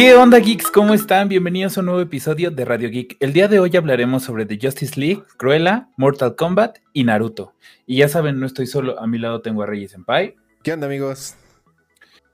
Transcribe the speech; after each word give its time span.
¿Qué 0.00 0.14
onda 0.14 0.38
geeks? 0.38 0.70
¿Cómo 0.70 0.94
están? 0.94 1.28
Bienvenidos 1.28 1.76
a 1.76 1.80
un 1.80 1.86
nuevo 1.86 2.00
episodio 2.00 2.50
de 2.50 2.64
Radio 2.64 2.88
Geek. 2.88 3.18
El 3.20 3.34
día 3.34 3.48
de 3.48 3.58
hoy 3.58 3.76
hablaremos 3.76 4.22
sobre 4.22 4.46
The 4.46 4.58
Justice 4.58 4.98
League, 4.98 5.24
Cruella, 5.36 5.90
Mortal 5.98 6.36
Kombat 6.36 6.78
y 6.94 7.04
Naruto. 7.04 7.52
Y 7.84 7.98
ya 7.98 8.08
saben, 8.08 8.40
no 8.40 8.46
estoy 8.46 8.66
solo, 8.66 8.98
a 8.98 9.06
mi 9.06 9.18
lado 9.18 9.42
tengo 9.42 9.62
a 9.62 9.66
Reyes 9.66 9.90
Senpai. 9.90 10.36
¿Qué 10.62 10.72
onda 10.72 10.86
amigos? 10.86 11.34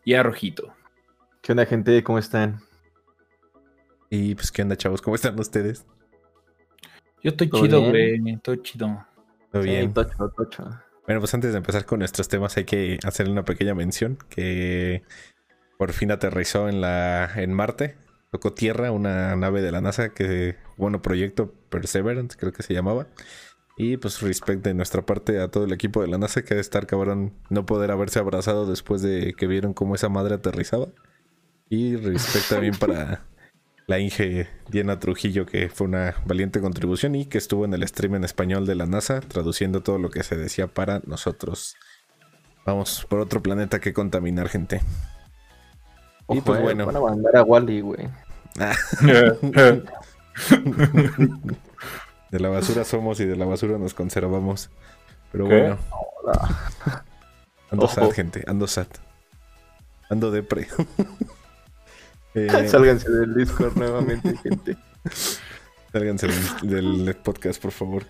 Y 0.05 0.14
a 0.14 0.23
Rojito. 0.23 0.77
¿Qué 1.43 1.50
onda 1.50 1.66
gente? 1.66 2.05
¿Cómo 2.05 2.21
están? 2.21 2.61
Y 4.11 4.37
pues 4.37 4.53
qué 4.53 4.62
onda 4.62 4.77
chavos, 4.77 5.03
¿cómo 5.03 5.17
están 5.17 5.37
ustedes? 5.37 5.85
Yo 7.21 7.30
estoy 7.30 7.51
chido, 7.51 7.83
güey, 7.83 8.30
estoy 8.30 8.62
chido. 8.62 9.05
Todo 9.51 9.62
bien. 9.62 9.93
tocho, 9.93 10.33
tocho. 10.37 10.69
Bueno, 11.05 11.21
pues 11.21 11.35
antes 11.35 11.51
de 11.51 11.59
empezar 11.59 11.85
con 11.85 11.98
nuestros 11.98 12.29
temas 12.29 12.57
hay 12.57 12.64
que 12.64 13.01
hacer 13.03 13.29
una 13.29 13.45
pequeña 13.45 13.75
mención 13.75 14.19
que 14.29 15.03
por 15.79 15.93
fin 15.93 16.11
aterrizó 16.11 16.68
en 16.68 16.80
la 16.80 17.30
en 17.36 17.53
Marte, 17.53 17.96
tocó 18.30 18.53
tierra 18.53 18.90
una 18.90 19.36
nave 19.36 19.62
de 19.62 19.72
la 19.72 19.80
NASA 19.80 20.11
que 20.11 20.57
bueno, 20.76 21.03
proyecto 21.03 21.53
Perseverance 21.71 22.36
creo 22.39 22.53
que 22.53 22.62
se 22.62 22.75
llamaba. 22.75 23.07
Y 23.79 23.98
pues 23.98 24.22
respect 24.22 24.64
de 24.64 24.72
nuestra 24.72 25.04
parte 25.04 25.39
a 25.39 25.48
todo 25.48 25.64
el 25.64 25.72
equipo 25.72 26.00
de 26.00 26.08
la 26.08 26.17
NASA 26.17 26.43
que 26.43 26.54
de 26.54 26.61
estar 26.62 26.86
cabrón 26.86 27.34
no 27.50 27.67
poder 27.67 27.90
haberse 27.90 28.18
abrazado 28.18 28.64
después 28.64 29.03
de 29.03 29.34
que 29.34 29.46
vieron 29.46 29.75
cómo 29.75 29.94
esa 29.94 30.08
madre 30.08 30.34
aterrizaba. 30.34 30.89
Y 31.68 31.96
respect 31.96 32.48
también 32.48 32.75
para 32.81 33.27
la 33.86 33.98
Inge 33.98 34.48
Diana 34.69 34.98
Trujillo, 34.98 35.45
que 35.45 35.69
fue 35.69 35.86
una 35.86 36.14
valiente 36.25 36.61
contribución 36.61 37.14
y 37.14 37.27
que 37.27 37.39
estuvo 37.39 37.67
en 37.67 37.75
el 37.75 37.86
stream 37.86 38.17
en 38.17 38.25
español 38.25 38.67
de 38.67 38.75
la 38.75 38.86
NASA, 38.86 39.20
traduciendo 39.20 39.83
todo 39.83 39.98
lo 39.98 40.11
que 40.11 40.22
se 40.22 40.36
decía 40.36 40.69
para 40.69 41.00
nosotros. 41.06 41.77
Vamos 42.64 43.06
por 43.08 43.20
otro 43.20 43.42
planeta 43.42 43.78
que 43.78 43.92
contaminar, 43.92 44.48
gente. 44.48 44.81
Y 46.28 46.41
pues 46.41 46.61
bueno. 46.61 46.87
Van 46.87 46.97
a 46.97 47.01
mandar 47.01 47.37
a 47.37 47.42
Wally, 47.42 47.81
güey. 47.81 48.09
de 52.31 52.41
la 52.41 52.48
basura 52.48 52.84
somos 52.84 53.20
y 53.20 53.27
de 53.27 53.37
la 53.37 53.45
basura 53.45 53.78
nos 53.78 53.95
conservamos. 53.95 54.70
Pero 55.33 55.47
bueno. 55.47 55.78
Ando 57.70 57.89
sad, 57.89 58.11
gente. 58.11 58.45
Ando 58.47 58.67
sad. 58.67 58.86
Ando 60.09 60.31
depre. 60.31 60.69
eh, 62.34 62.69
Sálganse 62.69 63.11
del 63.11 63.34
Discord 63.34 63.77
nuevamente, 63.77 64.36
gente. 64.39 64.77
Sálganse 65.92 66.29
del, 66.62 67.05
del, 67.05 67.17
podcast, 67.17 67.61
por 67.61 67.73
favor. 67.73 68.05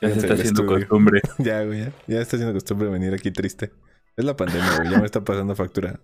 Ya 0.00 0.10
se 0.10 0.18
está 0.18 0.34
haciendo 0.34 0.66
costumbre. 0.66 1.20
Ya, 1.38 1.64
güey, 1.64 1.80
ya. 1.80 1.92
Ya 2.06 2.20
está 2.20 2.36
haciendo 2.36 2.54
costumbre 2.54 2.88
venir 2.88 3.14
aquí 3.14 3.30
triste. 3.30 3.72
Es 4.16 4.24
la 4.24 4.36
pandemia, 4.36 4.76
güey. 4.76 4.90
Ya 4.90 4.98
me 4.98 5.06
está 5.06 5.22
pasando 5.22 5.54
factura. 5.54 5.98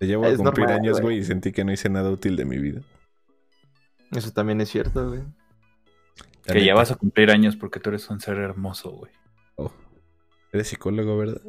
Te 0.00 0.06
llevo 0.06 0.24
a 0.24 0.34
cumplir 0.34 0.68
años, 0.68 0.98
güey, 1.02 1.18
y 1.18 1.24
sentí 1.24 1.52
que 1.52 1.62
no 1.62 1.72
hice 1.72 1.90
nada 1.90 2.10
útil 2.10 2.34
de 2.34 2.46
mi 2.46 2.56
vida. 2.56 2.80
Eso 4.12 4.32
también 4.32 4.58
es 4.62 4.70
cierto, 4.70 5.10
güey. 5.10 5.20
Que 6.46 6.64
ya 6.64 6.74
vas 6.74 6.90
a 6.90 6.94
cumplir 6.94 7.30
años 7.30 7.54
porque 7.54 7.80
tú 7.80 7.90
eres 7.90 8.08
un 8.08 8.18
ser 8.18 8.38
hermoso, 8.38 8.92
güey. 8.92 9.12
Oh. 9.56 9.70
Eres 10.52 10.68
psicólogo, 10.68 11.18
¿verdad? 11.18 11.42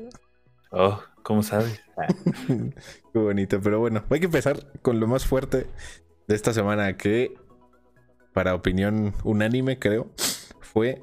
Oh, 0.70 1.02
¿cómo 1.24 1.44
sabes? 1.44 1.82
Qué 2.48 3.20
bonito, 3.20 3.62
pero 3.62 3.80
bueno, 3.80 4.04
hay 4.10 4.20
que 4.20 4.26
empezar 4.26 4.70
con 4.82 5.00
lo 5.00 5.08
más 5.08 5.26
fuerte 5.26 5.68
de 6.28 6.36
esta 6.36 6.52
semana 6.52 6.98
que, 6.98 7.34
para 8.34 8.54
opinión 8.54 9.14
unánime, 9.24 9.80
creo, 9.80 10.12
fue 10.60 11.02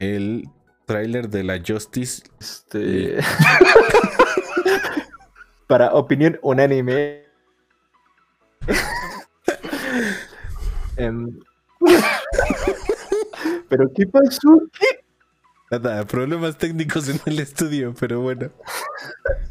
el 0.00 0.50
tráiler 0.84 1.30
de 1.30 1.44
la 1.44 1.62
Justice. 1.66 2.24
Este... 2.38 3.20
para 5.70 5.94
opinión 5.94 6.36
unánime. 6.42 7.22
um... 10.98 11.38
¿Pero 13.68 13.92
qué 13.94 14.04
pasó? 14.08 14.48
¿Qué? 14.76 15.04
Nada, 15.70 16.04
problemas 16.08 16.58
técnicos 16.58 17.08
en 17.08 17.20
el 17.24 17.38
estudio, 17.38 17.94
pero 18.00 18.20
bueno. 18.20 18.50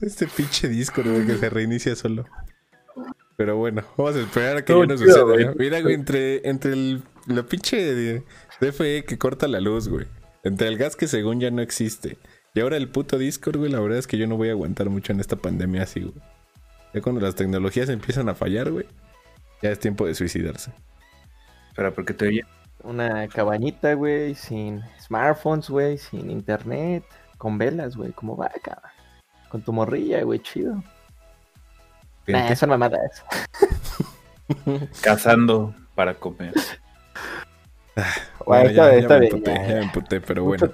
Este 0.02 0.28
pinche 0.28 0.68
disco, 0.68 1.02
¿no? 1.06 1.26
que 1.26 1.38
se 1.38 1.50
reinicia 1.50 1.96
solo. 1.96 2.26
Pero 3.38 3.56
bueno, 3.56 3.86
vamos 3.96 4.18
a 4.18 4.20
esperar 4.20 4.58
a 4.58 4.66
que 4.66 4.78
ya 4.78 4.86
no 4.86 4.98
suceda. 4.98 5.54
Mira, 5.58 5.80
güey, 5.80 5.94
entre, 5.94 6.46
entre 6.50 6.74
el, 6.74 7.02
la 7.28 7.44
pinche 7.44 8.26
DFE 8.60 9.06
que 9.06 9.18
corta 9.18 9.48
la 9.48 9.62
luz, 9.62 9.88
güey. 9.88 10.06
Entre 10.44 10.68
el 10.68 10.78
gas 10.78 10.98
que 10.98 11.08
según 11.08 11.40
ya 11.40 11.50
no 11.50 11.62
existe. 11.62 12.18
Y 12.54 12.62
ahora 12.62 12.78
el 12.78 12.90
puto 12.90 13.18
Discord, 13.18 13.58
güey, 13.58 13.72
la 13.72 13.80
verdad 13.80 14.00
es 14.00 14.08
que 14.08 14.18
yo 14.18 14.28
no 14.28 14.38
voy 14.38 14.50
a 14.50 14.52
aguantar 14.52 14.90
mucho 14.90 15.14
en 15.14 15.20
esta 15.20 15.36
pandemia 15.36 15.84
así, 15.84 16.02
güey. 16.02 16.16
Ya 16.94 17.02
cuando 17.02 17.22
las 17.22 17.36
tecnologías 17.36 17.90
empiezan 17.90 18.30
a 18.30 18.36
fallar, 18.36 18.72
güey, 18.72 18.86
ya 19.62 19.70
es 19.70 19.80
tiempo 19.80 20.08
de 20.08 20.16
suicidarse. 20.16 20.72
Pero 21.76 21.94
porque 21.94 22.14
te 22.14 22.28
oye 22.28 22.44
una 22.84 23.28
cabañita, 23.28 23.94
güey, 23.94 24.36
sin 24.36 24.82
smartphones, 25.00 25.70
güey, 25.70 25.98
sin 25.98 26.30
internet, 26.30 27.04
con 27.38 27.58
velas, 27.58 27.96
güey, 27.96 28.12
como 28.12 28.36
vaca. 28.36 28.82
Con 29.50 29.62
tu 29.62 29.74
morrilla, 29.74 30.24
güey, 30.24 30.40
chido. 30.40 30.84
Nah, 32.28 32.56
son 32.56 32.70
mamadas. 32.70 33.24
Cazando 35.02 35.74
para 35.96 36.14
comer. 36.14 36.54
bueno, 38.46 38.70
ya, 38.70 39.00
ya, 39.00 39.08
me 39.08 39.26
emputé, 39.26 39.54
ya, 39.54 39.76
me 39.76 39.82
emputé, 39.82 40.22
pero 40.22 40.44
bueno. 40.44 40.72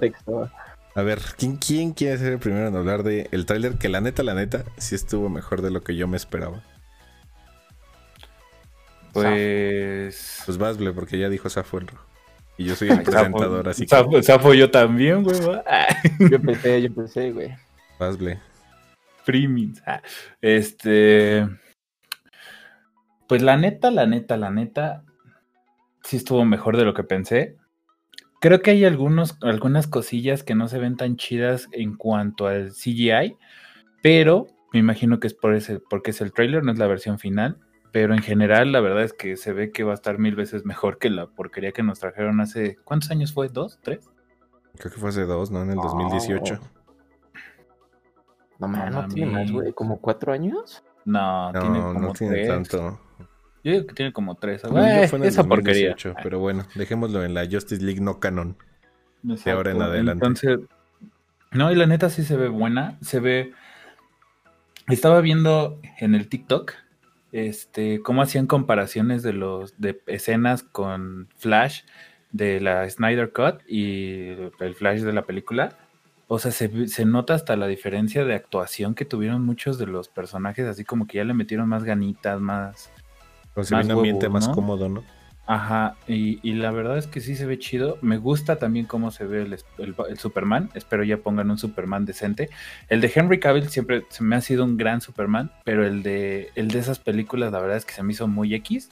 A 0.96 1.02
ver, 1.02 1.20
¿quién, 1.36 1.56
¿quién 1.56 1.92
quiere 1.92 2.16
ser 2.16 2.32
el 2.32 2.38
primero 2.38 2.68
en 2.68 2.74
hablar 2.74 3.02
de 3.02 3.28
el 3.30 3.44
tráiler? 3.44 3.74
Que 3.74 3.90
la 3.90 4.00
neta, 4.00 4.22
la 4.22 4.32
neta, 4.32 4.64
sí 4.78 4.94
estuvo 4.94 5.28
mejor 5.28 5.60
de 5.60 5.70
lo 5.70 5.82
que 5.82 5.94
yo 5.94 6.08
me 6.08 6.16
esperaba. 6.16 6.62
Pues. 9.12 10.42
Pues 10.46 10.56
Basble, 10.56 10.94
porque 10.94 11.18
ya 11.18 11.28
dijo 11.28 11.50
Safo 11.50 11.76
el 11.76 11.88
rojo. 11.88 12.06
Y 12.56 12.64
yo 12.64 12.74
soy 12.76 12.88
el 12.90 13.02
presentador, 13.02 13.68
así 13.68 13.84
que. 13.84 14.22
Safo 14.22 14.54
yo 14.54 14.70
también, 14.70 15.22
güey. 15.22 15.38
yo 16.30 16.36
empecé, 16.36 16.80
yo 16.80 16.86
empecé, 16.86 17.30
güey. 17.30 17.54
Basble. 17.98 18.40
Primings. 19.26 19.82
Ah, 19.84 20.00
este. 20.40 21.46
Pues 23.28 23.42
la 23.42 23.58
neta, 23.58 23.90
la 23.90 24.06
neta, 24.06 24.38
la 24.38 24.48
neta. 24.48 25.04
Sí 26.02 26.16
estuvo 26.16 26.42
mejor 26.46 26.78
de 26.78 26.86
lo 26.86 26.94
que 26.94 27.04
pensé. 27.04 27.56
Creo 28.40 28.60
que 28.60 28.70
hay 28.72 28.84
algunos, 28.84 29.38
algunas 29.42 29.86
cosillas 29.86 30.42
que 30.42 30.54
no 30.54 30.68
se 30.68 30.78
ven 30.78 30.96
tan 30.96 31.16
chidas 31.16 31.68
en 31.72 31.96
cuanto 31.96 32.46
al 32.46 32.72
CGI. 32.72 33.36
Pero 34.02 34.46
me 34.72 34.78
imagino 34.80 35.20
que 35.20 35.26
es 35.26 35.34
por 35.34 35.54
ese, 35.54 35.80
porque 35.80 36.10
es 36.10 36.20
el 36.20 36.32
trailer, 36.32 36.62
no 36.62 36.72
es 36.72 36.78
la 36.78 36.86
versión 36.86 37.18
final. 37.18 37.58
Pero 37.92 38.14
en 38.14 38.20
general, 38.20 38.72
la 38.72 38.80
verdad 38.80 39.04
es 39.04 39.14
que 39.14 39.36
se 39.36 39.52
ve 39.52 39.72
que 39.72 39.84
va 39.84 39.92
a 39.92 39.94
estar 39.94 40.18
mil 40.18 40.34
veces 40.34 40.66
mejor 40.66 40.98
que 40.98 41.08
la 41.08 41.28
porquería 41.28 41.72
que 41.72 41.82
nos 41.82 41.98
trajeron 41.98 42.40
hace. 42.40 42.76
¿Cuántos 42.84 43.10
años 43.10 43.32
fue? 43.32 43.48
¿Dos? 43.48 43.78
¿Tres? 43.82 44.10
Creo 44.76 44.92
que 44.92 45.00
fue 45.00 45.08
hace 45.08 45.24
dos, 45.24 45.50
¿no? 45.50 45.62
En 45.62 45.70
el 45.70 45.76
2018. 45.76 46.60
No, 48.58 48.68
man, 48.68 48.92
no 48.92 49.08
tiene 49.08 49.32
más, 49.32 49.50
güey. 49.50 49.72
¿Como 49.72 50.00
cuatro 50.00 50.32
años? 50.32 50.82
No, 51.04 51.52
no 51.52 51.60
tiene 51.60 51.78
como 51.80 52.00
no 52.00 52.12
tiene 52.12 52.34
tres. 52.34 52.48
tanto. 52.48 53.00
Yo 53.66 53.72
digo 53.72 53.86
que 53.88 53.94
tiene 53.94 54.12
como 54.12 54.36
tres. 54.36 54.62
Fue 54.62 54.70
en 54.70 54.86
el 54.86 55.02
esa 55.24 55.42
2018, 55.42 55.48
porquería. 55.48 55.96
Pero 56.22 56.38
bueno, 56.38 56.68
dejémoslo 56.76 57.24
en 57.24 57.34
la 57.34 57.48
Justice 57.50 57.82
League 57.82 58.00
no 58.00 58.20
canon. 58.20 58.56
De 59.22 59.50
ahora 59.50 59.72
en 59.72 59.82
adelante. 59.82 60.24
Entonces, 60.24 60.60
no, 61.50 61.72
y 61.72 61.74
la 61.74 61.86
neta 61.86 62.08
sí 62.08 62.22
se 62.22 62.36
ve 62.36 62.46
buena. 62.46 62.96
Se 63.00 63.18
ve. 63.18 63.52
Estaba 64.88 65.20
viendo 65.20 65.80
en 65.98 66.14
el 66.14 66.28
TikTok 66.28 66.74
este, 67.32 68.02
cómo 68.02 68.22
hacían 68.22 68.46
comparaciones 68.46 69.24
de 69.24 69.32
los 69.32 69.76
de 69.80 70.00
escenas 70.06 70.62
con 70.62 71.26
Flash 71.36 71.80
de 72.30 72.60
la 72.60 72.88
Snyder 72.88 73.32
Cut 73.32 73.68
y 73.68 74.28
el 74.60 74.76
Flash 74.76 75.00
de 75.00 75.12
la 75.12 75.22
película. 75.22 75.76
O 76.28 76.38
sea, 76.38 76.52
se, 76.52 76.86
se, 76.86 77.04
nota 77.04 77.34
hasta 77.34 77.56
la 77.56 77.66
diferencia 77.66 78.24
de 78.24 78.34
actuación 78.34 78.94
que 78.94 79.04
tuvieron 79.04 79.44
muchos 79.44 79.76
de 79.76 79.86
los 79.86 80.06
personajes, 80.06 80.68
así 80.68 80.84
como 80.84 81.08
que 81.08 81.18
ya 81.18 81.24
le 81.24 81.34
metieron 81.34 81.68
más 81.68 81.82
ganitas, 81.82 82.40
más. 82.40 82.92
Más 83.56 83.70
un 83.70 83.90
ambiente 83.90 84.26
huevo, 84.26 84.34
más 84.34 84.48
¿no? 84.48 84.54
cómodo, 84.54 84.88
¿no? 84.88 85.04
Ajá, 85.48 85.94
y, 86.08 86.40
y, 86.42 86.54
la 86.54 86.72
verdad 86.72 86.98
es 86.98 87.06
que 87.06 87.20
sí 87.20 87.36
se 87.36 87.46
ve 87.46 87.56
chido. 87.56 87.98
Me 88.02 88.16
gusta 88.16 88.56
también 88.56 88.84
cómo 88.84 89.12
se 89.12 89.26
ve 89.26 89.42
el, 89.42 89.52
el, 89.78 89.94
el, 90.08 90.18
Superman. 90.18 90.70
Espero 90.74 91.04
ya 91.04 91.18
pongan 91.18 91.50
un 91.52 91.56
Superman 91.56 92.04
decente. 92.04 92.50
El 92.88 93.00
de 93.00 93.12
Henry 93.14 93.38
Cavill 93.38 93.68
siempre 93.68 94.04
se 94.08 94.24
me 94.24 94.34
ha 94.34 94.40
sido 94.40 94.64
un 94.64 94.76
gran 94.76 95.00
Superman, 95.00 95.52
pero 95.64 95.86
el 95.86 96.02
de, 96.02 96.50
el 96.56 96.66
de 96.68 96.80
esas 96.80 96.98
películas, 96.98 97.52
la 97.52 97.60
verdad 97.60 97.76
es 97.76 97.84
que 97.84 97.94
se 97.94 98.02
me 98.02 98.12
hizo 98.12 98.26
muy 98.26 98.54
X. 98.54 98.90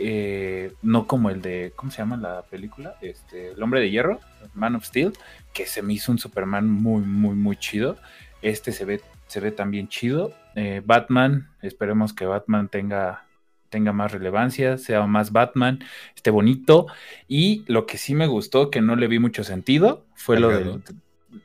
Eh, 0.00 0.72
no 0.82 1.06
como 1.06 1.30
el 1.30 1.40
de, 1.40 1.72
¿cómo 1.76 1.92
se 1.92 1.98
llama 1.98 2.16
la 2.16 2.42
película? 2.42 2.96
Este, 3.00 3.52
el 3.52 3.62
hombre 3.62 3.80
de 3.80 3.90
hierro, 3.90 4.18
Man 4.54 4.74
of 4.74 4.84
Steel, 4.84 5.12
que 5.52 5.66
se 5.66 5.82
me 5.82 5.92
hizo 5.92 6.10
un 6.10 6.18
Superman 6.18 6.68
muy, 6.68 7.02
muy, 7.02 7.36
muy 7.36 7.56
chido. 7.56 7.96
Este 8.42 8.72
se 8.72 8.84
ve, 8.84 9.00
se 9.28 9.38
ve 9.38 9.52
también 9.52 9.86
chido. 9.86 10.32
Eh, 10.56 10.82
Batman, 10.84 11.48
esperemos 11.62 12.12
que 12.12 12.26
Batman 12.26 12.66
tenga 12.66 13.27
tenga 13.68 13.92
más 13.92 14.12
relevancia, 14.12 14.78
sea 14.78 15.06
más 15.06 15.32
Batman, 15.32 15.80
esté 16.14 16.30
bonito. 16.30 16.86
Y 17.26 17.64
lo 17.66 17.86
que 17.86 17.98
sí 17.98 18.14
me 18.14 18.26
gustó, 18.26 18.70
que 18.70 18.80
no 18.80 18.96
le 18.96 19.06
vi 19.06 19.18
mucho 19.18 19.44
sentido, 19.44 20.06
fue 20.14 20.38
lo 20.40 20.48
de. 20.48 20.80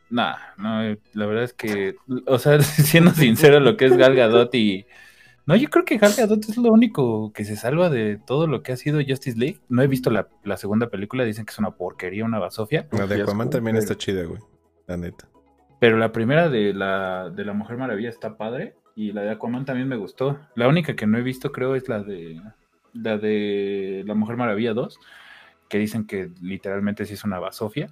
Nah, 0.10 0.36
no, 0.58 0.96
la 1.14 1.26
verdad 1.26 1.44
es 1.44 1.54
que, 1.54 1.96
o 2.28 2.38
sea, 2.40 2.60
siendo 2.62 3.12
sincero, 3.12 3.60
lo 3.60 3.78
que 3.78 3.86
es 3.86 3.98
Gal 3.98 4.16
Gadot 4.16 4.54
y 4.56 4.86
No, 5.46 5.56
yo 5.56 5.70
creo 5.70 5.86
que 5.86 5.98
Gal 5.98 6.14
Gadot 6.16 6.44
es 6.48 6.58
lo 6.58 6.72
único 6.72 7.34
que 7.34 7.46
se 7.46 7.56
salva 7.56 7.90
de 7.90 8.18
todo 8.18 8.48
lo 8.48 8.64
que 8.64 8.72
ha 8.72 8.78
sido 8.78 9.02
Justice 9.06 9.38
League. 9.38 9.60
No 9.70 9.82
he 9.82 9.88
visto 9.88 10.10
la, 10.10 10.30
la 10.44 10.58
segunda 10.58 10.90
película, 10.90 11.24
dicen 11.24 11.46
que 11.46 11.52
es 11.52 11.60
una 11.60 11.72
porquería, 11.72 12.26
una 12.26 12.40
basofia. 12.40 12.88
La 12.92 13.08
de 13.08 13.24
Aquaman 13.24 13.50
también 13.50 13.76
está 13.76 13.98
chida, 13.98 14.24
güey. 14.24 14.40
La 14.88 14.98
neta. 14.98 15.28
Pero 15.80 15.98
la 15.98 16.14
primera 16.14 16.48
de 16.48 16.74
la, 16.74 17.30
de 17.30 17.44
la 17.44 17.52
Mujer 17.54 17.76
Maravilla 17.78 18.08
está 18.08 18.38
padre. 18.38 18.76
Y 18.96 19.12
la 19.12 19.22
de 19.22 19.32
Aquaman 19.32 19.66
también 19.66 19.88
me 19.88 19.96
gustó. 19.96 20.40
La 20.56 20.68
única 20.68 20.96
que 20.96 21.08
no 21.08 21.18
he 21.18 21.22
visto, 21.22 21.52
creo, 21.52 21.76
es 21.76 21.90
la 21.90 22.04
de 22.04 22.42
la 22.94 23.18
de 23.18 24.04
la 24.06 24.14
Mujer 24.14 24.38
Maravilla 24.38 24.74
2. 24.74 25.00
Que 25.68 25.80
dicen 25.80 26.06
que 26.06 26.30
literalmente 26.42 27.06
sí 27.06 27.14
es 27.14 27.24
una 27.24 27.40
basofia. 27.40 27.90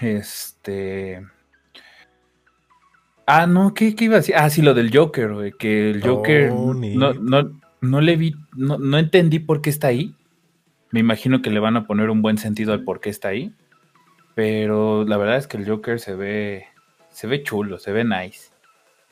Este. 0.00 1.26
Ah, 3.26 3.46
no, 3.46 3.74
¿qué, 3.74 3.94
qué 3.94 4.04
iba 4.04 4.14
a 4.14 4.18
decir? 4.18 4.34
Ah, 4.36 4.48
sí, 4.50 4.62
lo 4.62 4.74
del 4.74 4.94
Joker, 4.94 5.34
güey. 5.34 5.52
Que 5.52 5.90
el 5.90 6.02
Joker 6.02 6.50
Oh, 6.52 6.74
no, 6.74 7.14
no, 7.14 7.60
no 7.80 8.00
le 8.00 8.16
vi, 8.16 8.34
no, 8.56 8.78
no 8.78 8.98
entendí 8.98 9.38
por 9.38 9.60
qué 9.60 9.70
está 9.70 9.88
ahí. 9.88 10.14
Me 10.90 11.00
imagino 11.00 11.42
que 11.42 11.50
le 11.50 11.60
van 11.60 11.76
a 11.76 11.86
poner 11.86 12.08
un 12.08 12.22
buen 12.22 12.38
sentido 12.38 12.72
al 12.72 12.84
por 12.84 13.00
qué 13.00 13.10
está 13.10 13.28
ahí. 13.28 13.52
Pero 14.34 15.04
la 15.04 15.16
verdad 15.16 15.36
es 15.36 15.46
que 15.46 15.56
el 15.56 15.68
Joker 15.68 16.00
se 16.00 16.14
ve, 16.14 16.66
se 17.10 17.26
ve 17.26 17.42
chulo, 17.42 17.78
se 17.78 17.92
ve 17.92 18.04
nice. 18.04 18.50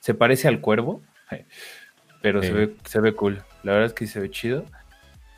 Se 0.06 0.14
parece 0.14 0.46
al 0.46 0.60
cuervo, 0.60 1.02
pero 2.22 2.40
se, 2.40 2.48
Sí. 2.48 2.54
ve, 2.54 2.76
se 2.84 3.00
ve 3.00 3.12
cool. 3.12 3.42
La 3.64 3.72
verdad 3.72 3.86
es 3.88 3.92
que 3.92 4.06
se 4.06 4.20
ve 4.20 4.30
chido. 4.30 4.64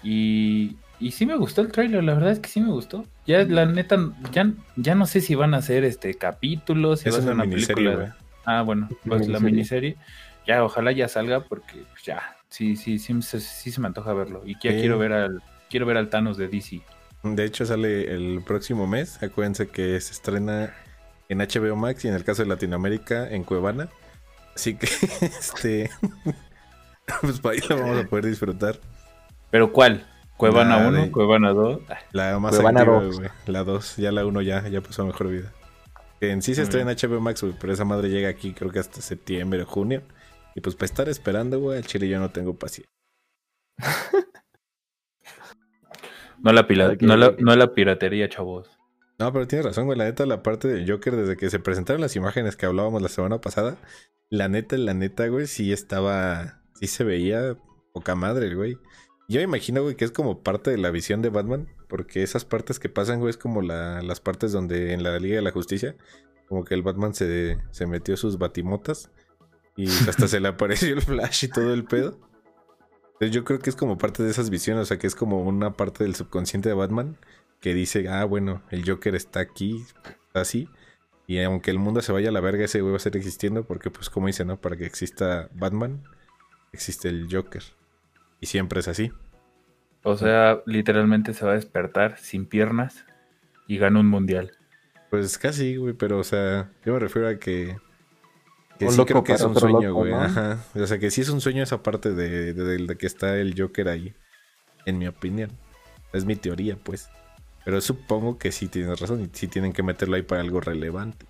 Y, 0.02 0.76
y 1.00 1.12
sí 1.12 1.24
me 1.24 1.36
gustó 1.36 1.62
el 1.62 1.72
trailer, 1.72 2.04
la 2.04 2.12
verdad 2.12 2.32
es 2.32 2.38
que 2.40 2.50
sí 2.50 2.60
me 2.60 2.70
gustó. 2.70 3.06
Ya 3.26 3.44
la 3.44 3.64
neta, 3.64 3.96
ya, 4.30 4.52
ya 4.76 4.94
no 4.94 5.06
sé 5.06 5.22
si 5.22 5.34
van 5.34 5.54
a 5.54 5.58
hacer 5.58 5.84
este 5.84 6.12
capítulos, 6.14 7.00
si 7.00 7.08
va 7.08 7.16
a 7.18 7.22
ser 7.22 7.32
una 7.32 7.44
película. 7.44 7.94
güey. 7.94 8.08
Ah, 8.44 8.60
bueno, 8.62 8.88
pues 9.06 9.26
la 9.26 9.40
Miniserie. 9.40 9.96
Ya, 10.46 10.62
ojalá 10.62 10.92
ya 10.92 11.08
salga 11.08 11.40
porque 11.40 11.82
pues, 11.90 12.02
ya, 12.04 12.36
sí, 12.48 12.76
sí, 12.76 12.98
sí, 12.98 13.20
sí, 13.22 13.40
sí 13.40 13.70
se 13.70 13.80
me 13.80 13.86
antoja 13.86 14.12
verlo. 14.12 14.42
Y 14.46 14.54
ya 14.54 14.70
quiero 14.70 14.98
ver 14.98 15.12
al, 15.14 15.42
quiero 15.70 15.86
ver 15.86 15.96
al 15.96 16.10
Thanos 16.10 16.36
de 16.36 16.48
DC. 16.48 16.80
De 17.22 17.44
hecho, 17.44 17.64
sale 17.66 18.14
el 18.14 18.42
próximo 18.46 18.86
mes. 18.86 19.22
Acuérdense 19.22 19.68
que 19.68 19.98
se 20.00 20.12
estrena 20.12 20.74
en 21.28 21.38
HBO 21.38 21.74
Max 21.76 22.04
y 22.04 22.08
en 22.08 22.14
el 22.14 22.24
caso 22.24 22.42
de 22.42 22.48
Latinoamérica 22.48 23.28
en 23.28 23.44
Cuevana. 23.44 23.88
Así 24.58 24.74
que, 24.76 24.86
este. 25.22 25.88
pues 27.20 27.38
para 27.38 27.54
ahí 27.54 27.60
lo 27.68 27.78
vamos 27.78 28.04
a 28.04 28.08
poder 28.08 28.26
disfrutar. 28.26 28.80
¿Pero 29.52 29.72
cuál? 29.72 30.04
¿Cuevana 30.36 30.80
La 30.80 30.88
1? 30.88 31.02
de- 31.04 31.10
¿Cuevana 31.12 31.50
2? 31.52 31.80
La 32.10 32.36
más 32.40 32.56
Cuevana 32.56 32.80
activa, 32.80 33.00
dos. 33.04 33.18
güey. 33.18 33.30
La 33.46 33.62
2, 33.62 33.96
ya 33.98 34.10
la 34.10 34.26
1 34.26 34.42
ya, 34.42 34.66
ya 34.66 34.80
pasó 34.80 35.02
a 35.02 35.06
mejor 35.06 35.28
vida. 35.28 35.52
En 36.20 36.42
sí 36.42 36.56
se 36.56 36.62
estrena 36.62 36.90
en 36.90 36.96
HBO 36.98 37.20
Max, 37.20 37.40
güey, 37.42 37.54
pero 37.60 37.72
esa 37.72 37.84
madre 37.84 38.08
llega 38.10 38.28
aquí 38.28 38.52
creo 38.52 38.72
que 38.72 38.80
hasta 38.80 39.00
septiembre 39.00 39.62
o 39.62 39.66
junio. 39.66 40.02
Y 40.56 40.60
pues 40.60 40.74
para 40.74 40.86
estar 40.86 41.08
esperando, 41.08 41.60
güey, 41.60 41.78
al 41.78 41.86
chile 41.86 42.08
yo 42.08 42.18
no 42.18 42.30
tengo 42.30 42.54
paciencia. 42.54 42.90
No 46.40 46.52
la, 46.52 46.66
pila- 46.68 46.90
Ok. 46.92 47.02
no, 47.02 47.16
la, 47.16 47.34
no 47.38 47.56
la 47.56 47.72
piratería, 47.74 48.28
chavos. 48.28 48.77
No, 49.18 49.32
pero 49.32 49.48
tienes 49.48 49.66
razón, 49.66 49.86
güey. 49.86 49.98
La 49.98 50.04
neta, 50.04 50.26
la 50.26 50.42
parte 50.42 50.68
del 50.68 50.88
Joker, 50.90 51.16
desde 51.16 51.36
que 51.36 51.50
se 51.50 51.58
presentaron 51.58 52.00
las 52.00 52.14
imágenes 52.16 52.56
que 52.56 52.66
hablábamos 52.66 53.02
la 53.02 53.08
semana 53.08 53.40
pasada, 53.40 53.76
la 54.30 54.48
neta, 54.48 54.76
la 54.76 54.94
neta, 54.94 55.26
güey, 55.28 55.46
sí 55.46 55.72
estaba. 55.72 56.62
Sí 56.74 56.86
se 56.86 57.02
veía 57.04 57.56
poca 57.92 58.14
madre, 58.14 58.54
güey. 58.54 58.78
Yo 59.28 59.40
me 59.40 59.44
imagino, 59.44 59.82
güey, 59.82 59.96
que 59.96 60.04
es 60.04 60.12
como 60.12 60.42
parte 60.42 60.70
de 60.70 60.78
la 60.78 60.90
visión 60.90 61.20
de 61.20 61.30
Batman, 61.30 61.68
porque 61.88 62.22
esas 62.22 62.44
partes 62.44 62.78
que 62.78 62.88
pasan, 62.88 63.18
güey, 63.18 63.30
es 63.30 63.36
como 63.36 63.60
la- 63.60 64.00
las 64.02 64.20
partes 64.20 64.52
donde 64.52 64.92
en 64.92 65.02
la 65.02 65.18
Liga 65.18 65.36
de 65.36 65.42
la 65.42 65.50
Justicia, 65.50 65.96
como 66.48 66.64
que 66.64 66.74
el 66.74 66.82
Batman 66.82 67.12
se, 67.14 67.58
se 67.72 67.86
metió 67.86 68.16
sus 68.16 68.38
batimotas 68.38 69.10
y 69.76 69.86
hasta 70.08 70.28
se 70.28 70.40
le 70.40 70.48
apareció 70.48 70.94
el 70.94 71.02
flash 71.02 71.44
y 71.44 71.48
todo 71.48 71.74
el 71.74 71.84
pedo. 71.84 72.18
Entonces 73.14 73.32
yo 73.32 73.44
creo 73.44 73.58
que 73.58 73.68
es 73.70 73.76
como 73.76 73.98
parte 73.98 74.22
de 74.22 74.30
esas 74.30 74.48
visiones, 74.48 74.82
o 74.82 74.86
sea, 74.86 74.98
que 74.98 75.08
es 75.08 75.14
como 75.16 75.42
una 75.42 75.76
parte 75.76 76.04
del 76.04 76.14
subconsciente 76.14 76.68
de 76.68 76.74
Batman 76.76 77.18
que 77.60 77.74
dice, 77.74 78.08
ah, 78.08 78.24
bueno, 78.24 78.62
el 78.70 78.88
Joker 78.88 79.14
está 79.14 79.40
aquí, 79.40 79.84
está 80.26 80.40
así. 80.40 80.68
Y 81.26 81.40
aunque 81.42 81.70
el 81.70 81.78
mundo 81.78 82.00
se 82.00 82.12
vaya 82.12 82.30
a 82.30 82.32
la 82.32 82.40
verga, 82.40 82.64
ese 82.64 82.80
güey 82.80 82.92
va 82.92 82.96
a 82.96 83.00
seguir 83.00 83.18
existiendo 83.18 83.64
porque, 83.64 83.90
pues, 83.90 84.08
como 84.10 84.28
dice, 84.28 84.44
¿no? 84.44 84.60
Para 84.60 84.76
que 84.76 84.86
exista 84.86 85.48
Batman, 85.52 86.02
existe 86.72 87.08
el 87.08 87.28
Joker. 87.30 87.62
Y 88.40 88.46
siempre 88.46 88.80
es 88.80 88.88
así. 88.88 89.12
O 90.04 90.16
sea, 90.16 90.62
literalmente 90.64 91.34
se 91.34 91.44
va 91.44 91.52
a 91.52 91.56
despertar 91.56 92.16
sin 92.18 92.46
piernas 92.46 93.04
y 93.66 93.76
gana 93.78 94.00
un 94.00 94.06
mundial. 94.08 94.52
Pues 95.10 95.36
casi, 95.38 95.76
güey, 95.76 95.92
pero, 95.94 96.18
o 96.18 96.24
sea, 96.24 96.70
yo 96.84 96.94
me 96.94 96.98
refiero 97.00 97.28
a 97.28 97.36
que... 97.38 97.76
Que 98.78 98.86
Un 98.86 98.92
sí 98.92 99.04
creo 99.04 99.24
que 99.24 99.32
es 99.32 99.40
un 99.42 99.56
sueño, 99.56 99.80
loco, 99.88 99.94
güey. 100.00 100.12
¿no? 100.12 100.20
Ajá. 100.20 100.64
O 100.76 100.86
sea, 100.86 100.98
que 101.00 101.10
sí 101.10 101.22
es 101.22 101.28
un 101.30 101.40
sueño 101.40 101.64
esa 101.64 101.82
parte 101.82 102.12
de, 102.14 102.52
de- 102.54 102.64
de- 102.64 102.86
de 102.86 102.96
que 102.96 103.06
está 103.08 103.36
el 103.36 103.54
Joker 103.60 103.88
ahí. 103.88 104.14
En 104.86 104.98
mi 104.98 105.08
opinión. 105.08 105.50
Es 106.12 106.24
mi 106.24 106.36
teoría, 106.36 106.76
pues. 106.76 107.10
Pero 107.68 107.82
supongo 107.82 108.38
que 108.38 108.50
sí 108.50 108.66
tienes 108.66 108.98
razón 108.98 109.20
y 109.20 109.28
sí 109.30 109.46
tienen 109.46 109.74
que 109.74 109.82
meterlo 109.82 110.16
ahí 110.16 110.22
para 110.22 110.40
algo 110.40 110.58
relevante. 110.58 111.26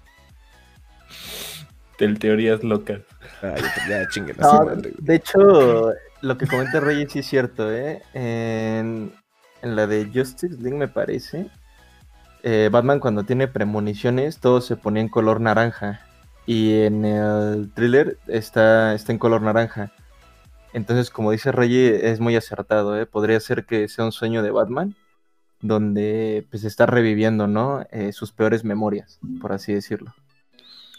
Del 1.98 2.20
teorías 2.20 2.62
locas. 2.62 3.00
Ay, 3.42 3.60
ya 3.88 4.08
chinguen 4.08 4.36
No, 4.38 4.64
madre, 4.64 4.92
de 4.98 5.14
hecho, 5.16 5.92
lo 6.20 6.38
que 6.38 6.46
comenta 6.46 6.78
Reyes 6.78 7.10
sí 7.10 7.18
es 7.18 7.26
cierto, 7.26 7.72
¿eh? 7.74 8.02
En, 8.14 9.12
en 9.62 9.74
la 9.74 9.88
de 9.88 10.08
Justice 10.14 10.54
League, 10.60 10.78
me 10.78 10.86
parece, 10.86 11.50
eh, 12.44 12.68
Batman 12.70 13.00
cuando 13.00 13.24
tiene 13.24 13.48
premoniciones, 13.48 14.38
todo 14.38 14.60
se 14.60 14.76
ponía 14.76 15.02
en 15.02 15.08
color 15.08 15.40
naranja. 15.40 16.06
Y 16.46 16.82
en 16.82 17.04
el 17.04 17.72
thriller 17.74 18.16
está, 18.28 18.94
está 18.94 19.10
en 19.10 19.18
color 19.18 19.42
naranja. 19.42 19.90
Entonces, 20.72 21.10
como 21.10 21.32
dice 21.32 21.50
Reyes, 21.50 22.00
es 22.04 22.20
muy 22.20 22.36
acertado, 22.36 22.96
¿eh? 22.96 23.06
Podría 23.06 23.40
ser 23.40 23.64
que 23.64 23.88
sea 23.88 24.04
un 24.04 24.12
sueño 24.12 24.44
de 24.44 24.52
Batman, 24.52 24.94
donde 25.60 26.46
pues 26.50 26.64
está 26.64 26.86
reviviendo, 26.86 27.46
¿no? 27.46 27.86
Eh, 27.90 28.12
sus 28.12 28.32
peores 28.32 28.64
memorias, 28.64 29.18
por 29.40 29.52
así 29.52 29.72
decirlo. 29.72 30.14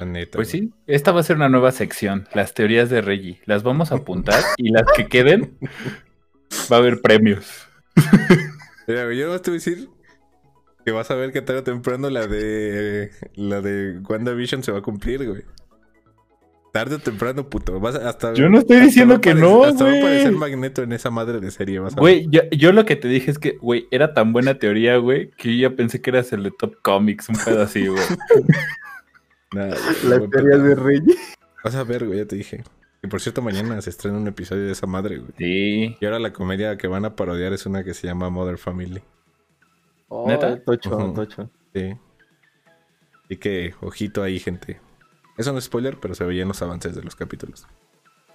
Neta, 0.05 0.37
Pues 0.37 0.47
sí, 0.47 0.71
esta 0.87 1.11
va 1.11 1.19
a 1.19 1.23
ser 1.23 1.35
una 1.35 1.49
nueva 1.49 1.71
sección, 1.71 2.27
las 2.33 2.53
teorías 2.53 2.89
de 2.89 3.01
Reggie. 3.01 3.41
Las 3.45 3.63
vamos 3.63 3.91
a 3.91 3.95
apuntar 3.95 4.41
y 4.55 4.71
las 4.71 4.85
que 4.95 5.07
queden 5.07 5.57
va 6.71 6.77
a 6.77 6.79
haber 6.79 7.01
premios. 7.01 7.67
Mira, 8.87 9.03
güey, 9.05 9.17
yo 9.17 9.27
no 9.27 9.39
te 9.41 9.51
voy 9.51 9.57
a 9.57 9.61
decir 9.63 9.89
que 10.85 10.91
vas 10.91 11.11
a 11.11 11.15
ver 11.15 11.33
que 11.33 11.41
tarde 11.41 11.59
o 11.59 11.63
temprano 11.63 12.09
la 12.09 12.27
de 12.27 13.11
la 13.35 13.61
de 13.61 13.99
WandaVision 13.99 14.63
se 14.63 14.71
va 14.71 14.79
a 14.79 14.81
cumplir, 14.81 15.27
güey. 15.27 15.43
Tarde 16.71 16.95
o 16.95 16.99
temprano, 16.99 17.49
puto. 17.49 17.79
Vas 17.79 17.95
hasta, 17.95 18.33
Yo 18.33 18.47
no 18.49 18.59
estoy 18.59 18.79
diciendo 18.79 19.19
que 19.19 19.33
no, 19.33 19.63
Hasta 19.63 19.85
va 19.85 19.91
a 19.91 19.97
aparecer 19.97 20.31
Magneto 20.33 20.83
en 20.83 20.91
esa 20.91 21.09
madre 21.09 21.39
de 21.39 21.49
serie, 21.51 21.79
vas 21.79 21.93
a 21.93 21.95
ver. 21.95 22.01
Güey, 22.01 22.27
yo, 22.29 22.41
yo 22.51 22.71
lo 22.71 22.85
que 22.85 22.95
te 22.95 23.07
dije 23.07 23.31
es 23.31 23.39
que, 23.39 23.57
güey, 23.57 23.87
era 23.91 24.13
tan 24.13 24.33
buena 24.33 24.59
teoría, 24.59 24.97
güey, 24.97 25.31
que 25.31 25.55
yo 25.57 25.69
ya 25.69 25.75
pensé 25.75 26.01
que 26.01 26.11
eras 26.11 26.31
el 26.31 26.43
de 26.43 26.51
Top 26.51 26.75
Comics, 26.83 27.29
un 27.29 27.35
pedo 27.43 27.61
así, 27.63 27.87
güey. 27.87 28.03
Güey, 29.51 29.67
Las 29.69 30.29
teorías 30.29 30.61
de 30.63 30.75
Reyes. 30.75 31.17
Vas 31.63 31.73
a 31.73 31.83
ver, 31.83 32.05
güey, 32.05 32.19
ya 32.19 32.25
te 32.27 32.35
dije. 32.35 32.63
Y 33.01 33.07
por 33.07 33.19
cierto, 33.19 33.41
mañana 33.41 33.81
se 33.81 33.89
estrena 33.89 34.17
un 34.17 34.27
episodio 34.27 34.65
de 34.65 34.73
esa 34.73 34.85
madre, 34.85 35.17
güey. 35.17 35.31
Sí. 35.39 35.97
Y 35.99 36.05
ahora 36.05 36.19
la 36.19 36.33
comedia 36.33 36.77
que 36.77 36.87
van 36.87 37.03
a 37.05 37.15
parodiar 37.15 37.51
es 37.53 37.65
una 37.65 37.83
que 37.83 37.95
se 37.95 38.05
llama 38.05 38.29
Mother 38.29 38.59
Family. 38.59 39.01
Oh, 40.09 40.27
¿Neta? 40.27 40.63
Tocho, 40.63 40.95
Ujú. 40.95 41.13
tocho. 41.13 41.49
Sí. 41.73 41.95
Así 43.25 43.37
que, 43.37 43.73
ojito 43.81 44.21
ahí, 44.21 44.37
gente. 44.39 44.79
Eso 45.39 45.53
no 45.53 45.59
es 45.59 45.63
spoiler, 45.63 45.97
pero 46.01 46.15
se 46.15 46.25
veía 46.25 46.41
en 46.41 46.49
los 46.49 46.61
avances 46.61 46.93
de 46.93 47.01
los 47.01 47.15
capítulos. 47.15 47.65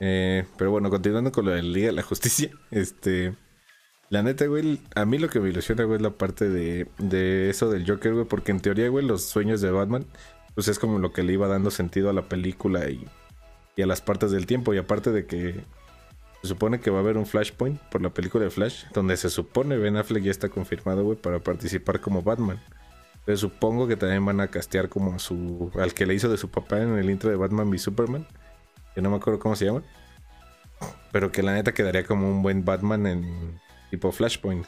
Eh, 0.00 0.46
pero 0.56 0.70
bueno, 0.70 0.88
continuando 0.88 1.30
con 1.32 1.44
lo 1.44 1.50
de 1.50 1.62
la 1.62 1.68
Liga 1.68 1.86
de 1.88 1.92
la 1.92 2.02
Justicia, 2.02 2.50
este. 2.70 3.34
La 4.08 4.22
neta, 4.22 4.46
güey, 4.46 4.80
a 4.94 5.04
mí 5.04 5.18
lo 5.18 5.28
que 5.28 5.38
me 5.38 5.50
ilusiona, 5.50 5.84
es 5.94 6.00
la 6.00 6.10
parte 6.10 6.48
de, 6.48 6.88
de 6.98 7.50
eso 7.50 7.68
del 7.68 7.86
Joker, 7.86 8.14
güey, 8.14 8.24
porque 8.24 8.52
en 8.52 8.60
teoría, 8.60 8.88
güey, 8.88 9.04
los 9.04 9.22
sueños 9.22 9.60
de 9.60 9.70
Batman, 9.70 10.06
pues 10.54 10.68
es 10.68 10.78
como 10.78 10.98
lo 10.98 11.12
que 11.12 11.22
le 11.22 11.34
iba 11.34 11.46
dando 11.46 11.70
sentido 11.70 12.08
a 12.08 12.14
la 12.14 12.22
película 12.22 12.88
y, 12.88 13.06
y 13.76 13.82
a 13.82 13.86
las 13.86 14.00
partes 14.00 14.30
del 14.30 14.46
tiempo. 14.46 14.72
Y 14.72 14.78
aparte 14.78 15.10
de 15.10 15.26
que 15.26 15.60
se 16.40 16.48
supone 16.48 16.80
que 16.80 16.90
va 16.90 16.98
a 16.98 17.00
haber 17.00 17.18
un 17.18 17.26
Flashpoint 17.26 17.78
por 17.90 18.00
la 18.00 18.14
película 18.14 18.44
de 18.44 18.50
Flash, 18.50 18.84
donde 18.94 19.18
se 19.18 19.28
supone 19.28 19.76
Ben 19.76 19.96
Affleck 19.98 20.24
ya 20.24 20.30
está 20.30 20.48
confirmado, 20.48 21.04
güey, 21.04 21.18
para 21.18 21.38
participar 21.40 22.00
como 22.00 22.22
Batman. 22.22 22.62
Entonces 23.24 23.40
supongo 23.40 23.88
que 23.88 23.96
también 23.96 24.22
van 24.26 24.40
a 24.42 24.48
castear 24.48 24.90
como 24.90 25.14
a 25.14 25.18
su. 25.18 25.70
al 25.80 25.94
que 25.94 26.04
le 26.04 26.12
hizo 26.12 26.28
de 26.28 26.36
su 26.36 26.50
papá 26.50 26.82
en 26.82 26.98
el 26.98 27.08
intro 27.08 27.30
de 27.30 27.36
Batman 27.36 27.70
v 27.70 27.78
Superman. 27.78 28.26
Que 28.94 29.00
no 29.00 29.08
me 29.08 29.16
acuerdo 29.16 29.40
cómo 29.40 29.56
se 29.56 29.64
llama. 29.64 29.82
Pero 31.10 31.32
que 31.32 31.42
la 31.42 31.54
neta 31.54 31.72
quedaría 31.72 32.04
como 32.04 32.28
un 32.28 32.42
buen 32.42 32.66
Batman 32.66 33.06
en 33.06 33.60
tipo 33.90 34.12
Flashpoint. 34.12 34.66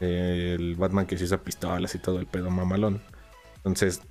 El 0.00 0.74
Batman 0.76 1.06
que 1.06 1.16
se 1.16 1.24
usa 1.24 1.42
pistolas 1.42 1.94
y 1.94 1.98
todo 1.98 2.18
el 2.18 2.26
pedo 2.26 2.50
mamalón. 2.50 3.00
Entonces, 3.56 4.02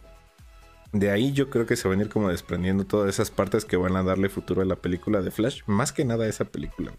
de 0.92 1.12
ahí 1.12 1.32
yo 1.32 1.52
creo 1.52 1.68
que 1.68 1.76
se 1.76 1.88
van 1.88 2.00
a 2.00 2.04
ir 2.04 2.10
como 2.10 2.30
desprendiendo 2.30 2.86
todas 2.86 3.10
esas 3.10 3.30
partes 3.30 3.64
que 3.64 3.78
van 3.78 3.96
a 3.96 4.02
darle 4.02 4.30
futuro 4.30 4.64
a 4.64 4.66
la 4.66 4.78
película 4.78 5.22
de 5.22 5.30
Flash. 5.30 5.62
Más 5.68 5.92
que 5.92 6.04
nada 6.04 6.26
a 6.26 6.30
esa 6.30 6.46
película. 6.46 6.94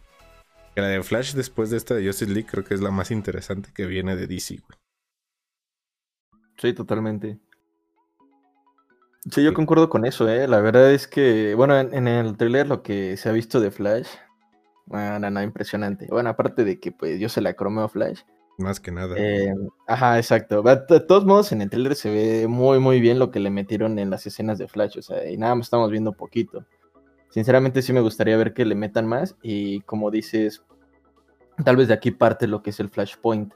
Que 0.76 0.81
la 0.81 0.87
de 0.87 1.02
Flash 1.02 1.35
después 1.35 1.71
de 1.71 1.76
esta 1.76 1.97
de 1.97 2.07
Justice 2.07 2.31
League 2.31 2.49
creo 2.49 2.62
que 2.62 2.75
es 2.75 2.81
la 2.81 2.92
más 2.92 3.11
interesante 3.11 3.71
que 3.75 3.87
viene 3.87 4.14
de 4.14 4.28
DC, 4.28 4.61
güey. 4.64 4.81
Sí, 6.62 6.73
totalmente. 6.75 7.40
Sí, 9.28 9.42
yo 9.42 9.52
concuerdo 9.52 9.88
con 9.88 10.07
eso, 10.07 10.28
¿eh? 10.28 10.47
La 10.47 10.61
verdad 10.61 10.92
es 10.92 11.09
que, 11.09 11.57
bueno, 11.57 11.76
en, 11.76 11.92
en 11.92 12.07
el 12.07 12.37
trailer 12.37 12.69
lo 12.69 12.85
que 12.85 13.16
se 13.16 13.28
ha 13.28 13.33
visto 13.33 13.59
de 13.59 13.73
Flash 13.73 14.07
Bueno, 14.87 15.28
no, 15.28 15.42
impresionante. 15.42 16.07
Bueno, 16.09 16.31
aparte 16.31 16.64
de 16.64 16.78
que 16.78 16.92
pues 16.92 17.19
yo 17.19 17.28
se 17.28 17.40
la 17.40 17.54
cromeo 17.54 17.88
Flash. 17.88 18.21
Más 18.59 18.78
que 18.78 18.92
nada. 18.92 19.16
Eh, 19.19 19.52
ajá, 19.88 20.19
exacto. 20.19 20.62
De 20.62 21.00
todos 21.00 21.25
modos, 21.25 21.50
en 21.50 21.62
el 21.62 21.71
trailer 21.71 21.97
se 21.97 22.11
ve 22.11 22.47
muy, 22.47 22.78
muy 22.78 23.00
bien 23.00 23.19
lo 23.19 23.33
que 23.33 23.40
le 23.40 23.50
metieron 23.50 23.99
en 23.99 24.11
las 24.11 24.25
escenas 24.28 24.59
de 24.59 24.69
Flash. 24.69 24.99
O 24.99 25.02
sea, 25.02 25.28
y 25.28 25.37
nada 25.37 25.57
más 25.57 25.66
estamos 25.66 25.90
viendo 25.90 26.12
poquito. 26.12 26.64
Sinceramente 27.31 27.83
sí 27.83 27.92
me 27.92 28.02
gustaría 28.02 28.37
ver 28.37 28.54
que 28.54 28.64
le 28.64 28.76
metan 28.76 29.09
más. 29.09 29.35
Y 29.42 29.81
como 29.81 30.12
dices, 30.12 30.62
tal 31.64 31.75
vez 31.75 31.88
de 31.88 31.95
aquí 31.95 32.12
parte 32.12 32.47
lo 32.47 32.62
que 32.62 32.71
es 32.71 32.78
el 32.78 32.88
Flashpoint. 32.88 33.52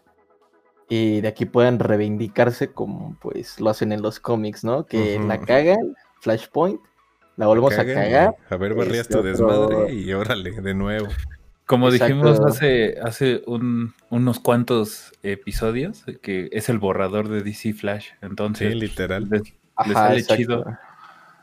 Y 0.89 1.21
de 1.21 1.29
aquí 1.29 1.47
puedan 1.47 1.79
reivindicarse 1.79 2.69
como 2.73 3.17
pues 3.21 3.61
lo 3.61 3.71
hacen 3.71 3.93
en 3.93 4.03
los 4.03 4.21
cómics, 4.21 4.63
¿no? 4.63 4.87
Que 4.87 5.19
la 5.19 5.41
cagan, 5.41 5.97
Flashpoint, 6.21 6.81
la 7.37 7.47
volvemos 7.47 7.77
a 7.77 7.85
cagar. 7.85 8.37
A 8.49 8.57
ver, 8.57 8.75
barrías 8.75 9.09
tu 9.09 9.19
este, 9.19 9.31
desmadre 9.31 9.93
y 9.93 10.13
órale, 10.13 10.53
de 10.53 10.75
nuevo. 10.75 11.09
Como 11.67 11.91
dijimos 11.91 12.39
hace, 12.41 12.97
hace 13.03 13.43
unos 13.47 14.39
cuantos 14.39 15.13
episodios, 15.25 16.05
que 16.23 16.49
es 16.53 16.69
el 16.69 16.79
borrador 16.79 17.29
de 17.29 17.43
DC 17.43 17.73
Flash. 17.73 18.11
Entonces, 18.23 18.73
sí, 18.73 18.79
literal. 18.79 19.29
chido. 20.29 20.65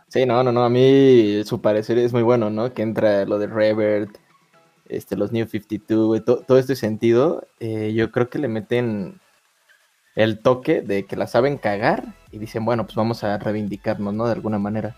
Sí, 0.08 0.26
no, 0.26 0.42
no, 0.44 0.54
no. 0.54 0.64
A 0.64 0.70
mí 0.70 1.42
su 1.44 1.62
parecer 1.62 1.98
es 1.98 2.14
muy 2.14 2.22
bueno, 2.22 2.50
¿no? 2.50 2.74
Que 2.74 2.84
entra 2.84 3.26
lo 3.26 3.38
de 3.38 3.48
Revert, 3.48 4.16
este, 4.88 5.18
los 5.18 5.34
New 5.34 5.46
52, 5.46 6.24
todo 6.24 6.58
este 6.58 6.78
sentido. 6.78 7.46
Eh, 7.60 7.94
yo 7.94 8.10
creo 8.12 8.30
que 8.30 8.40
le 8.40 8.48
meten 8.48 9.20
el 10.16 10.40
toque 10.40 10.82
de 10.82 11.06
que 11.06 11.16
la 11.16 11.28
saben 11.28 11.58
cagar 11.58 12.04
y 12.32 12.38
dicen, 12.38 12.66
bueno, 12.66 12.86
pues 12.86 12.96
vamos 12.96 13.24
a 13.24 13.38
reivindicarnos, 13.38 14.14
¿no? 14.14 14.26
De 14.26 14.34
alguna 14.34 14.60
manera. 14.60 14.96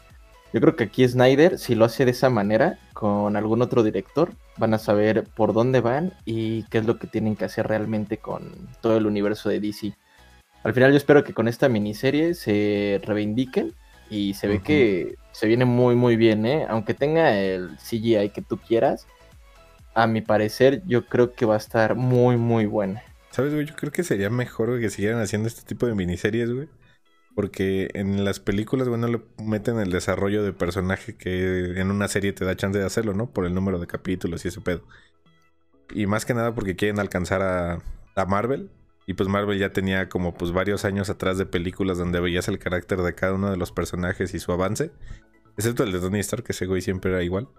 Yo 0.54 0.62
creo 0.62 0.76
que 0.76 0.86
aquí 0.86 1.08
Snyder, 1.08 1.58
si 1.60 1.76
lo 1.76 1.86
hace 1.86 2.06
de 2.06 2.12
esa 2.12 2.30
manera, 2.30 2.80
con 2.94 3.36
algún 3.36 3.62
otro 3.62 3.84
director, 3.84 4.32
van 4.58 4.74
a 4.74 4.78
saber 4.78 5.26
por 5.36 5.52
dónde 5.54 5.82
van 5.82 6.14
y 6.24 6.64
qué 6.64 6.78
es 6.78 6.86
lo 6.86 6.98
que 6.98 7.08
tienen 7.08 7.36
que 7.36 7.46
hacer 7.46 7.68
realmente 7.68 8.18
con 8.18 8.70
todo 8.82 8.96
el 8.96 9.06
universo 9.06 9.50
de 9.50 9.60
DC. 9.60 9.94
Al 10.64 10.74
final 10.74 10.92
yo 10.92 10.98
espero 10.98 11.24
que 11.24 11.34
con 11.34 11.48
esta 11.48 11.68
miniserie 11.68 12.34
se 12.36 13.02
reivindiquen 13.04 13.74
y 14.10 14.34
se 14.36 14.48
ve 14.48 14.62
que 14.62 15.16
se 15.32 15.48
viene 15.48 15.66
muy 15.66 15.96
muy 15.96 16.16
bien, 16.16 16.46
¿eh? 16.46 16.66
Aunque 16.70 16.94
tenga 16.94 17.38
el 17.38 17.78
CGI 17.78 18.30
que 18.30 18.42
tú 18.42 18.58
quieras, 18.58 19.08
a 19.94 20.08
mi 20.08 20.22
parecer 20.22 20.82
yo 20.86 21.06
creo 21.06 21.34
que 21.34 21.46
va 21.46 21.56
a 21.56 21.58
estar 21.58 21.96
muy 21.96 22.38
muy 22.38 22.66
buena. 22.66 23.04
¿Sabes, 23.36 23.54
güey? 23.54 23.66
Yo 23.66 23.76
creo 23.76 23.92
que 23.92 24.06
sería 24.06 24.30
mejor 24.30 24.80
que 24.80 24.90
siguieran 24.90 25.20
haciendo 25.20 25.50
este 25.50 25.64
tipo 25.64 25.86
de 25.86 25.94
miniseries, 25.94 26.54
güey. 26.54 26.70
Porque 27.36 27.90
en 27.94 28.24
las 28.24 28.40
películas, 28.40 28.88
bueno, 28.88 29.10
le 29.10 29.22
meten 29.44 29.78
el 29.78 29.92
desarrollo 29.92 30.42
de 30.42 30.54
personaje 30.54 31.18
que 31.18 31.82
en 31.82 31.92
una 31.92 32.08
serie 32.08 32.32
te 32.32 32.46
da 32.46 32.56
chance 32.56 32.80
de 32.80 32.86
hacerlo, 32.86 33.14
¿no? 33.14 33.30
Por 33.30 33.46
el 33.46 33.54
número 33.54 33.78
de 33.78 33.88
capítulos 33.88 34.46
y 34.46 34.48
ese 34.48 34.62
pedo. 34.62 34.84
Y 35.94 36.08
más 36.08 36.24
que 36.24 36.34
nada 36.34 36.56
porque 36.56 36.78
quieren 36.78 36.98
alcanzar 36.98 37.42
a, 37.42 37.84
a 38.16 38.26
Marvel. 38.26 38.72
Y 39.06 39.16
pues 39.16 39.28
Marvel 39.28 39.60
ya 39.60 39.74
tenía 39.74 40.08
como 40.08 40.34
pues 40.34 40.54
varios 40.54 40.86
años 40.86 41.10
atrás 41.10 41.38
de 41.38 41.46
películas 41.46 41.98
donde 41.98 42.22
veías 42.22 42.48
el 42.48 42.58
carácter 42.58 43.02
de 43.02 43.16
cada 43.16 43.34
uno 43.34 43.52
de 43.52 43.58
los 43.58 43.74
personajes 43.74 44.34
y 44.34 44.40
su 44.40 44.54
avance. 44.54 44.92
Excepto 45.58 45.84
el 45.84 45.92
de 45.92 46.00
Tony 46.00 46.20
Stark, 46.20 46.46
que 46.46 46.54
ese 46.54 46.68
güey 46.68 46.82
siempre 46.82 47.12
era 47.12 47.22
igual. 47.22 47.50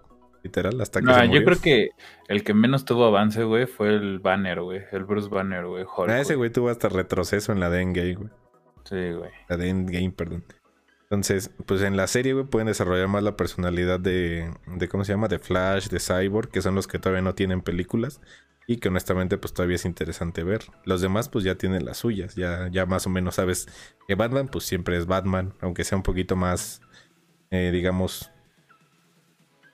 Literal, 0.47 0.79
hasta 0.79 1.01
que. 1.01 1.05
No, 1.05 1.25
yo 1.25 1.43
creo 1.43 1.59
que 1.59 1.89
el 2.29 2.43
que 2.45 2.53
menos 2.53 2.85
tuvo 2.85 3.05
avance, 3.05 3.43
güey, 3.43 3.65
fue 3.65 3.89
el 3.89 4.19
Banner, 4.19 4.61
güey. 4.61 4.81
El 4.93 5.03
Bruce 5.03 5.27
Banner, 5.27 5.65
güey. 5.65 5.85
Ah, 6.07 6.21
ese 6.21 6.35
güey 6.35 6.49
tuvo 6.49 6.69
hasta 6.69 6.87
retroceso 6.87 7.51
en 7.51 7.59
la 7.59 7.69
de 7.69 7.81
Endgame, 7.81 8.15
güey. 8.15 8.29
Sí, 8.85 9.11
güey. 9.11 9.29
La 9.49 9.57
de 9.57 9.67
Endgame, 9.67 10.11
perdón. 10.11 10.45
Entonces, 11.03 11.51
pues 11.65 11.81
en 11.81 11.97
la 11.97 12.07
serie, 12.07 12.31
güey, 12.31 12.45
pueden 12.45 12.67
desarrollar 12.67 13.09
más 13.09 13.23
la 13.23 13.35
personalidad 13.35 13.99
de, 13.99 14.49
de, 14.67 14.87
¿cómo 14.87 15.03
se 15.03 15.11
llama? 15.11 15.27
De 15.27 15.39
Flash, 15.39 15.89
de 15.89 15.99
Cyborg, 15.99 16.49
que 16.49 16.61
son 16.61 16.75
los 16.75 16.87
que 16.87 16.97
todavía 16.97 17.21
no 17.21 17.35
tienen 17.35 17.61
películas 17.61 18.21
y 18.67 18.77
que 18.77 18.87
honestamente, 18.87 19.37
pues 19.37 19.53
todavía 19.53 19.75
es 19.75 19.85
interesante 19.85 20.43
ver. 20.43 20.61
Los 20.85 21.01
demás, 21.01 21.27
pues 21.27 21.43
ya 21.43 21.55
tienen 21.55 21.85
las 21.85 21.97
suyas, 21.97 22.35
ya, 22.35 22.69
ya 22.69 22.85
más 22.85 23.05
o 23.05 23.09
menos 23.09 23.35
sabes 23.35 23.67
que 24.07 24.15
Batman, 24.15 24.47
pues 24.47 24.65
siempre 24.65 24.97
es 24.97 25.05
Batman, 25.05 25.53
aunque 25.61 25.83
sea 25.83 25.97
un 25.97 26.03
poquito 26.03 26.35
más, 26.35 26.81
eh, 27.51 27.71
digamos, 27.71 28.31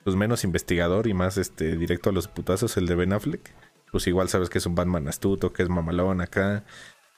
pues 0.03 0.15
menos 0.15 0.43
investigador 0.43 1.07
y 1.07 1.13
más 1.13 1.38
este 1.38 1.77
directo 1.77 2.10
a 2.10 2.13
los 2.13 2.27
putazos, 2.27 2.77
el 2.77 2.88
de 2.88 2.95
Ben 2.95 3.13
Affleck. 3.13 3.53
Pues 3.91 4.07
igual 4.07 4.27
sabes 4.29 4.50
que 4.50 4.57
es 4.57 4.65
un 4.65 4.75
Batman 4.75 5.07
astuto, 5.07 5.53
que 5.53 5.63
es 5.63 5.69
mamalón 5.69 6.22
acá. 6.22 6.63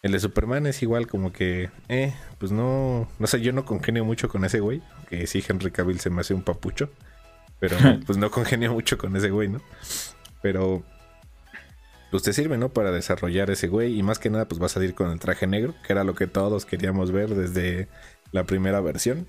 El 0.01 0.11
de 0.11 0.19
Superman 0.19 0.67
es 0.67 0.83
igual 0.83 1.07
como 1.07 1.33
que, 1.33 1.71
eh, 1.87 2.13
pues 2.37 2.51
no, 2.51 3.07
no 3.17 3.27
sé, 3.27 3.41
yo 3.41 3.53
no 3.53 3.65
congenio 3.65 4.05
mucho 4.05 4.29
con 4.29 4.45
ese 4.45 4.59
güey, 4.59 4.83
que 5.09 5.25
sí 5.25 5.43
Henry 5.47 5.71
Cavill 5.71 5.99
se 5.99 6.11
me 6.11 6.21
hace 6.21 6.35
un 6.35 6.43
papucho, 6.43 6.91
pero 7.59 7.75
pues 8.05 8.17
no 8.17 8.29
congenio 8.29 8.71
mucho 8.73 8.97
con 8.99 9.15
ese 9.15 9.31
güey, 9.31 9.47
¿no? 9.47 9.61
Pero 10.43 10.83
pues 12.11 12.21
te 12.21 12.33
sirve, 12.33 12.57
¿no? 12.57 12.69
Para 12.69 12.91
desarrollar 12.91 13.49
ese 13.49 13.67
güey 13.67 13.97
y 13.97 14.03
más 14.03 14.19
que 14.19 14.29
nada 14.29 14.47
pues 14.47 14.61
va 14.61 14.67
a 14.67 14.69
salir 14.69 14.93
con 14.93 15.09
el 15.09 15.19
traje 15.19 15.47
negro, 15.47 15.73
que 15.85 15.93
era 15.93 16.03
lo 16.03 16.13
que 16.13 16.27
todos 16.27 16.65
queríamos 16.65 17.11
ver 17.11 17.33
desde 17.33 17.87
la 18.31 18.43
primera 18.43 18.81
versión. 18.81 19.27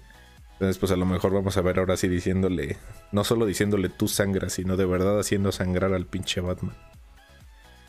Entonces 0.56 0.78
pues 0.78 0.90
a 0.90 0.96
lo 0.96 1.04
mejor 1.04 1.34
vamos 1.34 1.56
a 1.58 1.60
ver 1.60 1.78
ahora 1.78 1.98
sí 1.98 2.08
diciéndole, 2.08 2.78
no 3.12 3.25
solo 3.25 3.44
diciéndole 3.44 3.90
tú 3.90 4.08
sangras, 4.08 4.54
sino 4.54 4.78
de 4.78 4.86
verdad 4.86 5.20
haciendo 5.20 5.52
sangrar 5.52 5.92
al 5.92 6.06
pinche 6.06 6.40
Batman. 6.40 6.75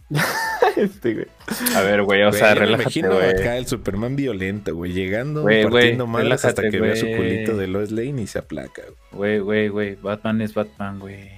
este, 0.75 1.13
güey. 1.13 1.27
A 1.75 1.81
ver, 1.81 2.03
güey, 2.03 2.23
o 2.23 2.31
sea, 2.31 2.55
relájate, 2.55 2.99
imagino 2.99 3.17
acá 3.17 3.57
el 3.57 3.67
Superman 3.67 4.15
violento, 4.15 4.75
güey, 4.75 4.91
llegando, 4.91 5.43
partiendo 5.43 6.07
mal 6.07 6.29
hasta 6.31 6.69
que 6.69 6.79
vea 6.79 6.95
su 6.95 7.07
culito 7.07 7.55
de 7.55 7.67
Lois 7.67 7.91
Lane 7.91 8.21
y 8.21 8.27
se 8.27 8.39
aplaca. 8.39 8.83
Güey, 9.11 9.39
güey, 9.39 9.69
güey, 9.69 9.95
Batman 9.95 10.41
es 10.41 10.53
Batman, 10.53 10.99
güey. 10.99 11.29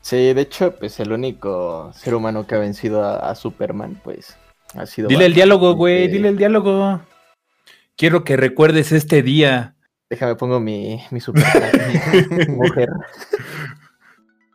Sí, 0.00 0.34
de 0.34 0.40
hecho, 0.42 0.74
pues 0.76 1.00
el 1.00 1.12
único 1.12 1.92
ser 1.94 2.14
humano 2.14 2.46
que 2.46 2.54
ha 2.56 2.58
vencido 2.58 3.04
a, 3.04 3.34
Superman, 3.34 4.00
pues, 4.04 4.36
ha 4.74 4.84
sido... 4.84 5.08
Dile 5.08 5.26
el 5.26 5.34
diálogo, 5.34 5.74
güey, 5.74 6.08
dile 6.08 6.28
el 6.28 6.36
diálogo. 6.36 7.00
Quiero 7.96 8.24
que 8.24 8.36
recuerdes 8.36 8.92
este 8.92 9.22
día. 9.22 9.73
Déjame 10.14 10.36
pongo 10.36 10.60
mi, 10.60 11.02
mi 11.10 11.20
super... 11.20 11.42
mujer. 12.48 12.88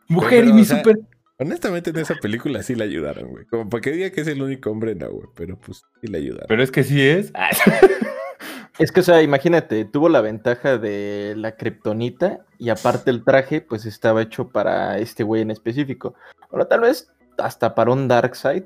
Mujer 0.08 0.46
y 0.46 0.54
mi 0.54 0.64
super... 0.64 0.98
Honestamente, 1.38 1.90
en 1.90 1.98
esa 1.98 2.16
película 2.16 2.64
sí 2.64 2.76
le 2.76 2.86
ayudaron, 2.86 3.30
güey. 3.30 3.46
Como 3.46 3.70
para 3.70 3.82
que 3.82 3.92
diga 3.92 4.10
que 4.10 4.22
es 4.22 4.28
el 4.28 4.42
único 4.42 4.72
hombre, 4.72 4.96
no, 4.96 5.12
güey. 5.12 5.28
Pero 5.36 5.58
pues 5.60 5.82
sí 6.00 6.08
le 6.08 6.20
ayudaron. 6.20 6.46
Pero 6.48 6.64
es 6.64 6.72
que 6.72 6.86
sí 6.86 7.06
es. 7.06 7.34
es 8.80 8.94
que, 8.94 9.02
o 9.02 9.04
sea, 9.04 9.22
imagínate, 9.22 9.84
tuvo 9.84 10.08
la 10.08 10.22
ventaja 10.22 10.78
de 10.78 11.34
la 11.36 11.58
kriptonita 11.58 12.46
y 12.58 12.70
aparte 12.70 13.12
el 13.12 13.26
traje, 13.26 13.60
pues 13.60 13.86
estaba 13.86 14.22
hecho 14.22 14.48
para 14.48 14.98
este 15.00 15.24
güey 15.24 15.42
en 15.42 15.52
específico. 15.52 16.16
Bueno, 16.52 16.68
tal 16.68 16.80
vez 16.80 17.12
hasta 17.38 17.76
para 17.76 17.92
un 17.92 18.08
Darkseid, 18.08 18.64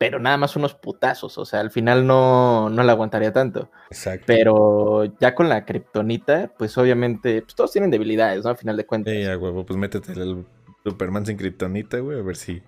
pero 0.00 0.18
nada 0.18 0.38
más 0.38 0.56
unos 0.56 0.72
putazos. 0.72 1.36
O 1.36 1.44
sea, 1.44 1.60
al 1.60 1.70
final 1.70 2.06
no, 2.06 2.70
no 2.70 2.82
le 2.82 2.90
aguantaría 2.90 3.34
tanto. 3.34 3.70
Exacto. 3.90 4.24
Pero 4.26 5.04
ya 5.20 5.34
con 5.34 5.50
la 5.50 5.66
kriptonita, 5.66 6.54
pues 6.56 6.78
obviamente, 6.78 7.42
pues 7.42 7.54
todos 7.54 7.70
tienen 7.70 7.90
debilidades, 7.90 8.42
¿no? 8.42 8.48
Al 8.48 8.56
final 8.56 8.78
de 8.78 8.86
cuentas. 8.86 9.12
Sí, 9.12 9.34
güey, 9.34 9.62
pues 9.62 9.78
métete 9.78 10.12
el 10.12 10.46
Superman 10.84 11.26
sin 11.26 11.36
kriptonita, 11.36 11.98
güey, 11.98 12.18
a 12.18 12.22
ver 12.22 12.36
si. 12.36 12.62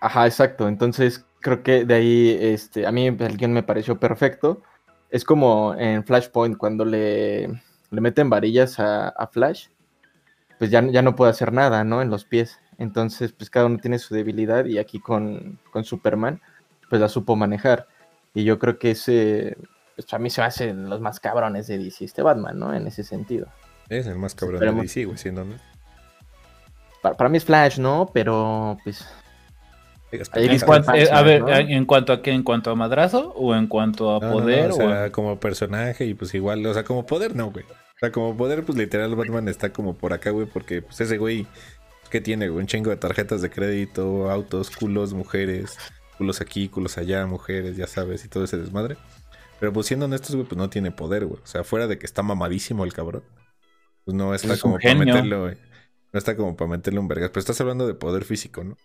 Ajá, 0.00 0.24
exacto. 0.24 0.66
Entonces, 0.66 1.26
creo 1.40 1.62
que 1.62 1.84
de 1.84 1.94
ahí, 1.94 2.38
este, 2.40 2.86
a 2.86 2.90
mí 2.90 3.08
el 3.08 3.36
guion 3.36 3.52
me 3.52 3.62
pareció 3.62 4.00
perfecto. 4.00 4.62
Es 5.10 5.26
como 5.26 5.74
en 5.74 6.06
Flashpoint, 6.06 6.56
cuando 6.56 6.86
le, 6.86 7.48
le 7.90 8.00
meten 8.00 8.30
varillas 8.30 8.80
a, 8.80 9.28
Flash, 9.30 9.66
pues 10.58 10.70
ya, 10.70 10.80
ya 10.90 11.02
no 11.02 11.16
puede 11.16 11.32
hacer 11.32 11.52
nada, 11.52 11.84
¿no? 11.84 12.00
En 12.00 12.08
los 12.08 12.24
pies. 12.24 12.60
Entonces, 12.78 13.32
pues 13.32 13.50
cada 13.50 13.66
uno 13.66 13.78
tiene 13.78 13.98
su 13.98 14.14
debilidad 14.14 14.64
y 14.64 14.78
aquí 14.78 15.00
con, 15.00 15.58
con 15.70 15.84
Superman, 15.84 16.40
pues 16.88 17.00
la 17.00 17.08
supo 17.08 17.36
manejar. 17.36 17.86
Y 18.34 18.44
yo 18.44 18.58
creo 18.58 18.78
que 18.78 18.92
ese, 18.92 19.56
pues 19.94 20.12
a 20.12 20.18
mí 20.18 20.30
se 20.30 20.40
me 20.40 20.46
hacen 20.46 20.88
los 20.88 21.00
más 21.00 21.20
cabrones 21.20 21.66
de 21.66 21.78
DC, 21.78 22.04
este 22.04 22.22
Batman, 22.22 22.58
¿no? 22.58 22.74
En 22.74 22.86
ese 22.86 23.04
sentido. 23.04 23.46
Es 23.88 24.06
el 24.06 24.18
más 24.18 24.34
cabrón 24.34 24.60
de 24.60 24.82
DC, 24.82 25.04
güey, 25.04 25.18
siendo 25.18 25.44
para, 27.12 27.28
mí 27.28 27.36
es 27.36 27.44
Flash, 27.44 27.78
¿no? 27.78 28.10
Pero 28.12 28.78
pues. 28.82 29.06
Eh, 30.12 30.22
a 31.10 31.22
ver, 31.22 31.42
¿en 31.48 31.84
cuanto 31.86 32.12
a 32.12 32.22
qué? 32.22 32.30
¿En 32.30 32.44
cuanto 32.44 32.70
a 32.70 32.76
madrazo? 32.76 33.32
¿O 33.36 33.54
en 33.54 33.66
cuanto 33.66 34.14
a 34.14 34.20
poder? 34.20 34.70
o 34.70 34.74
sea, 34.74 35.10
como 35.10 35.38
personaje 35.40 36.06
y 36.06 36.14
pues 36.14 36.32
igual, 36.34 36.64
o 36.64 36.72
sea, 36.72 36.84
como 36.84 37.04
poder 37.04 37.34
no, 37.34 37.50
güey. 37.50 37.64
O 37.64 37.98
sea, 37.98 38.12
como 38.12 38.36
poder, 38.36 38.64
pues 38.64 38.78
literal 38.78 39.14
Batman 39.16 39.48
está 39.48 39.72
como 39.72 39.94
por 39.94 40.12
acá, 40.12 40.30
güey, 40.30 40.46
porque 40.46 40.82
pues 40.82 41.00
ese 41.00 41.18
güey, 41.18 41.46
¿qué 42.14 42.20
tiene, 42.20 42.48
güey? 42.48 42.60
Un 42.60 42.68
chingo 42.68 42.90
de 42.90 42.96
tarjetas 42.96 43.42
de 43.42 43.50
crédito, 43.50 44.30
autos, 44.30 44.70
culos, 44.70 45.12
mujeres, 45.14 45.76
culos 46.16 46.40
aquí, 46.40 46.68
culos 46.68 46.96
allá, 46.96 47.26
mujeres, 47.26 47.76
ya 47.76 47.88
sabes, 47.88 48.24
y 48.24 48.28
todo 48.28 48.44
ese 48.44 48.56
desmadre. 48.56 48.96
Pero 49.58 49.72
pues 49.72 49.88
siendo 49.88 50.06
honestos, 50.06 50.36
güey, 50.36 50.46
pues 50.46 50.56
no 50.56 50.70
tiene 50.70 50.92
poder, 50.92 51.26
güey. 51.26 51.40
O 51.42 51.46
sea, 51.46 51.64
fuera 51.64 51.88
de 51.88 51.98
que 51.98 52.06
está 52.06 52.22
mamadísimo 52.22 52.84
el 52.84 52.92
cabrón. 52.92 53.24
Pues 54.04 54.16
no 54.16 54.32
está 54.32 54.56
como 54.58 54.78
para 54.78 54.94
meterlo, 54.94 55.42
güey. 55.42 55.56
No 56.12 56.18
está 56.18 56.36
como 56.36 56.54
para 56.54 56.70
meterle 56.70 57.00
un 57.00 57.08
vergas. 57.08 57.30
Pero 57.30 57.40
estás 57.40 57.60
hablando 57.60 57.84
de 57.88 57.94
poder 57.94 58.24
físico, 58.24 58.62
¿no? 58.62 58.76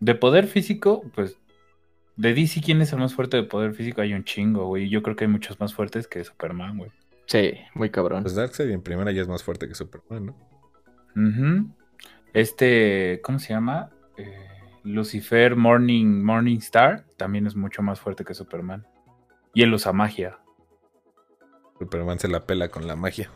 De 0.00 0.16
poder 0.16 0.48
físico, 0.48 1.04
pues. 1.14 1.36
De 2.16 2.34
DC, 2.34 2.62
¿quién 2.62 2.82
es 2.82 2.92
el 2.92 2.98
más 2.98 3.14
fuerte 3.14 3.36
de 3.36 3.44
poder 3.44 3.74
físico? 3.74 4.00
Hay 4.00 4.12
un 4.12 4.24
chingo, 4.24 4.66
güey. 4.66 4.88
Yo 4.88 5.04
creo 5.04 5.14
que 5.14 5.22
hay 5.22 5.30
muchos 5.30 5.60
más 5.60 5.72
fuertes 5.72 6.08
que 6.08 6.24
Superman, 6.24 6.78
güey. 6.78 6.90
Sí, 7.26 7.52
muy 7.74 7.90
cabrón. 7.90 8.24
Pues 8.24 8.34
Darkseid 8.34 8.70
en 8.70 8.82
primera 8.82 9.12
ya 9.12 9.22
es 9.22 9.28
más 9.28 9.44
fuerte 9.44 9.68
que 9.68 9.76
Superman, 9.76 10.26
¿no? 10.26 10.36
Uh 11.14 11.79
Este, 12.32 13.20
¿cómo 13.22 13.38
se 13.38 13.52
llama? 13.52 13.90
Eh, 14.16 14.48
Lucifer 14.84 15.56
Morning, 15.56 16.22
Morning 16.22 16.58
Star 16.58 17.04
también 17.16 17.46
es 17.46 17.56
mucho 17.56 17.82
más 17.82 18.00
fuerte 18.00 18.24
que 18.24 18.34
Superman. 18.34 18.86
Y 19.52 19.62
él 19.62 19.74
usa 19.74 19.92
magia. 19.92 20.38
Superman 21.78 22.18
se 22.18 22.28
la 22.28 22.46
pela 22.46 22.68
con 22.68 22.86
la 22.86 22.94
magia. 22.96 23.30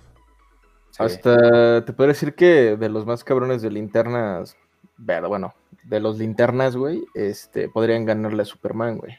Hasta 0.99 1.85
te 1.85 1.93
puedo 1.93 2.09
decir 2.09 2.35
que 2.35 2.77
de 2.77 2.89
los 2.89 3.05
más 3.05 3.25
cabrones 3.25 3.63
de 3.63 3.71
linternas, 3.71 4.57
bueno, 4.97 5.55
de 5.83 5.99
los 5.99 6.19
linternas, 6.19 6.77
güey, 6.77 7.05
este, 7.15 7.69
podrían 7.69 8.05
ganarle 8.05 8.43
a 8.43 8.45
Superman, 8.45 8.99
güey. 8.99 9.19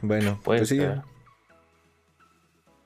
Bueno, 0.00 0.40
pues 0.42 0.68
sí. 0.68 0.80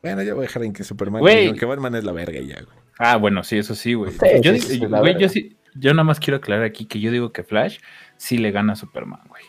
Bueno, 0.03 0.23
yo 0.23 0.35
voy 0.35 0.45
a 0.45 0.49
dejar 0.49 0.65
en 0.65 0.73
que 0.73 0.83
Superman, 0.83 1.21
güey. 1.21 1.55
que 1.55 1.67
Batman 1.67 1.95
es 1.95 2.05
la 2.05 2.13
verga 2.13 2.41
ya, 2.41 2.63
güey. 2.63 2.79
Ah, 2.99 3.17
bueno, 3.17 3.45
sí, 3.45 3.59
eso 3.59 3.75
sí, 3.75 3.95
güey. 3.95 4.13
yo, 4.43 4.53
güey, 4.89 5.19
yo 5.19 5.29
sí, 5.29 5.57
yo 5.75 5.93
nada 5.93 6.05
más 6.05 6.21
quiero 6.21 6.39
aclarar 6.39 6.65
aquí 6.65 6.87
que 6.87 7.01
yo 7.01 7.11
digo 7.11 7.33
que 7.33 7.43
Flash 7.43 7.79
sí 8.17 8.39
le 8.39 8.51
gana 8.51 8.75
a 8.75 8.77
Superman, 8.77 9.21
güey. 9.29 9.43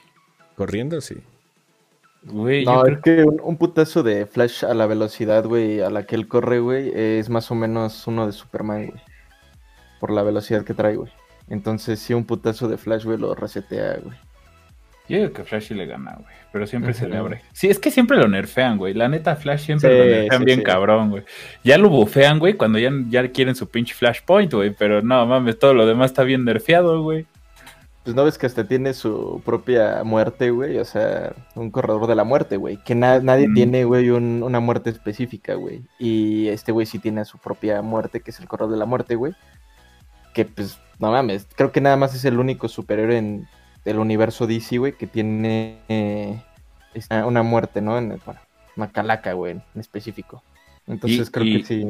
Corriendo, 0.56 1.02
sí. 1.02 1.16
Güey, 2.24 2.66
no, 2.66 2.86
es 2.86 3.00
que 3.00 3.24
un, 3.24 3.58
putazo 3.58 4.04
de 4.04 4.28
Flash 4.28 4.64
a 4.64 4.76
la 4.76 4.86
velocidad, 4.86 5.44
güey, 5.46 5.82
a 5.82 5.90
la 5.90 6.06
que 6.06 6.16
él 6.16 6.28
corre, 6.28 6.60
güey, 6.60 6.92
es 6.94 7.30
más 7.30 7.50
o 7.50 7.56
menos 7.56 8.06
uno 8.06 8.28
de 8.28 8.32
Superman, 8.32 8.88
güey. 8.88 9.02
Por 10.00 10.12
la 10.12 10.22
velocidad 10.22 10.64
que 10.64 10.76
trae, 10.76 10.96
güey. 10.96 11.12
Entonces, 11.48 12.00
sí, 12.00 12.14
un 12.14 12.26
putazo 12.26 12.68
de 12.68 12.78
Flash, 12.78 13.06
güey, 13.06 13.18
lo 13.18 13.34
resetea, 13.34 13.98
güey. 14.04 14.18
Yo 15.10 15.18
digo 15.18 15.34
que 15.34 15.44
Flash 15.44 15.68
sí 15.68 15.74
le 15.74 15.86
gana, 15.86 16.14
güey. 16.14 16.34
Pero 16.54 16.68
siempre 16.68 16.94
se 16.94 17.08
le 17.08 17.18
abre. 17.18 17.42
Sí, 17.54 17.70
es 17.70 17.80
que 17.80 17.92
siempre 17.92 18.18
lo 18.18 18.28
nerfean, 18.28 18.78
güey. 18.78 18.94
La 18.94 19.08
neta, 19.08 19.36
Flash 19.36 19.66
siempre 19.66 19.98
lo 19.98 20.06
nerfean 20.06 20.46
bien 20.46 20.64
cabrón, 20.64 21.10
güey. 21.10 21.24
Ya 21.64 21.78
lo 21.78 21.90
bufean, 21.90 22.40
güey, 22.40 22.54
cuando 22.54 22.80
ya, 22.80 22.92
ya 23.10 23.28
quieren 23.32 23.56
su 23.56 23.70
pinche 23.70 23.94
Flashpoint, 23.94 24.54
güey. 24.54 24.72
Pero 24.78 25.02
no, 25.02 25.26
mames, 25.26 25.60
todo 25.60 25.74
lo 25.74 25.86
demás 25.86 26.12
está 26.12 26.24
bien 26.24 26.46
nerfeado, 26.46 27.04
güey. 27.04 27.26
Pues 28.04 28.16
no 28.16 28.24
ves 28.24 28.38
que 28.38 28.48
hasta 28.48 28.68
tiene 28.68 28.94
su 28.94 29.42
propia 29.46 30.04
muerte, 30.04 30.50
güey. 30.50 30.78
O 30.78 30.86
sea, 30.86 31.34
un 31.56 31.72
corredor 31.72 32.08
de 32.08 32.16
la 32.16 32.24
muerte, 32.24 32.58
güey. 32.58 32.78
Que 32.78 32.96
nadie 32.96 33.48
tiene, 33.54 33.84
güey, 33.84 34.10
una 34.10 34.60
muerte 34.60 34.90
específica, 34.90 35.56
güey. 35.56 35.82
Y 36.00 36.48
este 36.48 36.72
güey 36.72 36.86
sí 36.86 37.00
tiene 37.00 37.26
su 37.26 37.38
propia 37.38 37.82
muerte, 37.82 38.22
que 38.22 38.32
es 38.32 38.40
el 38.40 38.48
corredor 38.48 38.72
de 38.72 38.80
la 38.80 38.86
muerte, 38.86 39.16
güey. 39.16 39.34
Que 40.34 40.46
pues, 40.46 40.80
no 41.00 41.12
mames, 41.12 41.48
creo 41.56 41.72
que 41.72 41.82
nada 41.82 41.98
más 41.98 42.16
es 42.16 42.26
el 42.26 42.40
único 42.40 42.68
superhéroe 42.68 43.18
en 43.18 43.48
el 43.86 44.00
universo 44.00 44.48
DC, 44.48 44.78
güey, 44.78 44.94
que 44.94 45.08
tiene 45.08 45.80
eh, 45.90 46.42
una 47.26 47.44
muerte, 47.44 47.82
¿no? 47.82 47.98
En, 47.98 48.20
bueno, 48.26 48.40
una 48.78 48.92
calaca, 48.92 49.34
güey, 49.34 49.54
en 49.54 49.64
específico. 49.80 50.44
Entonces 50.88 51.30
creo 51.30 51.60
que 51.60 51.66
sí. 51.66 51.88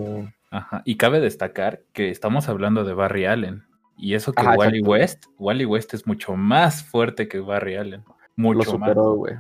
Ajá. 0.52 0.82
Y 0.86 0.98
cabe 0.98 1.20
destacar 1.20 1.82
que 1.94 2.10
estamos 2.10 2.50
hablando 2.50 2.84
de 2.84 2.94
Barry 2.94 3.26
Allen. 3.26 3.64
Y 3.98 4.16
eso 4.16 4.34
que 4.34 4.44
Wally 4.44 4.82
West, 4.82 5.26
Wally 5.38 5.66
West 5.66 5.94
es 5.94 6.08
mucho 6.08 6.36
más 6.36 6.84
fuerte 6.84 7.28
que 7.28 7.40
Barry 7.40 7.76
Allen. 7.76 8.04
Mucho 8.36 8.60
lo 8.60 8.64
superó, 8.64 9.14
güey. 9.16 9.36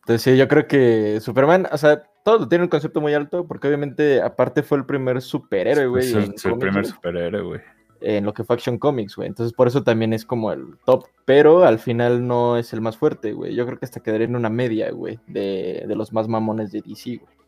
Entonces 0.00 0.22
sí, 0.22 0.38
yo 0.38 0.48
creo 0.48 0.66
que 0.66 1.20
Superman, 1.20 1.68
o 1.70 1.76
sea, 1.76 2.02
todo 2.24 2.48
tiene 2.48 2.64
un 2.64 2.70
concepto 2.70 3.00
muy 3.00 3.12
alto, 3.12 3.46
porque 3.46 3.68
obviamente 3.68 4.22
aparte 4.22 4.62
fue 4.62 4.78
el 4.78 4.86
primer 4.86 5.20
superhéroe, 5.20 5.86
güey. 5.86 6.06
Es 6.06 6.44
el, 6.44 6.58
primer 6.58 6.86
superhéroe, 6.86 7.42
güey. 7.42 7.60
En 8.00 8.24
lo 8.24 8.32
que 8.32 8.44
fue 8.44 8.54
Action 8.54 8.78
Comics, 8.78 9.16
güey. 9.16 9.28
Entonces 9.28 9.52
por 9.52 9.68
eso 9.68 9.82
también 9.82 10.12
es 10.12 10.24
como 10.24 10.52
el 10.52 10.76
top, 10.84 11.06
pero 11.24 11.64
al 11.64 11.78
final 11.78 12.26
no 12.26 12.56
es 12.56 12.72
el 12.72 12.80
más 12.80 12.96
fuerte, 12.96 13.32
güey. 13.32 13.54
Yo 13.54 13.66
creo 13.66 13.78
que 13.78 13.86
hasta 13.86 14.00
quedaría 14.00 14.26
en 14.26 14.36
una 14.36 14.50
media, 14.50 14.90
güey, 14.90 15.18
de, 15.26 15.84
de 15.86 15.96
los 15.96 16.12
más 16.12 16.28
mamones 16.28 16.72
de 16.72 16.82
DC, 16.82 17.16
güey. 17.16 17.38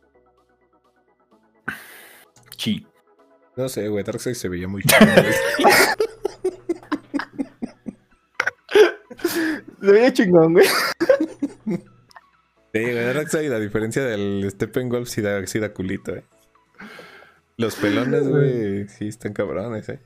Sí. 2.56 2.86
No 3.56 3.68
sé, 3.68 3.88
güey, 3.88 4.04
Darkseid 4.04 4.34
se 4.34 4.48
veía 4.48 4.68
muy 4.68 4.82
chido. 4.82 5.00
se 9.80 9.92
veía 9.92 10.12
chingón, 10.12 10.52
güey. 10.52 10.66
Sí, 12.72 12.82
güey, 12.82 12.94
Darkseid, 12.94 13.52
a 13.52 13.58
diferencia 13.58 14.04
del 14.04 14.46
Steppenwolf, 14.50 15.08
sí 15.08 15.22
da, 15.22 15.46
sí 15.46 15.58
da 15.58 15.72
culito, 15.72 16.14
eh. 16.14 16.24
Los 17.56 17.76
pelones, 17.76 18.28
güey, 18.28 18.86
sí 18.88 19.08
están 19.08 19.32
cabrones, 19.32 19.88
eh. 19.88 20.00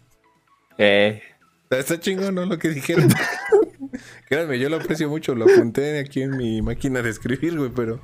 Eh. 0.79 1.23
Está 1.71 1.99
chingón, 1.99 2.35
¿no? 2.35 2.45
Lo 2.45 2.59
que 2.59 2.69
dijeron. 2.69 3.09
Créanme, 4.29 4.59
yo 4.59 4.69
lo 4.69 4.77
aprecio 4.77 5.09
mucho, 5.09 5.35
lo 5.35 5.45
apunté 5.45 5.99
aquí 5.99 6.23
en 6.23 6.37
mi 6.37 6.63
máquina 6.63 7.03
de 7.03 7.11
escribir, 7.11 7.57
güey, 7.59 7.71
pero... 7.71 8.01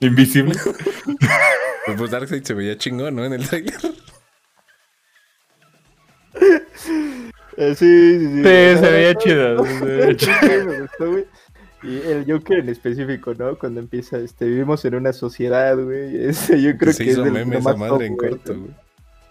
Invisible. 0.00 0.54
pues, 0.64 0.76
pues 1.98 2.10
Darkseid 2.10 2.44
se 2.44 2.54
veía 2.54 2.76
chingón, 2.76 3.16
¿no? 3.16 3.24
En 3.24 3.32
el 3.32 3.48
trailer. 3.48 3.74
Eh, 7.58 7.74
sí, 7.74 8.18
sí, 8.18 8.26
sí. 8.36 8.42
se 8.42 8.90
veía 8.90 9.14
chido. 9.14 9.64
Y 11.82 12.00
el 12.00 12.30
Joker 12.30 12.58
en 12.58 12.68
específico, 12.68 13.32
¿no? 13.32 13.58
Cuando 13.58 13.80
empieza, 13.80 14.18
este, 14.18 14.44
vivimos 14.44 14.84
en 14.84 14.96
una 14.96 15.14
sociedad, 15.14 15.74
güey. 15.74 16.26
Ese, 16.26 16.60
yo 16.60 16.76
creo 16.76 16.94
que 16.94 17.04
hizo 17.04 17.24
es 17.24 17.32
meme 17.32 17.56
esa 17.56 17.74
madre 17.74 18.06
en 18.06 18.16
corto, 18.16 18.58
güey. 18.58 18.74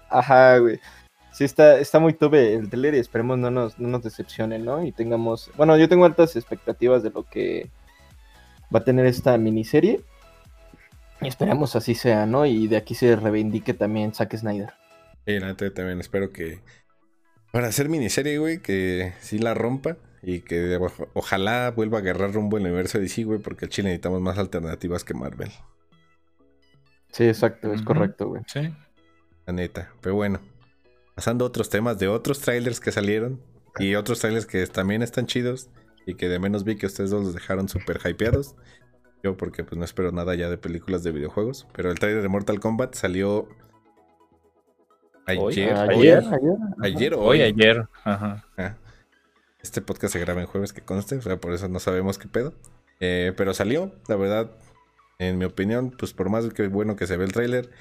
Ajá, 0.10 0.58
güey. 0.58 0.80
Sí, 1.36 1.44
está, 1.44 1.80
está 1.80 2.00
muy 2.00 2.14
tobe 2.14 2.54
el 2.54 2.70
trailer 2.70 2.96
y 2.96 3.00
esperemos 3.00 3.38
no 3.38 3.52
nos, 3.52 3.78
no 3.78 3.90
nos 3.90 4.04
decepcionen, 4.04 4.64
¿no? 4.64 4.86
Y 4.86 4.94
tengamos. 4.94 5.52
Bueno, 5.58 5.78
yo 5.78 5.90
tengo 5.90 6.06
altas 6.06 6.38
expectativas 6.38 7.04
de 7.04 7.10
lo 7.10 7.24
que 7.24 7.70
va 8.74 8.80
a 8.80 8.84
tener 8.86 9.06
esta 9.06 9.38
miniserie. 9.38 10.00
Y 11.20 11.28
esperemos 11.28 11.76
así 11.76 11.94
sea, 11.94 12.26
¿no? 12.26 12.46
Y 12.46 12.68
de 12.68 12.78
aquí 12.78 12.96
se 12.96 13.18
reivindique 13.18 13.74
también 13.74 14.14
Zack 14.14 14.34
Snyder. 14.38 14.70
Sí, 15.28 15.38
la 15.38 15.54
también 15.56 16.00
espero 16.00 16.32
que 16.32 16.62
para 17.52 17.68
hacer 17.68 17.90
miniserie, 17.90 18.38
güey, 18.38 18.60
que 18.60 19.12
sí 19.20 19.38
la 19.38 19.54
rompa 19.54 19.98
y 20.22 20.40
que 20.40 20.80
ojalá 21.14 21.72
vuelva 21.72 21.98
a 21.98 22.02
agarrar 22.02 22.32
rumbo 22.32 22.56
el 22.56 22.64
universo 22.64 22.98
de 22.98 23.04
DC, 23.04 23.26
güey, 23.26 23.40
porque 23.40 23.66
al 23.66 23.72
Chile 23.72 23.90
necesitamos 23.90 24.22
más 24.22 24.38
alternativas 24.38 25.04
que 25.04 25.14
Marvel. 25.14 25.52
Sí, 27.12 27.26
exacto, 27.26 27.74
es 27.74 27.82
correcto, 27.82 28.30
güey. 28.30 28.42
Sí. 28.48 28.74
La 29.46 29.52
neta. 29.52 29.92
Pero 30.00 30.16
bueno, 30.16 30.40
pasando 31.16 31.46
a 31.46 31.48
otros 31.48 31.70
temas 31.70 31.98
de 31.98 32.08
otros 32.08 32.40
trailers 32.42 32.80
que 32.80 32.92
salieron 32.92 33.42
y 33.80 33.96
otros 33.96 34.20
trailers 34.20 34.46
que 34.46 34.66
también 34.68 35.02
están 35.02 35.26
chidos 35.26 35.70
y 36.06 36.16
que 36.16 36.30
de 36.30 36.40
menos 36.40 36.64
vi 36.64 36.78
que 36.78 36.86
ustedes 36.86 37.10
dos 37.10 37.24
los 37.24 37.34
dejaron 37.34 37.68
súper 37.68 38.00
hypeados. 38.06 38.56
Yo 39.24 39.36
porque 39.36 39.64
pues 39.64 39.78
no 39.80 39.86
espero 39.86 40.12
nada 40.12 40.36
ya 40.36 40.50
de 40.50 40.58
películas 40.58 41.04
de 41.04 41.12
videojuegos, 41.12 41.68
pero 41.74 41.90
el 41.90 41.98
trailer 41.98 42.22
de 42.22 42.28
Mortal 42.28 42.60
Kombat 42.60 42.94
salió 42.94 43.48
Ayer, 45.28 45.74
ayer, 45.74 46.24
ayer, 46.84 47.14
hoy, 47.16 47.42
ayer. 47.42 47.88
Ajá. 48.04 48.46
Ah. 48.58 48.76
Este 49.60 49.82
podcast 49.82 50.14
se 50.14 50.20
graba 50.20 50.42
en 50.42 50.48
jueves, 50.48 50.72
que 50.72 50.82
conste, 50.82 51.16
o 51.16 51.22
sea, 51.22 51.38
por 51.38 51.52
eso 51.54 51.68
no 51.68 51.80
sabemos 51.80 52.20
qué 52.20 52.28
pedo. 52.28 52.54
Eh, 53.00 53.34
pero 53.36 53.56
salió, 53.56 53.92
la 54.08 54.16
verdad, 54.18 54.52
en 55.18 55.40
mi 55.40 55.46
opinión, 55.46 55.96
pues 55.98 56.14
por 56.14 56.30
más 56.30 56.48
que 56.54 56.68
bueno 56.68 56.96
que 56.96 57.08
se 57.08 57.18
ve 57.18 57.26
el 57.26 57.32
tráiler, 57.32 57.72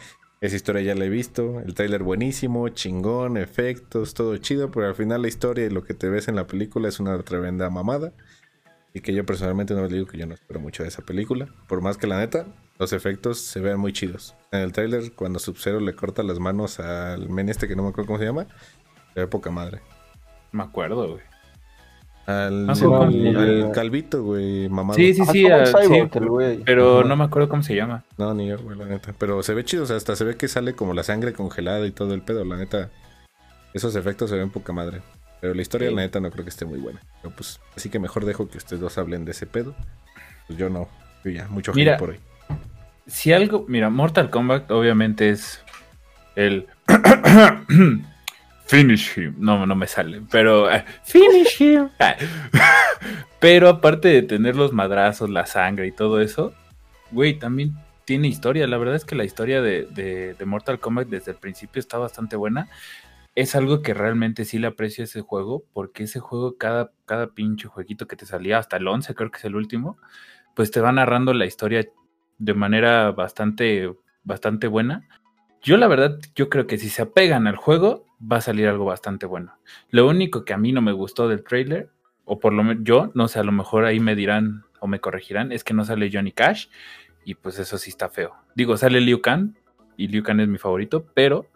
esa 0.44 0.57
historia 0.57 0.83
ya 0.83 0.94
la 0.94 1.07
he 1.07 1.09
visto, 1.09 1.61
el 1.61 1.72
tráiler 1.72 2.02
buenísimo, 2.02 2.68
chingón, 2.68 3.38
efectos, 3.38 4.12
todo 4.12 4.37
chido, 4.37 4.70
pero 4.70 4.87
al 4.87 4.94
final 4.94 5.22
la 5.22 5.28
historia 5.28 5.64
y 5.64 5.70
lo 5.70 5.85
que 5.85 5.94
te 5.94 6.11
ves 6.11 6.28
en 6.28 6.37
la 6.37 6.46
película 6.46 6.87
es 6.87 7.00
una 7.00 7.18
tremenda 7.22 7.70
mamada. 7.70 8.12
Y 8.92 9.00
que 9.00 9.14
yo 9.14 9.24
personalmente 9.24 9.72
no 9.72 9.88
digo 9.88 10.07
que 10.07 10.18
yo 10.18 10.26
no 10.26 10.35
espero 10.35 10.61
mucho 10.61 10.83
de 10.83 10.90
esa 10.90 11.00
película, 11.00 11.48
por 11.66 11.80
más 11.80 11.96
que 11.96 12.07
la 12.07 12.18
neta, 12.18 12.46
los 12.78 12.92
efectos 12.92 13.38
se 13.38 13.61
ven 13.61 13.78
muy 13.78 13.94
chidos. 13.94 14.37
En 14.52 14.61
el 14.61 14.72
trailer, 14.72 15.12
cuando 15.12 15.38
Sub-Zero 15.38 15.80
le 15.80 15.94
corta 15.94 16.22
las 16.22 16.38
manos 16.38 16.78
al 16.78 17.30
men 17.30 17.48
este 17.48 17.66
que 17.66 17.74
no 17.74 17.83
me 17.83 17.88
acuerdo 17.88 18.09
cómo 18.09 18.18
se 18.18 18.26
llama, 18.26 18.46
se 19.14 19.20
ve 19.20 19.26
poca 19.26 19.50
madre. 19.50 19.80
Me 20.52 20.62
acuerdo, 20.62 21.09
güey. 21.09 21.33
Al, 22.26 22.70
ah, 22.70 23.70
calvito, 23.72 24.22
güey, 24.22 24.68
mamado. 24.68 24.96
Sí, 24.96 25.12
sí, 25.12 25.24
sí, 25.26 25.46
ah, 25.46 25.64
pero 26.64 27.04
no 27.04 27.16
me 27.16 27.24
acuerdo 27.24 27.48
cómo 27.48 27.62
se 27.62 27.74
llama. 27.74 28.04
No, 28.16 28.32
ni 28.32 28.48
yo, 28.48 28.58
güey, 28.58 28.78
la 28.78 28.87
neta. 28.87 29.14
Pero 29.18 29.42
se 29.42 29.52
ve 29.52 29.64
chido, 29.64 29.84
o 29.84 29.87
sea, 29.87 29.96
hasta 29.96 30.16
se 30.16 30.24
ve 30.24 30.37
que 30.37 30.48
sale 30.48 30.74
como 30.74 30.94
la 30.94 31.02
sangre 31.02 31.32
congelada 31.34 31.87
y 31.87 31.90
todo 31.90 32.14
el 32.14 32.22
pedo, 32.22 32.44
la 32.44 32.56
neta. 32.56 32.90
Esos 33.74 33.94
efectos 33.96 34.30
se 34.30 34.37
ven 34.37 34.50
poca 34.50 34.72
madre. 34.72 35.02
Pero 35.40 35.52
la 35.52 35.60
historia, 35.60 35.90
la 35.90 36.02
neta, 36.02 36.20
no 36.20 36.30
creo 36.30 36.44
que 36.44 36.50
esté 36.50 36.64
muy 36.64 36.78
buena. 36.78 37.00
Pero 37.20 37.34
pues, 37.34 37.60
así 37.76 37.90
que 37.90 37.98
mejor 37.98 38.24
dejo 38.24 38.48
que 38.48 38.56
ustedes 38.56 38.80
dos 38.80 38.96
hablen 38.96 39.24
de 39.24 39.32
ese 39.32 39.46
pedo. 39.46 39.74
Pues 40.46 40.58
yo 40.58 40.70
no. 40.70 40.88
Yo 41.24 41.30
ya, 41.30 41.48
mucho 41.48 41.74
Mira, 41.74 41.98
por 41.98 42.10
hoy 42.10 42.20
si 43.06 43.32
algo, 43.32 43.64
mira, 43.68 43.90
Mortal 43.90 44.30
Kombat 44.30 44.70
obviamente 44.70 45.30
es 45.30 45.62
el 46.37 46.66
finish 48.74 49.18
him, 49.18 49.34
no, 49.38 49.66
no 49.66 49.74
me 49.74 49.87
sale, 49.87 50.22
pero 50.30 50.70
eh, 50.70 50.84
finish 51.04 51.60
him. 51.60 51.88
Ah. 52.00 52.16
pero 53.40 53.68
aparte 53.68 54.08
de 54.08 54.22
tener 54.22 54.56
los 54.56 54.72
madrazos, 54.72 55.30
la 55.30 55.46
sangre 55.46 55.87
y 55.87 55.92
todo 55.92 56.20
eso, 56.20 56.54
güey, 57.10 57.38
también 57.38 57.74
tiene 58.04 58.28
historia. 58.28 58.66
La 58.66 58.78
verdad 58.78 58.96
es 58.96 59.04
que 59.04 59.14
la 59.14 59.24
historia 59.24 59.62
de, 59.62 59.87
de, 59.87 60.44
Mortal 60.44 60.78
Kombat 60.78 61.08
desde 61.08 61.32
el 61.32 61.38
principio 61.38 61.80
está 61.80 61.98
bastante 61.98 62.37
buena. 62.37 62.68
Es 63.34 63.54
algo 63.54 63.82
que 63.82 63.94
realmente 63.94 64.44
sí 64.44 64.58
le 64.58 64.68
aprecio 64.68 65.04
ese 65.04 65.20
juego, 65.20 65.64
porque 65.72 66.04
ese 66.04 66.20
juego, 66.20 66.56
cada, 66.56 66.92
cada 67.04 67.28
pinche 67.28 67.68
jueguito 67.68 68.06
que 68.06 68.16
te 68.16 68.26
salía, 68.26 68.58
hasta 68.58 68.76
el 68.76 68.87
11 68.87 69.14
creo 69.14 69.30
que 69.30 69.38
es 69.38 69.44
el 69.44 69.56
último, 69.56 69.98
pues 70.54 70.70
te 70.70 70.80
va 70.80 70.92
narrando 70.92 71.34
la 71.34 71.46
historia 71.46 71.87
de 72.38 72.54
manera 72.54 73.10
bastante, 73.10 73.92
bastante 74.22 74.68
buena. 74.68 75.08
Yo 75.62 75.76
la 75.76 75.88
verdad, 75.88 76.18
yo 76.34 76.48
creo 76.48 76.66
que 76.66 76.78
si 76.78 76.90
se 76.90 77.02
apegan 77.02 77.46
al 77.46 77.56
juego, 77.56 78.06
va 78.30 78.38
a 78.38 78.40
salir 78.40 78.68
algo 78.68 78.84
bastante 78.84 79.26
bueno. 79.26 79.56
Lo 79.90 80.08
único 80.08 80.44
que 80.44 80.52
a 80.52 80.58
mí 80.58 80.72
no 80.72 80.82
me 80.82 80.92
gustó 80.92 81.28
del 81.28 81.44
trailer, 81.44 81.90
o 82.24 82.40
por 82.40 82.52
lo 82.52 82.62
menos 82.64 82.84
yo, 82.84 83.10
no 83.14 83.28
sé, 83.28 83.38
a 83.38 83.44
lo 83.44 83.52
mejor 83.52 83.84
ahí 83.84 84.00
me 84.00 84.14
dirán 84.14 84.64
o 84.80 84.87
me 84.87 85.00
corregirán, 85.00 85.52
es 85.52 85.64
que 85.64 85.74
no 85.74 85.84
sale 85.84 86.10
Johnny 86.12 86.32
Cash 86.32 86.68
y 87.24 87.34
pues 87.34 87.58
eso 87.58 87.78
sí 87.78 87.90
está 87.90 88.08
feo. 88.08 88.34
Digo, 88.54 88.76
sale 88.76 89.00
Liu 89.00 89.20
Kang 89.20 89.54
y 89.96 90.08
Liu 90.08 90.22
Kang 90.22 90.40
es 90.40 90.48
mi 90.48 90.58
favorito, 90.58 91.06
pero 91.14 91.46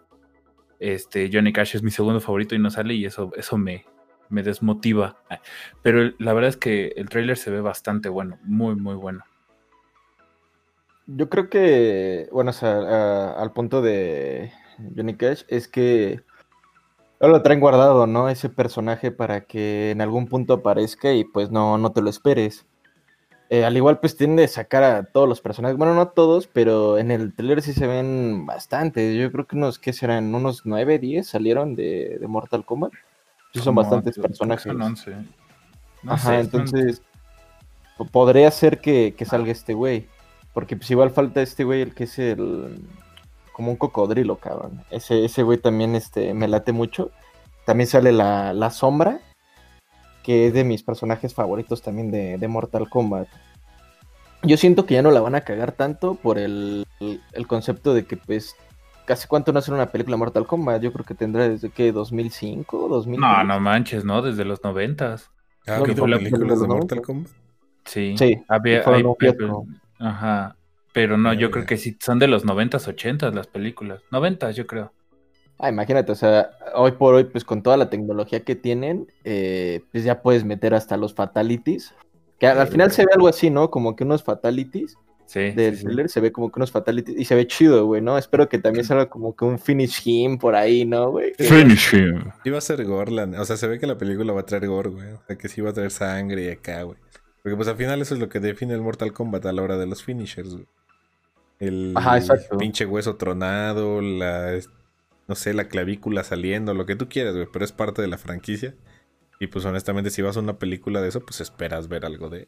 este 0.79 1.29
Johnny 1.31 1.53
Cash 1.53 1.75
es 1.75 1.83
mi 1.83 1.91
segundo 1.91 2.19
favorito 2.19 2.55
y 2.55 2.59
no 2.59 2.69
sale 2.69 2.93
y 2.93 3.05
eso, 3.05 3.31
eso 3.35 3.57
me, 3.57 3.85
me 4.29 4.43
desmotiva. 4.43 5.17
Pero 5.81 6.11
la 6.19 6.33
verdad 6.33 6.49
es 6.49 6.57
que 6.57 6.93
el 6.95 7.09
trailer 7.09 7.37
se 7.37 7.51
ve 7.51 7.61
bastante 7.61 8.09
bueno, 8.09 8.39
muy, 8.43 8.75
muy 8.75 8.95
bueno. 8.95 9.23
Yo 11.07 11.27
creo 11.29 11.49
que, 11.49 12.29
bueno, 12.31 12.51
o 12.51 12.53
sea, 12.53 13.31
al 13.31 13.51
punto 13.53 13.81
de 13.81 14.51
Johnny 14.95 15.15
Cash 15.15 15.43
es 15.47 15.67
que 15.67 16.21
lo 17.27 17.41
traen 17.41 17.59
guardado, 17.59 18.07
¿no? 18.07 18.29
Ese 18.29 18.49
personaje 18.49 19.11
para 19.11 19.41
que 19.41 19.91
en 19.91 20.01
algún 20.01 20.27
punto 20.27 20.53
aparezca 20.53 21.11
y 21.11 21.25
pues 21.25 21.51
no, 21.51 21.77
no 21.77 21.91
te 21.91 22.01
lo 22.01 22.09
esperes. 22.09 22.65
Eh, 23.49 23.65
al 23.65 23.75
igual, 23.75 23.99
pues 23.99 24.15
tiende 24.15 24.43
a 24.43 24.47
sacar 24.47 24.83
a 24.83 25.03
todos 25.03 25.27
los 25.27 25.41
personajes. 25.41 25.75
Bueno, 25.75 25.95
no 25.95 26.09
todos, 26.09 26.47
pero 26.47 26.97
en 26.99 27.09
el 27.09 27.33
trailer 27.33 27.61
sí 27.61 27.73
se 27.73 27.87
ven 27.87 28.45
bastantes. 28.45 29.17
Yo 29.17 29.31
creo 29.31 29.47
que 29.47 29.55
unos, 29.55 29.79
¿qué 29.79 29.91
serán? 29.91 30.33
Unos 30.33 30.65
9, 30.65 30.99
10 30.99 31.27
salieron 31.27 31.75
de, 31.75 32.19
Mortal 32.27 32.63
Kombat. 32.63 32.93
Sí, 33.53 33.59
son 33.59 33.73
bastantes 33.73 34.17
personajes. 34.17 34.63
Son 34.63 34.81
11. 34.81 35.15
Ajá, 36.07 36.39
entonces 36.39 37.01
podría 38.11 38.49
ser 38.51 38.79
que, 38.79 39.15
que 39.17 39.25
salga 39.25 39.51
este 39.51 39.73
güey. 39.73 40.07
Porque 40.53 40.77
pues 40.77 40.89
igual 40.91 41.09
falta 41.09 41.41
este 41.41 41.63
güey, 41.63 41.81
el 41.81 41.93
que 41.93 42.05
es 42.05 42.19
el... 42.19 42.79
Como 43.59 43.71
un 43.71 43.77
cocodrilo, 43.77 44.37
cabrón. 44.37 44.85
Ese, 44.89 45.25
ese 45.25 45.43
güey 45.43 45.57
también 45.57 45.93
este, 45.93 46.33
me 46.33 46.47
late 46.47 46.71
mucho. 46.71 47.11
También 47.65 47.87
sale 47.87 48.13
la, 48.13 48.53
la 48.53 48.69
sombra, 48.69 49.19
que 50.23 50.47
es 50.47 50.53
de 50.53 50.63
mis 50.63 50.81
personajes 50.81 51.33
favoritos 51.33 51.81
también 51.81 52.09
de, 52.09 52.37
de, 52.37 52.47
Mortal 52.47 52.89
Kombat. 52.89 53.27
Yo 54.43 54.55
siento 54.55 54.85
que 54.85 54.93
ya 54.93 55.01
no 55.01 55.11
la 55.11 55.19
van 55.19 55.35
a 55.35 55.41
cagar 55.41 55.73
tanto 55.73 56.15
por 56.15 56.39
el, 56.39 56.87
el 57.33 57.47
concepto 57.47 57.93
de 57.93 58.05
que 58.05 58.15
pues 58.15 58.55
casi 59.03 59.27
cuánto 59.27 59.51
no 59.51 59.59
hacer 59.59 59.73
una 59.73 59.91
película 59.91 60.13
de 60.15 60.19
Mortal 60.19 60.47
Kombat. 60.47 60.81
Yo 60.81 60.93
creo 60.93 61.03
que 61.03 61.15
tendrá 61.15 61.49
desde 61.49 61.69
que 61.69 61.91
2005, 61.91 62.87
2000. 62.87 63.19
No, 63.19 63.43
no 63.43 63.59
manches, 63.59 64.05
¿no? 64.05 64.21
Desde 64.21 64.45
los 64.45 64.63
noventas. 64.63 65.31
Ah, 65.67 65.81
¿que 65.85 65.97
fue 65.97 66.07
la 66.07 66.17
película 66.17 66.55
de 66.55 66.65
Mortal 66.65 67.01
Kombat? 67.01 67.31
Sí. 67.83 68.15
Sí. 68.17 68.41
Había, 68.47 68.85
Ajá. 69.99 70.55
Pero 70.93 71.17
no, 71.17 71.33
yo 71.33 71.51
creo 71.51 71.65
que 71.65 71.77
sí, 71.77 71.97
son 71.99 72.19
de 72.19 72.27
los 72.27 72.45
90s, 72.45 72.87
80 72.87 73.31
las 73.31 73.47
películas. 73.47 74.01
90 74.11 74.51
yo 74.51 74.65
creo. 74.65 74.91
Ah, 75.59 75.69
imagínate, 75.69 76.11
o 76.11 76.15
sea, 76.15 76.51
hoy 76.73 76.93
por 76.93 77.15
hoy, 77.15 77.25
pues 77.25 77.43
con 77.43 77.61
toda 77.61 77.75
la 77.75 77.89
tecnología 77.89 78.39
que 78.45 78.55
tienen, 78.55 79.11
eh, 79.25 79.81
pues 79.91 80.05
ya 80.05 80.21
puedes 80.21 80.45
meter 80.45 80.73
hasta 80.73 80.95
los 80.95 81.13
fatalities. 81.13 81.93
Que 82.39 82.47
al, 82.47 82.67
final 82.69 82.91
se 82.91 83.03
ve 83.03 83.09
algo 83.13 83.27
así, 83.27 83.49
¿no? 83.49 83.69
Como 83.69 83.97
que 83.97 84.05
unos 84.05 84.23
fatalities. 84.23 84.97
Sí. 85.25 85.51
Del 85.51 85.77
thriller 85.77 86.09
se 86.09 86.21
ve 86.21 86.31
como 86.31 86.49
que 86.49 86.59
unos 86.59 86.71
fatalities. 86.71 87.19
Y 87.19 87.25
se 87.25 87.35
ve 87.35 87.45
chido, 87.45 87.85
güey, 87.85 88.01
¿no? 88.01 88.17
Espero 88.17 88.47
que 88.47 88.57
también 88.57 88.85
salga 88.85 89.09
como 89.09 89.35
que 89.35 89.43
un 89.43 89.59
finish 89.59 90.01
him 90.07 90.37
por 90.37 90.55
ahí, 90.55 90.85
¿no, 90.85 91.11
güey? 91.11 91.33
Finish 91.37 91.93
him. 91.93 92.31
Iba 92.45 92.57
a 92.57 92.61
ser 92.61 92.83
gore, 92.85 93.11
o 93.21 93.45
sea, 93.45 93.57
se 93.57 93.67
ve 93.67 93.77
que 93.77 93.85
la 93.85 93.97
película 93.97 94.31
va 94.31 94.41
a 94.41 94.45
traer 94.45 94.67
gore, 94.67 94.89
güey. 94.89 95.11
O 95.11 95.21
sea, 95.27 95.37
que 95.37 95.49
sí 95.49 95.59
va 95.59 95.71
a 95.71 95.73
traer 95.73 95.91
sangre 95.91 96.45
y 96.45 96.49
acá, 96.49 96.83
güey. 96.83 96.97
Porque 97.43 97.57
pues 97.57 97.67
al 97.67 97.75
final 97.75 98.01
eso 98.01 98.13
es 98.13 98.19
lo 98.21 98.29
que 98.29 98.39
define 98.39 98.73
el 98.73 98.81
Mortal 98.81 99.11
Kombat 99.11 99.45
a 99.45 99.51
la 99.51 99.61
hora 99.61 99.77
de 99.77 99.87
los 99.87 100.03
finishers, 100.03 100.55
El, 101.59 101.93
pinche 102.57 102.85
hueso 102.85 103.17
tronado, 103.17 104.01
la 104.01 104.59
no 105.29 105.35
sé, 105.35 105.53
la 105.53 105.67
clavícula 105.67 106.23
saliendo, 106.23 106.73
lo 106.73 106.87
que 106.87 106.95
tú 106.95 107.07
quieras, 107.07 107.35
güey, 107.35 107.47
pero 107.53 107.63
es 107.63 107.71
parte 107.71 108.01
de 108.01 108.07
la 108.07 108.17
franquicia. 108.17 108.73
Y 109.39 109.45
pues 109.45 109.63
honestamente, 109.63 110.09
si 110.09 110.23
vas 110.23 110.35
a 110.35 110.39
una 110.39 110.57
película 110.57 111.01
de 111.01 111.09
eso, 111.09 111.21
pues 111.21 111.39
esperas 111.39 111.87
ver 111.87 112.03
algo 112.03 112.29
de. 112.29 112.47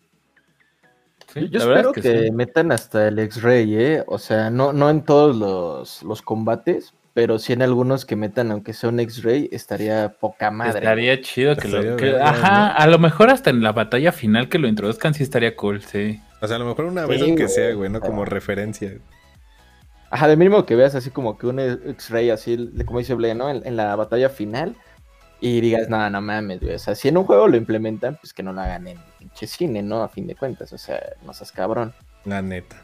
Sí, 1.32 1.48
Yo 1.50 1.60
espero 1.60 1.94
que, 1.94 2.32
metan 2.32 2.72
hasta 2.72 3.08
el 3.08 3.20
X-Ray, 3.20 3.76
¿eh? 3.76 4.04
O 4.08 4.18
sea, 4.18 4.50
no, 4.50 4.74
no 4.74 4.90
en 4.90 5.04
todos 5.04 5.36
los, 5.36 6.02
los 6.02 6.24
combates, 6.24 6.96
pero 7.14 7.38
sí 7.38 7.54
en 7.54 7.62
algunos 7.62 8.04
que 8.04 8.16
metan, 8.16 8.52
aunque 8.52 8.74
sea 8.74 8.90
un 8.90 9.00
X-Ray, 9.00 9.50
estaría 9.52 10.18
poca 10.20 10.50
madre. 10.50 10.80
Estaría 10.80 11.22
chido 11.22 11.56
que 11.56 11.68
lo. 11.68 11.80
ajá, 12.26 12.72
a 12.72 12.88
lo 12.88 12.98
mejor 12.98 13.30
hasta 13.30 13.52
en 13.52 13.62
la 13.62 13.74
batalla 13.74 14.12
final 14.12 14.50
que 14.50 14.58
lo 14.58 14.68
introduzcan 14.68 15.14
sí 15.14 15.22
estaría 15.22 15.56
cool, 15.56 15.84
sí. 15.84 16.20
O 16.42 16.48
sea, 16.48 16.56
a 16.56 16.60
lo 16.60 16.66
mejor 16.66 16.86
una 16.86 17.06
vez 17.06 17.22
aunque 17.22 17.48
sea, 17.48 17.74
güey, 17.74 17.90
¿no? 17.90 18.02
Como 18.02 18.26
referencia. 18.26 18.98
Ajá, 20.10 20.28
de 20.28 20.36
mínimo 20.36 20.66
que 20.66 20.76
veas 20.76 20.96
así 20.96 21.10
como 21.10 21.38
que 21.38 21.48
un 21.48 21.60
X-Ray, 21.60 22.32
así, 22.32 22.72
como 22.86 23.00
dice 23.00 23.14
Blay, 23.14 23.34
¿no? 23.34 23.50
En, 23.50 23.78
la 23.78 23.96
batalla 23.96 24.30
final. 24.30 24.76
Y 25.40 25.62
digas, 25.62 25.90
nada, 25.90 26.10
no 26.10 26.22
mames, 26.22 26.60
güey. 26.60 26.76
O 26.76 26.80
sea, 26.80 26.94
si 26.96 27.08
en 27.08 27.18
un 27.18 27.24
juego 27.24 27.48
lo 27.48 27.58
implementan, 27.58 28.18
pues 28.18 28.34
que 28.34 28.44
no 28.44 28.54
lo 28.54 28.62
hagan 28.62 28.88
en 28.88 29.00
pinche 29.18 29.48
cine, 29.48 29.82
¿no? 29.82 30.04
A 30.04 30.10
fin 30.10 30.28
de 30.28 30.36
cuentas. 30.36 30.74
O 30.74 30.78
sea, 30.78 31.00
no 31.26 31.34
seas 31.34 31.52
cabrón. 31.52 31.94
La 32.26 32.42
neta. 32.42 32.76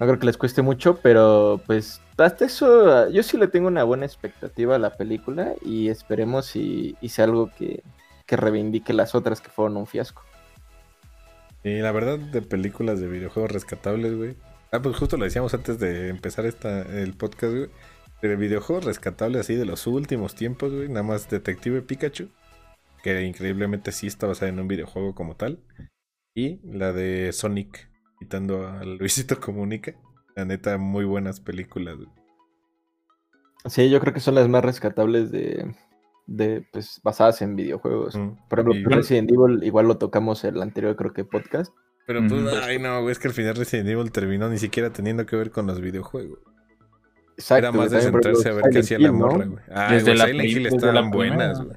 No 0.00 0.06
creo 0.06 0.18
que 0.18 0.26
les 0.26 0.36
cueste 0.36 0.62
mucho, 0.62 0.96
pero 1.02 1.60
pues 1.66 2.00
hasta 2.16 2.44
eso 2.44 3.08
yo 3.10 3.22
sí 3.22 3.36
le 3.36 3.48
tengo 3.48 3.66
una 3.66 3.82
buena 3.82 4.06
expectativa 4.06 4.76
a 4.76 4.78
la 4.78 4.96
película 4.96 5.54
y 5.64 5.88
esperemos 5.88 6.46
si 6.46 6.96
sea 7.08 7.24
algo 7.24 7.50
que, 7.58 7.82
reivindique 8.28 8.92
las 8.92 9.14
otras 9.14 9.40
que 9.40 9.50
fueron 9.50 9.76
un 9.76 9.86
fiasco. 9.86 10.22
Y 11.64 11.78
la 11.78 11.92
verdad 11.92 12.18
de 12.18 12.42
películas 12.42 13.00
de 13.00 13.08
videojuegos 13.08 13.52
rescatables, 13.52 14.16
güey. 14.16 14.36
Ah, 14.70 14.80
pues 14.80 14.96
justo 14.96 15.16
lo 15.16 15.24
decíamos 15.24 15.54
antes 15.54 15.78
de 15.78 16.08
empezar 16.08 16.46
esta, 16.46 16.82
el 16.82 17.14
podcast, 17.14 17.54
güey. 17.54 17.70
De 18.22 18.36
videojuegos 18.36 18.84
rescatables 18.84 19.40
así 19.40 19.54
de 19.54 19.64
los 19.64 19.86
últimos 19.86 20.34
tiempos, 20.34 20.72
güey. 20.72 20.88
Nada 20.88 21.02
más 21.02 21.28
Detective 21.28 21.82
Pikachu. 21.82 22.28
Que 23.02 23.22
increíblemente 23.22 23.92
sí 23.92 24.06
está 24.06 24.26
basada 24.26 24.50
en 24.50 24.60
un 24.60 24.68
videojuego 24.68 25.14
como 25.14 25.36
tal. 25.36 25.60
Y 26.34 26.60
la 26.64 26.92
de 26.92 27.32
Sonic 27.32 27.90
quitando 28.18 28.66
a 28.66 28.84
Luisito 28.84 29.40
Comunica. 29.40 29.94
La 30.36 30.44
neta, 30.44 30.78
muy 30.78 31.04
buenas 31.04 31.40
películas. 31.40 31.96
Sí, 33.66 33.90
yo 33.90 34.00
creo 34.00 34.14
que 34.14 34.20
son 34.20 34.34
las 34.36 34.48
más 34.48 34.64
rescatables 34.64 35.30
de, 35.32 35.74
de 36.28 36.64
pues, 36.72 37.00
basadas 37.02 37.42
en 37.42 37.56
videojuegos. 37.56 38.16
Por 38.48 38.60
ejemplo, 38.60 38.96
Resident 38.96 39.30
Evil, 39.30 39.64
igual 39.64 39.88
lo 39.88 39.96
tocamos 39.96 40.44
el 40.44 40.62
anterior, 40.62 40.94
creo 40.94 41.12
que 41.12 41.24
podcast. 41.24 41.72
Pero 42.06 42.20
pues, 42.28 42.54
ay 42.62 42.78
no, 42.78 43.08
es 43.10 43.18
que 43.18 43.28
al 43.28 43.34
final 43.34 43.56
Resident 43.56 43.88
Evil 43.88 44.12
terminó 44.12 44.48
ni 44.48 44.58
siquiera 44.58 44.90
teniendo 44.92 45.26
que 45.26 45.36
ver 45.36 45.50
con 45.50 45.66
los 45.66 45.80
videojuegos. 45.80 46.38
Exacto, 47.36 47.68
Era 47.68 47.72
más 47.72 47.90
de 47.90 48.00
centrarse 48.00 48.48
a 48.48 48.52
ver 48.52 48.64
qué 48.70 48.78
hacía 48.80 48.98
la 48.98 49.12
morra, 49.12 49.46
güey. 49.46 49.64
Ah, 49.70 49.92
desde 49.92 50.14
la 50.14 50.26
Silent 50.26 50.48
Hill 50.48 50.66
estaban 50.66 51.10
buenas, 51.10 51.62
güey. 51.62 51.76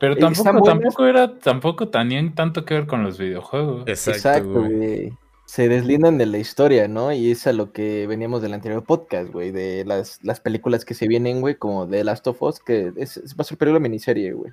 Pero 0.00 0.16
tampoco, 0.16 0.62
tampoco 0.62 1.06
era, 1.06 1.38
tampoco 1.38 1.88
tenían 1.88 2.34
tanto 2.34 2.64
que 2.64 2.74
ver 2.74 2.86
con 2.86 3.02
los 3.02 3.18
videojuegos. 3.18 3.84
Exacto, 3.86 4.64
güey 4.64 5.12
se 5.46 5.68
deslindan 5.68 6.18
de 6.18 6.26
la 6.26 6.38
historia, 6.38 6.88
¿no? 6.88 7.12
Y 7.12 7.30
es 7.30 7.46
a 7.46 7.52
lo 7.52 7.72
que 7.72 8.06
veníamos 8.06 8.42
del 8.42 8.54
anterior 8.54 8.84
podcast, 8.84 9.30
güey, 9.30 9.50
de 9.50 9.84
las, 9.84 10.18
las 10.22 10.40
películas 10.40 10.84
que 10.84 10.94
se 10.94 11.06
vienen, 11.06 11.40
güey, 11.40 11.56
como 11.56 11.86
The 11.86 12.04
Last 12.04 12.26
of 12.26 12.42
Us, 12.42 12.60
que 12.60 12.92
es, 12.96 13.18
va 13.18 13.42
a 13.42 13.44
ser 13.44 13.58
película 13.58 13.80
miniserie, 13.80 14.32
güey. 14.32 14.52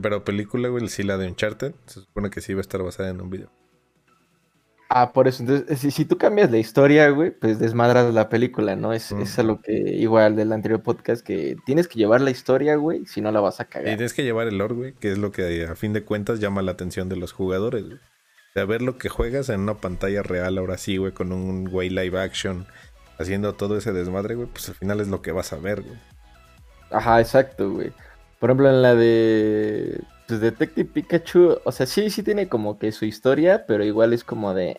Pero 0.00 0.24
película, 0.24 0.68
güey, 0.68 0.88
sí 0.88 1.02
la 1.02 1.16
de 1.16 1.28
Uncharted, 1.28 1.74
se 1.86 2.00
supone 2.00 2.30
que 2.30 2.40
sí 2.40 2.54
va 2.54 2.58
a 2.58 2.62
estar 2.62 2.82
basada 2.82 3.10
en 3.10 3.20
un 3.20 3.30
video. 3.30 3.50
Ah, 4.94 5.14
por 5.14 5.26
eso, 5.26 5.42
entonces, 5.42 5.78
si, 5.78 5.90
si 5.90 6.04
tú 6.04 6.18
cambias 6.18 6.50
la 6.50 6.58
historia, 6.58 7.08
güey, 7.08 7.30
pues 7.30 7.58
desmadras 7.58 8.12
la 8.12 8.28
película, 8.28 8.76
¿no? 8.76 8.92
Es, 8.92 9.10
es 9.10 9.38
a 9.38 9.42
lo 9.42 9.62
que, 9.62 9.72
igual 9.72 10.36
del 10.36 10.52
anterior 10.52 10.82
podcast, 10.82 11.24
que 11.24 11.56
tienes 11.64 11.88
que 11.88 11.98
llevar 11.98 12.20
la 12.20 12.30
historia, 12.30 12.76
güey, 12.76 13.06
si 13.06 13.22
no 13.22 13.32
la 13.32 13.40
vas 13.40 13.58
a 13.60 13.64
cagar. 13.64 13.94
Y 13.94 13.96
tienes 13.96 14.12
que 14.12 14.22
llevar 14.22 14.48
el 14.48 14.58
lore, 14.58 14.74
güey, 14.74 14.92
que 14.92 15.10
es 15.10 15.16
lo 15.16 15.32
que 15.32 15.64
a 15.64 15.74
fin 15.76 15.94
de 15.94 16.04
cuentas 16.04 16.40
llama 16.40 16.60
la 16.60 16.72
atención 16.72 17.08
de 17.08 17.16
los 17.16 17.32
jugadores, 17.32 17.86
güey 17.86 17.98
de 18.54 18.64
ver 18.64 18.82
lo 18.82 18.98
que 18.98 19.08
juegas 19.08 19.48
en 19.48 19.60
una 19.60 19.78
pantalla 19.78 20.22
real, 20.22 20.58
ahora 20.58 20.78
sí, 20.78 20.96
güey, 20.96 21.12
con 21.12 21.32
un 21.32 21.64
güey 21.64 21.88
live 21.88 22.20
action, 22.20 22.66
haciendo 23.18 23.54
todo 23.54 23.78
ese 23.78 23.92
desmadre, 23.92 24.34
güey, 24.34 24.48
pues 24.48 24.68
al 24.68 24.74
final 24.74 25.00
es 25.00 25.08
lo 25.08 25.22
que 25.22 25.32
vas 25.32 25.52
a 25.52 25.56
ver, 25.56 25.82
güey. 25.82 25.98
Ajá, 26.90 27.20
exacto, 27.20 27.70
güey. 27.70 27.92
Por 28.38 28.50
ejemplo, 28.50 28.68
en 28.68 28.82
la 28.82 28.94
de 28.94 30.00
pues, 30.28 30.40
Detective 30.40 30.90
Pikachu, 30.92 31.58
o 31.64 31.72
sea, 31.72 31.86
sí, 31.86 32.10
sí 32.10 32.22
tiene 32.22 32.48
como 32.48 32.78
que 32.78 32.92
su 32.92 33.04
historia, 33.04 33.64
pero 33.66 33.84
igual 33.84 34.12
es 34.12 34.24
como 34.24 34.52
de... 34.52 34.78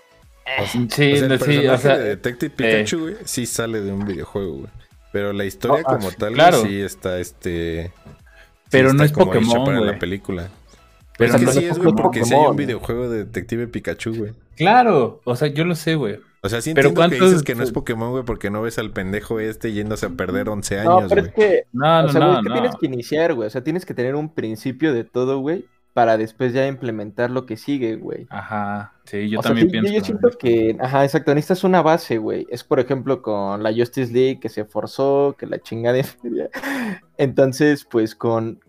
O 0.60 0.68
sí, 0.68 0.88
el 1.14 1.40
sí, 1.40 1.68
o 1.68 1.78
sea, 1.78 1.98
de 1.98 2.10
Detective 2.10 2.52
Pikachu, 2.52 3.00
güey, 3.00 3.16
sí 3.24 3.46
sale 3.46 3.82
de 3.82 3.92
un 3.92 4.06
videojuego, 4.06 4.54
güey. 4.54 4.72
Pero 5.12 5.32
la 5.32 5.46
historia 5.46 5.84
como 5.84 6.12
tal, 6.12 6.36
sí 6.66 6.82
está, 6.82 7.20
este... 7.20 7.92
Pero 8.70 8.94
no 8.94 9.04
es 9.04 9.12
Pokémon, 9.12 9.66
para 9.66 9.80
la 9.80 10.00
película. 10.00 10.50
Pero 11.18 11.36
es 11.36 11.46
que 11.46 11.52
sí 11.52 11.66
es, 11.66 11.78
güey, 11.78 11.94
porque 11.94 12.24
si 12.24 12.34
hay 12.34 12.46
un 12.46 12.56
videojuego 12.56 13.10
de 13.10 13.26
Detective 13.26 13.68
Pikachu, 13.68 14.16
güey. 14.16 14.34
Claro, 14.56 15.22
o 15.24 15.36
sea, 15.36 15.48
yo 15.48 15.66
lo 15.66 15.76
sé, 15.76 15.96
güey. 15.96 16.20
O 16.42 16.50
sea, 16.50 16.62
sí 16.62 16.72
entiendo 16.72 16.94
pero 16.94 17.10
que 17.10 17.20
dices 17.20 17.44
que 17.44 17.56
no 17.56 17.64
es 17.64 17.72
Pokémon, 17.72 18.12
güey, 18.12 18.26
porque 18.26 18.50
no 18.50 18.62
ves 18.62 18.78
al 18.78 18.92
pendejo 18.92 19.40
este 19.40 19.72
yéndose 19.72 20.08
a 20.08 20.10
perder 20.10 20.50
11 20.50 20.80
años, 20.80 20.94
güey. 20.94 21.04
No, 21.04 21.10
pero 21.10 21.22
es 21.22 21.34
que... 21.34 21.64
No, 21.72 22.02
no, 22.02 22.08
o 22.08 22.12
sea, 22.12 22.20
no, 22.20 22.40
es 22.40 22.46
que 22.46 22.54
tienes 22.54 22.76
que 22.76 22.86
iniciar, 22.88 23.34
güey. 23.34 23.48
O 23.48 23.50
sea, 23.50 23.64
tienes 23.64 23.86
que 23.86 23.94
tener 23.94 24.16
un 24.16 24.34
principio 24.34 24.94
de 24.94 25.06
todo, 25.06 25.40
güey, 25.40 25.66
para 25.94 26.18
después 26.18 26.54
ya 26.54 26.68
implementar 26.68 27.30
lo 27.30 27.46
que 27.46 27.56
sigue, 27.56 27.96
güey. 27.96 28.26
Ajá, 28.30 28.94
sí, 29.06 29.30
yo 29.30 29.40
también 29.40 29.70
pienso. 29.70 29.92
Yo, 29.92 30.00
yo 30.00 30.04
siento 30.04 30.30
que, 30.32 30.76
ajá, 30.82 31.04
exacto, 31.04 31.34
necesitas 31.34 31.64
una 31.64 31.82
base, 31.82 32.18
güey. 32.18 32.48
Es 32.50 32.64
por 32.64 32.80
ejemplo 32.80 33.22
con 33.22 33.62
la 33.62 33.72
Justice 33.72 34.12
League 34.12 34.40
que 34.40 34.50
se 34.50 34.66
forzó, 34.66 35.36
que 35.38 35.46
la 35.46 35.60
chingada 35.60 35.98
de 36.24 36.50
Entonces, 37.18 37.86
pues 37.86 38.16
con, 38.16 38.60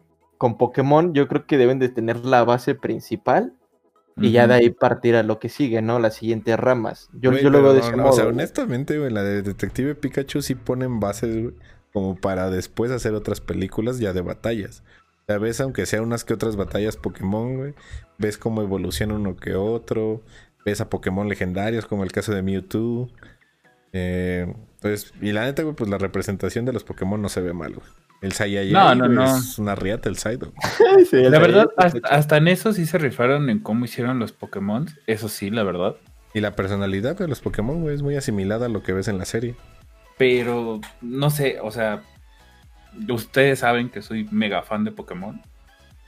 con 0.44 0.58
Pokémon 0.58 1.14
yo 1.14 1.26
creo 1.26 1.46
que 1.46 1.56
deben 1.56 1.78
de 1.78 1.88
tener 1.88 2.26
la 2.26 2.44
base 2.44 2.74
principal 2.74 3.54
y 4.18 4.30
ya 4.30 4.46
de 4.46 4.52
ahí 4.52 4.68
partir 4.68 5.16
a 5.16 5.22
lo 5.22 5.38
que 5.38 5.48
sigue, 5.48 5.80
¿no? 5.80 5.98
Las 5.98 6.16
siguientes 6.16 6.54
ramas. 6.58 7.08
Yo, 7.14 7.32
lo 7.32 7.62
veo 7.62 7.72
de 7.72 7.80
no, 7.80 7.86
ese 7.86 7.96
no, 7.96 8.02
modo. 8.02 8.12
O 8.12 8.14
sea, 8.14 8.26
honestamente, 8.26 8.98
güey, 8.98 9.10
la 9.10 9.22
de 9.22 9.40
Detective 9.40 9.94
Pikachu 9.94 10.42
sí 10.42 10.54
ponen 10.54 11.00
bases, 11.00 11.34
güey, 11.34 11.54
como 11.94 12.14
para 12.16 12.50
después 12.50 12.90
hacer 12.90 13.14
otras 13.14 13.40
películas 13.40 14.00
ya 14.00 14.12
de 14.12 14.20
batallas. 14.20 14.82
O 15.22 15.24
sea, 15.28 15.38
ves 15.38 15.62
aunque 15.62 15.86
sea 15.86 16.02
unas 16.02 16.24
que 16.24 16.34
otras 16.34 16.56
batallas 16.56 16.98
Pokémon, 16.98 17.56
güey. 17.56 17.74
Ves 18.18 18.36
cómo 18.36 18.60
evoluciona 18.60 19.14
uno 19.14 19.36
que 19.36 19.54
otro. 19.54 20.20
Ves 20.66 20.82
a 20.82 20.90
Pokémon 20.90 21.26
legendarios, 21.26 21.86
como 21.86 22.04
el 22.04 22.12
caso 22.12 22.34
de 22.34 22.42
Mewtwo. 22.42 23.08
Eh, 23.94 24.54
pues, 24.82 25.14
y 25.22 25.32
la 25.32 25.46
neta, 25.46 25.62
güey, 25.62 25.74
pues 25.74 25.88
la 25.88 25.96
representación 25.96 26.66
de 26.66 26.74
los 26.74 26.84
Pokémon 26.84 27.22
no 27.22 27.30
se 27.30 27.40
ve 27.40 27.54
mal, 27.54 27.76
güey. 27.76 28.03
El 28.24 28.32
Saiyajin 28.32 28.72
No, 28.72 28.94
no, 28.94 29.06
no. 29.06 29.36
es 29.36 29.58
una 29.58 29.74
riata 29.74 30.08
el. 30.08 30.16
Sí, 30.16 30.36
el 31.12 31.30
La 31.30 31.38
verdad, 31.38 31.68
hasta, 31.76 32.08
hasta 32.08 32.38
en 32.38 32.48
eso 32.48 32.72
sí 32.72 32.86
se 32.86 32.96
rifaron 32.96 33.50
en 33.50 33.58
cómo 33.58 33.84
hicieron 33.84 34.18
los 34.18 34.32
Pokémon. 34.32 34.88
Eso 35.06 35.28
sí, 35.28 35.50
la 35.50 35.62
verdad. 35.62 35.96
Y 36.32 36.40
la 36.40 36.56
personalidad 36.56 37.18
de 37.18 37.28
los 37.28 37.40
Pokémon, 37.40 37.82
güey, 37.82 37.94
es 37.94 38.00
muy 38.00 38.16
asimilada 38.16 38.64
a 38.64 38.68
lo 38.70 38.82
que 38.82 38.94
ves 38.94 39.08
en 39.08 39.18
la 39.18 39.26
serie. 39.26 39.56
Pero 40.16 40.80
no 41.02 41.28
sé, 41.28 41.58
o 41.60 41.70
sea, 41.70 42.00
ustedes 43.10 43.58
saben 43.58 43.90
que 43.90 44.00
soy 44.00 44.26
mega 44.30 44.62
fan 44.62 44.84
de 44.84 44.92
Pokémon. 44.92 45.42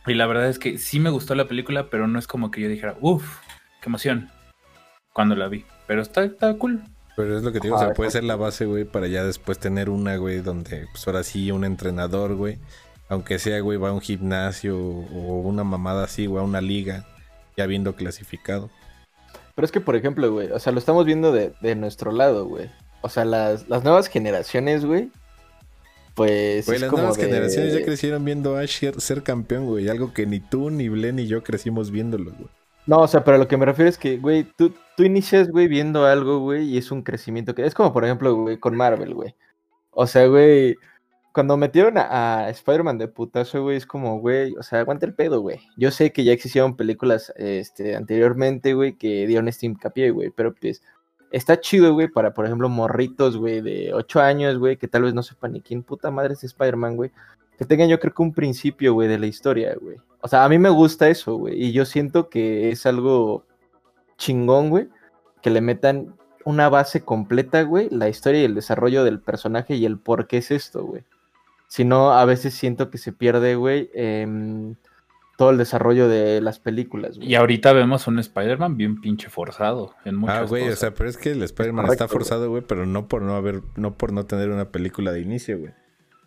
Y 0.07 0.15
la 0.15 0.27
verdad 0.27 0.49
es 0.49 0.59
que 0.59 0.79
sí 0.79 1.01
me 1.01 1.11
gustó 1.11 1.35
la 1.35 1.49
película, 1.49 1.91
pero 1.91 2.09
no 2.09 2.19
es 2.19 2.27
como 2.27 2.51
que 2.51 2.63
yo 2.63 2.69
dijera, 2.71 2.97
uff, 3.03 3.41
qué 3.83 3.91
emoción 3.91 4.31
cuando 5.13 5.37
la 5.37 5.49
vi. 5.49 5.67
Pero 5.87 6.01
está, 6.01 6.25
está 6.25 6.55
cool. 6.55 6.83
Pero 7.17 7.37
es 7.39 7.43
lo 7.43 7.51
que 7.53 7.61
te 7.61 7.69
digo, 7.69 7.77
o 7.77 7.79
sea, 7.79 7.95
puede 7.95 8.11
ser 8.11 8.25
la 8.25 8.37
base, 8.37 8.67
güey, 8.67 8.85
para 8.85 9.07
ya 9.09 9.25
después 9.25 9.59
tener 9.59 9.89
una, 9.89 10.17
güey, 10.19 10.41
donde, 10.41 10.87
pues 10.93 11.07
ahora 11.07 11.23
sí, 11.23 11.51
un 11.51 11.65
entrenador, 11.65 12.35
güey, 12.35 12.59
aunque 13.09 13.39
sea, 13.39 13.59
güey, 13.61 13.79
va 13.79 13.89
a 13.89 13.93
un 13.93 14.01
gimnasio 14.03 14.77
o 14.79 15.41
una 15.41 15.65
mamada 15.65 16.05
así, 16.05 16.27
güey, 16.27 16.43
a 16.43 16.45
una 16.47 16.61
liga, 16.61 17.07
ya 17.57 17.65
habiendo 17.65 17.95
clasificado. 17.97 18.69
Pero 19.55 19.65
es 19.65 19.73
que, 19.73 19.81
por 19.81 19.97
ejemplo, 19.97 20.31
güey, 20.31 20.51
o 20.53 20.59
sea, 20.59 20.73
lo 20.73 20.79
estamos 20.79 21.07
viendo 21.07 21.33
de, 21.33 21.55
de 21.63 21.75
nuestro 21.75 22.13
lado, 22.13 22.45
güey. 22.47 22.71
O 23.01 23.09
sea, 23.09 23.25
las, 23.25 23.67
las 23.71 23.83
nuevas 23.83 24.09
generaciones, 24.09 24.85
güey, 24.85 25.11
pues 26.15 26.67
Güey, 26.67 26.77
es 26.77 26.81
las 26.83 26.91
como 26.91 27.03
nuevas 27.03 27.17
de- 27.19 27.25
generaciones 27.27 27.75
ya 27.75 27.85
crecieron 27.85 28.25
viendo 28.25 28.57
a 28.57 28.61
Ash 28.61 28.79
ser, 28.79 29.01
ser 29.01 29.23
campeón, 29.23 29.67
güey, 29.67 29.89
algo 29.89 30.13
que 30.13 30.27
ni 30.27 30.41
tú, 30.41 30.71
ni 30.71 30.89
Blen, 30.89 31.17
ni 31.17 31.27
yo 31.27 31.43
crecimos 31.43 31.91
viéndolo, 31.91 32.33
güey. 32.33 32.49
No, 32.87 33.01
o 33.01 33.09
sea, 33.09 33.25
pero 33.25 33.39
lo 33.39 33.49
que 33.49 33.57
me 33.57 33.67
refiero 33.67 33.89
es 33.89 33.99
que, 33.99 34.17
güey, 34.19 34.45
tú, 34.45 34.73
tú 34.97 35.03
inicias, 35.03 35.51
güey, 35.51 35.67
viendo 35.67 36.07
algo, 36.07 36.39
güey, 36.39 36.71
y 36.71 36.79
es 36.79 36.93
un 36.93 37.03
crecimiento 37.03 37.55
que... 37.55 37.67
Es 37.67 37.75
como, 37.75 37.93
por 37.93 38.05
ejemplo, 38.05 38.35
güey, 38.37 38.59
con 38.59 38.77
Marvel, 38.77 39.15
güey. 39.15 39.35
O 39.91 40.07
sea, 40.07 40.27
güey, 40.29 40.77
cuando 41.33 41.57
metieron 41.57 41.99
a, 41.99 42.45
a 42.47 42.51
Spider-Man 42.51 42.99
de 42.99 43.09
putazo, 43.09 43.63
güey, 43.63 43.77
es 43.77 43.87
como, 43.87 44.21
güey, 44.21 44.55
o 44.57 44.63
sea, 44.63 44.81
aguanta 44.81 45.05
el 45.05 45.15
pedo, 45.15 45.41
güey. 45.41 45.61
Yo 45.77 45.91
sé 45.91 46.13
que 46.13 46.25
ya 46.25 46.33
existieron 46.33 46.77
películas 46.77 47.33
este, 47.37 47.97
anteriormente, 47.97 48.75
güey, 48.75 48.97
que 48.97 49.27
dieron 49.27 49.49
este 49.49 49.67
hincapié, 49.67 50.11
güey, 50.13 50.31
pero 50.31 50.55
pues 50.55 50.83
está 51.33 51.61
chido, 51.61 51.93
güey, 51.93 52.09
para, 52.09 52.33
por 52.35 52.47
ejemplo, 52.47 52.69
morritos, 52.69 53.37
güey, 53.37 53.61
de 53.61 53.93
8 53.93 54.21
años, 54.21 54.59
güey, 54.59 54.77
que 54.77 54.89
tal 54.89 55.03
vez 55.03 55.13
no 55.13 55.23
sepan 55.23 55.53
ni 55.53 55.61
quién 55.61 55.83
puta 55.83 56.11
madre 56.11 56.35
es 56.35 56.45
Spider-Man, 56.45 56.97
güey. 56.97 57.11
Que 57.59 57.65
tengan 57.65 57.89
yo 57.89 57.99
creo 57.99 58.13
que 58.13 58.23
un 58.23 58.35
principio, 58.35 58.95
güey, 58.95 59.09
de 59.09 59.19
la 59.19 59.27
historia, 59.27 59.75
güey. 59.81 59.97
O 60.21 60.29
sea, 60.29 60.45
a 60.45 60.49
mí 60.49 60.59
me 60.59 60.69
gusta 60.69 61.09
eso, 61.09 61.37
güey. 61.37 61.63
Y 61.63 61.73
yo 61.73 61.85
siento 61.85 62.29
que 62.29 62.71
es 62.71 62.85
algo 62.87 63.45
chingón, 64.19 64.71
güey. 64.71 64.89
Que 65.43 65.51
le 65.51 65.61
metan 65.61 66.15
una 66.45 66.69
base 66.69 67.03
completa, 67.03 67.63
güey. 67.63 67.89
La 67.91 68.09
historia 68.09 68.43
y 68.43 68.45
el 68.45 68.55
desarrollo 68.55 69.05
del 69.05 69.21
personaje 69.21 69.75
y 69.75 69.87
el 69.87 69.99
por 69.99 70.27
qué 70.27 70.39
es 70.39 70.51
esto, 70.51 70.85
güey. 70.85 71.05
Si 71.69 71.85
no, 71.85 72.13
a 72.13 72.25
veces 72.25 72.55
siento 72.55 72.91
que 72.91 72.99
se 72.99 73.13
pierde, 73.13 73.57
güey, 73.57 73.91
em, 73.95 74.77
todo 75.37 75.51
el 75.51 75.59
desarrollo 75.59 76.09
de 76.09 76.41
las 76.41 76.59
películas, 76.59 77.17
güey. 77.17 77.31
Y 77.31 77.35
ahorita 77.35 77.73
vemos 77.73 78.07
un 78.07 78.19
Spider-Man 78.19 78.77
bien 78.77 79.01
pinche 79.01 79.29
forzado 79.29 79.95
en 80.05 80.17
muchas 80.17 80.37
Ah, 80.37 80.45
güey, 80.45 80.69
o 80.69 80.77
sea, 80.77 80.95
pero 80.95 81.11
es 81.11 81.17
que 81.17 81.33
el 81.33 81.43
Spider-Man 81.43 81.87
está 81.91 82.07
forzado, 82.09 82.49
güey, 82.49 82.63
pero 82.63 82.87
no 82.87 83.09
por 83.09 83.23
no 83.23 83.35
haber, 83.35 83.63
no 83.75 83.95
por 83.95 84.13
no 84.13 84.25
tener 84.27 84.51
una 84.51 84.71
película 84.71 85.13
de 85.13 85.21
inicio, 85.21 85.59
güey. 85.59 85.73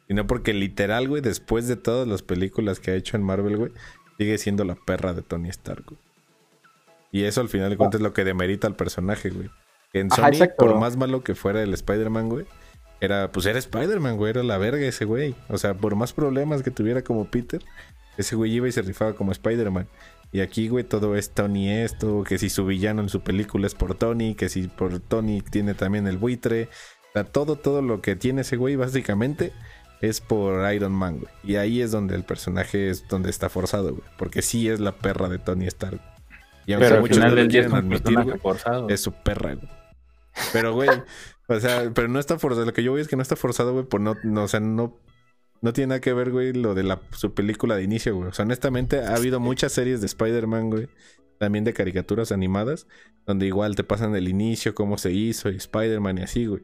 Sino 0.10 0.26
porque 0.26 0.54
literal, 0.54 1.08
güey, 1.08 1.22
después 1.22 1.68
de 1.68 1.76
todas 1.76 2.08
las 2.08 2.24
películas 2.24 2.80
que 2.80 2.90
ha 2.90 2.96
hecho 2.96 3.16
en 3.16 3.24
Marvel, 3.24 3.58
güey, 3.58 3.72
sigue 4.18 4.40
siendo 4.40 4.66
la 4.66 4.74
perra 4.74 5.14
de 5.14 5.22
Tony 5.22 5.50
Stark, 5.50 5.86
güey. 5.86 6.00
Y 7.12 7.24
eso 7.24 7.42
al 7.42 7.50
final 7.50 7.70
de 7.70 7.78
cuentas 7.78 8.00
es 8.00 8.04
lo 8.04 8.12
que 8.12 8.24
demerita 8.24 8.66
al 8.66 8.76
personaje, 8.76 9.30
güey. 9.30 9.50
En 9.94 10.10
Sony, 10.10 10.48
por 10.58 10.80
más 10.80 10.98
malo 10.98 11.24
que 11.24 11.36
fuera 11.36 11.62
el 11.62 11.74
Spider-Man, 11.76 12.28
güey, 12.28 12.46
era, 13.02 13.32
pues 13.32 13.46
era 13.46 13.60
Spider-Man, 13.60 14.18
güey, 14.18 14.32
era 14.32 14.42
la 14.42 14.58
verga 14.58 14.86
ese 14.86 15.06
güey. 15.06 15.36
O 15.48 15.60
sea, 15.60 15.76
por 15.76 15.96
más 15.96 16.12
problemas 16.12 16.64
que 16.64 16.72
tuviera 16.72 17.04
como 17.04 17.26
Peter, 17.26 17.64
ese 18.18 18.36
güey 18.36 18.52
iba 18.54 18.68
y 18.68 18.72
se 18.72 18.82
rifaba 18.82 19.14
como 19.14 19.32
Spider-Man. 19.32 19.88
Y 20.32 20.42
aquí, 20.42 20.70
güey, 20.70 20.84
todo 20.84 21.16
es 21.16 21.32
Tony 21.32 21.70
esto, 21.70 22.24
que 22.24 22.40
si 22.40 22.50
su 22.50 22.66
villano 22.66 23.02
en 23.04 23.10
su 23.10 23.22
película 23.22 23.68
es 23.68 23.76
por 23.76 23.94
Tony, 23.94 24.34
que 24.34 24.50
si 24.50 24.68
por 24.68 25.00
Tony 25.00 25.42
tiene 25.42 25.76
también 25.76 26.08
el 26.08 26.18
buitre. 26.18 26.70
O 27.10 27.12
sea, 27.14 27.24
todo, 27.26 27.56
todo 27.56 27.84
lo 27.84 28.02
que 28.02 28.16
tiene 28.16 28.42
ese 28.42 28.56
güey 28.56 28.76
básicamente 28.76 29.54
es 30.02 30.22
por 30.22 30.72
Iron 30.74 30.94
Man, 30.94 31.20
güey. 31.20 31.32
Y 31.44 31.56
ahí 31.56 31.82
es 31.82 31.92
donde 31.92 32.16
el 32.16 32.24
personaje 32.24 32.90
es 32.90 33.08
donde 33.08 33.30
está 33.30 33.50
forzado, 33.50 33.96
güey. 33.96 34.08
Porque 34.18 34.42
sí 34.42 34.70
es 34.70 34.80
la 34.80 34.94
perra 34.94 35.30
de 35.30 35.40
Tony 35.40 35.68
Stark. 35.68 36.00
Y 36.66 36.74
aunque 36.74 36.86
Pero 36.86 36.96
al 36.96 37.02
muchos 37.02 37.18
final 37.18 37.30
no 37.30 37.36
lo 37.36 37.42
del 37.42 37.52
día 37.52 37.62
es 37.62 37.74
admitir, 37.74 38.24
güey, 38.24 38.40
forzado. 38.40 38.90
es 38.90 39.02
su 39.02 39.12
perra, 39.12 39.56
güey. 39.56 39.70
Pero, 40.54 40.74
güey, 40.74 40.90
o 41.48 41.60
sea, 41.60 41.92
pero 41.94 42.08
no 42.08 42.20
está 42.20 42.38
forzado. 42.40 42.66
Lo 42.66 42.74
que 42.74 42.84
yo 42.84 42.92
voy 42.92 43.02
es 43.02 43.08
que 43.08 43.16
no 43.16 43.22
está 43.22 43.36
forzado, 43.36 43.74
güey, 43.74 43.86
por 43.86 44.02
no, 44.02 44.16
no, 44.24 44.44
o 44.44 44.48
sea, 44.48 44.60
no, 44.60 45.00
no 45.62 45.74
tiene 45.74 45.90
nada 45.90 46.02
que 46.02 46.14
ver, 46.14 46.32
güey, 46.32 46.54
lo 46.54 46.76
de 46.76 46.84
la, 46.84 47.02
su 47.12 47.34
película 47.34 47.76
de 47.76 47.84
inicio, 47.84 48.16
güey. 48.16 48.30
O 48.30 48.34
sea, 48.34 48.46
honestamente, 48.46 49.00
ha 49.00 49.16
habido 49.16 49.40
muchas 49.40 49.72
series 49.74 50.00
de 50.00 50.06
Spider-Man, 50.08 50.70
güey, 50.70 50.88
también 51.40 51.64
de 51.64 51.74
caricaturas 51.74 52.32
animadas, 52.32 52.88
donde 53.26 53.48
igual 53.48 53.76
te 53.76 53.84
pasan 53.84 54.16
el 54.16 54.28
inicio, 54.28 54.76
cómo 54.76 54.98
se 54.98 55.12
hizo, 55.12 55.50
y 55.50 55.58
Spider-Man 55.58 56.20
y 56.20 56.22
así, 56.22 56.46
güey. 56.46 56.62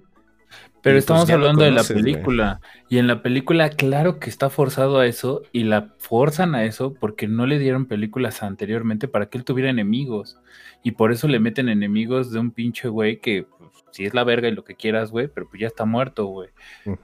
Pero 0.82 0.98
Y, 0.98 1.00
estamos 1.00 1.24
pues, 1.26 1.30
lo 1.32 1.36
hablando 1.46 1.64
de 1.64 1.72
la 1.72 1.82
güey. 1.82 1.94
película. 1.96 2.62
Y 2.90 3.00
en 3.00 3.08
la 3.08 3.24
película, 3.24 3.70
claro 3.72 4.20
que 4.20 4.30
está 4.30 4.50
forzado 4.52 5.00
a 5.00 5.08
eso. 5.08 5.42
Y 5.52 5.64
la 5.64 5.90
forzan 5.98 6.54
a 6.54 6.64
eso 6.64 6.94
porque 6.94 7.28
no 7.28 7.48
le 7.48 7.58
dieron 7.58 7.86
películas 7.88 8.44
anteriormente 8.44 9.08
para 9.08 9.26
que 9.28 9.38
él 9.40 9.44
tuviera 9.46 9.70
enemigos. 9.72 10.38
Y 10.84 10.92
por 10.92 11.12
eso 11.12 11.28
le 11.28 11.40
meten 11.40 11.70
enemigos 11.70 12.32
de 12.32 12.38
un 12.40 12.52
pinche 12.52 12.88
güey 12.88 13.20
que, 13.20 13.48
pues, 13.58 13.72
sí 13.90 14.06
es 14.06 14.14
la 14.14 14.24
verga 14.24 14.48
y 14.48 14.52
lo 14.52 14.64
que 14.64 14.76
quieras, 14.76 15.10
güey, 15.10 15.28
pero 15.28 15.48
pues 15.50 15.60
ya 15.62 15.68
está 15.68 15.86
muerto, 15.86 16.26
güey. 16.26 16.50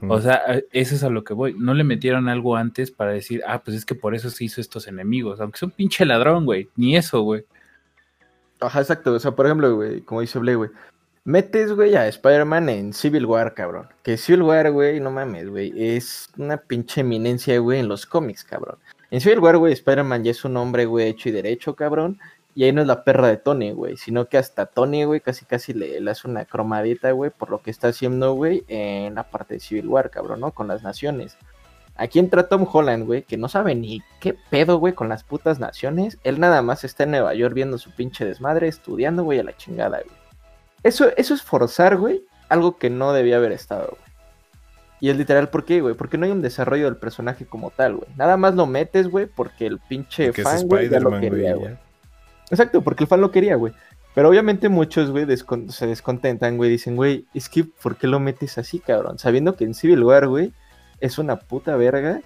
O 0.06 0.20
sea, 0.20 0.34
a- 0.46 0.60
eso 0.72 0.94
es 0.94 1.02
a 1.02 1.10
lo 1.10 1.24
que 1.24 1.34
voy. 1.34 1.54
No 1.58 1.74
le 1.74 1.82
metieron 1.82 2.28
algo 2.28 2.54
antes 2.54 2.92
para 2.92 3.10
decir, 3.12 3.42
ah, 3.48 3.62
pues 3.64 3.76
es 3.76 3.84
que 3.84 3.96
por 3.96 4.14
eso 4.14 4.30
se 4.30 4.44
hizo 4.44 4.60
estos 4.60 4.86
enemigos. 4.86 5.40
Aunque 5.40 5.56
es 5.56 5.62
un 5.64 5.70
pinche 5.72 6.04
ladrón, 6.04 6.44
güey. 6.44 6.68
Ni 6.76 6.94
eso, 6.96 7.22
güey. 7.22 7.44
Ajá, 8.60 8.80
exacto. 8.80 9.12
O 9.14 9.18
sea, 9.18 9.32
por 9.32 9.46
ejemplo, 9.46 9.74
güey, 9.74 10.02
como 10.02 10.20
dice 10.20 10.38
Blake, 10.38 10.56
güey. 10.56 10.70
Metes, 11.24 11.72
güey, 11.72 11.94
a 11.94 12.08
Spider-Man 12.08 12.68
en 12.68 12.92
Civil 12.92 13.26
War, 13.26 13.54
cabrón. 13.54 13.86
Que 14.02 14.16
Civil 14.16 14.42
War, 14.42 14.72
güey, 14.72 14.98
no 14.98 15.12
mames, 15.12 15.48
güey. 15.48 15.72
Es 15.76 16.28
una 16.36 16.56
pinche 16.56 17.02
eminencia, 17.02 17.56
güey, 17.60 17.78
en 17.78 17.86
los 17.86 18.06
cómics, 18.06 18.42
cabrón. 18.42 18.78
En 19.12 19.20
Civil 19.20 19.38
War, 19.38 19.56
güey, 19.56 19.72
Spider-Man 19.72 20.24
ya 20.24 20.32
es 20.32 20.44
un 20.44 20.56
hombre, 20.56 20.84
güey, 20.84 21.06
hecho 21.06 21.28
y 21.28 21.32
derecho, 21.32 21.76
cabrón. 21.76 22.18
Y 22.56 22.64
ahí 22.64 22.72
no 22.72 22.80
es 22.80 22.88
la 22.88 23.04
perra 23.04 23.28
de 23.28 23.36
Tony, 23.36 23.70
güey. 23.70 23.96
Sino 23.96 24.26
que 24.26 24.36
hasta 24.36 24.66
Tony, 24.66 25.04
güey, 25.04 25.20
casi 25.20 25.44
casi 25.44 25.72
le, 25.72 26.10
hace 26.10 26.26
una 26.26 26.44
cromadita, 26.44 27.12
güey, 27.12 27.30
por 27.30 27.50
lo 27.50 27.62
que 27.62 27.70
está 27.70 27.86
haciendo, 27.86 28.34
güey, 28.34 28.64
en 28.66 29.14
la 29.14 29.22
parte 29.22 29.54
de 29.54 29.60
Civil 29.60 29.86
War, 29.86 30.10
cabrón, 30.10 30.40
¿no? 30.40 30.50
Con 30.50 30.66
las 30.66 30.82
naciones. 30.82 31.38
Aquí 31.94 32.18
entra 32.18 32.48
Tom 32.48 32.66
Holland, 32.70 33.06
güey, 33.06 33.22
que 33.22 33.36
no 33.36 33.48
sabe 33.48 33.76
ni 33.76 34.02
qué 34.18 34.34
pedo, 34.50 34.78
güey, 34.78 34.92
con 34.94 35.08
las 35.08 35.22
putas 35.22 35.60
naciones. 35.60 36.18
Él 36.24 36.40
nada 36.40 36.62
más 36.62 36.82
está 36.82 37.04
en 37.04 37.12
Nueva 37.12 37.32
York 37.34 37.54
viendo 37.54 37.78
su 37.78 37.92
pinche 37.92 38.24
desmadre, 38.24 38.66
estudiando, 38.66 39.22
güey, 39.22 39.38
a 39.38 39.44
la 39.44 39.56
chingada, 39.56 40.00
güey. 40.04 40.21
Eso, 40.82 41.10
eso 41.16 41.34
es 41.34 41.42
forzar, 41.42 41.96
güey, 41.96 42.22
algo 42.48 42.76
que 42.76 42.90
no 42.90 43.12
debía 43.12 43.36
haber 43.36 43.52
estado, 43.52 43.88
güey. 43.90 44.12
Y 45.00 45.10
es 45.10 45.16
literal, 45.16 45.48
¿por 45.48 45.64
qué, 45.64 45.80
güey? 45.80 45.94
Porque 45.94 46.16
no 46.16 46.26
hay 46.26 46.32
un 46.32 46.42
desarrollo 46.42 46.84
del 46.84 46.96
personaje 46.96 47.44
como 47.44 47.70
tal, 47.70 47.96
güey. 47.96 48.08
Nada 48.16 48.36
más 48.36 48.54
lo 48.54 48.66
metes, 48.66 49.08
güey, 49.08 49.26
porque 49.26 49.66
el 49.66 49.80
pinche 49.80 50.26
Porque 50.26 50.42
fan, 50.42 50.68
güey, 50.68 50.88
ya 50.88 51.00
lo 51.00 51.18
quería, 51.18 51.56
güey. 51.56 51.76
Exacto, 52.50 52.82
porque 52.82 53.04
el 53.04 53.08
fan 53.08 53.20
lo 53.20 53.32
quería, 53.32 53.56
güey. 53.56 53.72
Pero 54.14 54.28
obviamente 54.28 54.68
muchos, 54.68 55.10
güey, 55.10 55.24
descon- 55.24 55.70
se 55.70 55.86
descontentan, 55.86 56.56
güey. 56.56 56.70
Dicen, 56.70 56.94
güey, 56.94 57.26
es 57.34 57.48
que, 57.48 57.64
¿por 57.64 57.96
qué 57.96 58.06
lo 58.06 58.20
metes 58.20 58.58
así, 58.58 58.78
cabrón? 58.78 59.18
Sabiendo 59.18 59.56
que 59.56 59.64
en 59.64 59.74
Civil 59.74 60.04
War, 60.04 60.28
güey, 60.28 60.52
es 61.00 61.18
una 61.18 61.36
puta 61.36 61.74
verga. 61.76 62.20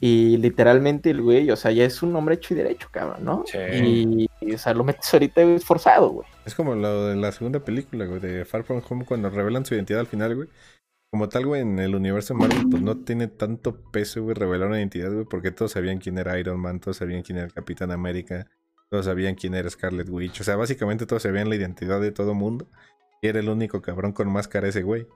Y 0.00 0.38
literalmente 0.38 1.10
el 1.10 1.20
güey, 1.20 1.50
o 1.50 1.56
sea, 1.56 1.72
ya 1.72 1.84
es 1.84 2.02
un 2.02 2.16
hombre 2.16 2.36
hecho 2.36 2.54
y 2.54 2.56
derecho, 2.56 2.88
cabrón, 2.90 3.22
¿no? 3.22 3.44
Sí. 3.46 3.58
Y, 3.58 4.30
y, 4.40 4.54
o 4.54 4.58
sea, 4.58 4.72
lo 4.72 4.82
metes 4.82 5.12
ahorita, 5.12 5.42
es 5.42 5.64
forzado, 5.64 6.08
güey. 6.08 6.28
Es 6.46 6.54
como 6.54 6.74
lo 6.74 7.08
de 7.08 7.16
la 7.16 7.30
segunda 7.32 7.60
película, 7.60 8.06
güey, 8.06 8.20
de 8.20 8.44
Far 8.46 8.64
From 8.64 8.82
Home, 8.88 9.04
cuando 9.04 9.28
revelan 9.28 9.66
su 9.66 9.74
identidad 9.74 10.00
al 10.00 10.06
final, 10.06 10.34
güey. 10.34 10.48
Como 11.12 11.28
tal, 11.28 11.44
güey, 11.44 11.62
en 11.62 11.78
el 11.78 11.94
universo 11.94 12.34
Marvel, 12.34 12.68
pues 12.70 12.82
no 12.82 12.98
tiene 12.98 13.26
tanto 13.26 13.82
peso, 13.90 14.22
güey, 14.22 14.34
revelar 14.34 14.68
una 14.68 14.78
identidad, 14.78 15.12
güey, 15.12 15.26
porque 15.26 15.50
todos 15.50 15.72
sabían 15.72 15.98
quién 15.98 16.16
era 16.18 16.38
Iron 16.38 16.60
Man, 16.60 16.80
todos 16.80 16.98
sabían 16.98 17.22
quién 17.22 17.38
era 17.38 17.48
el 17.48 17.52
Capitán 17.52 17.90
América, 17.90 18.46
todos 18.88 19.06
sabían 19.06 19.34
quién 19.34 19.54
era 19.54 19.68
Scarlet 19.68 20.08
Witch. 20.08 20.40
O 20.40 20.44
sea, 20.44 20.56
básicamente 20.56 21.06
todos 21.06 21.22
sabían 21.22 21.48
la 21.48 21.56
identidad 21.56 22.00
de 22.00 22.12
todo 22.12 22.32
mundo. 22.32 22.68
Y 23.22 23.28
era 23.28 23.40
el 23.40 23.48
único 23.48 23.82
cabrón 23.82 24.12
con 24.12 24.32
máscara 24.32 24.68
ese, 24.68 24.82
güey. 24.82 25.06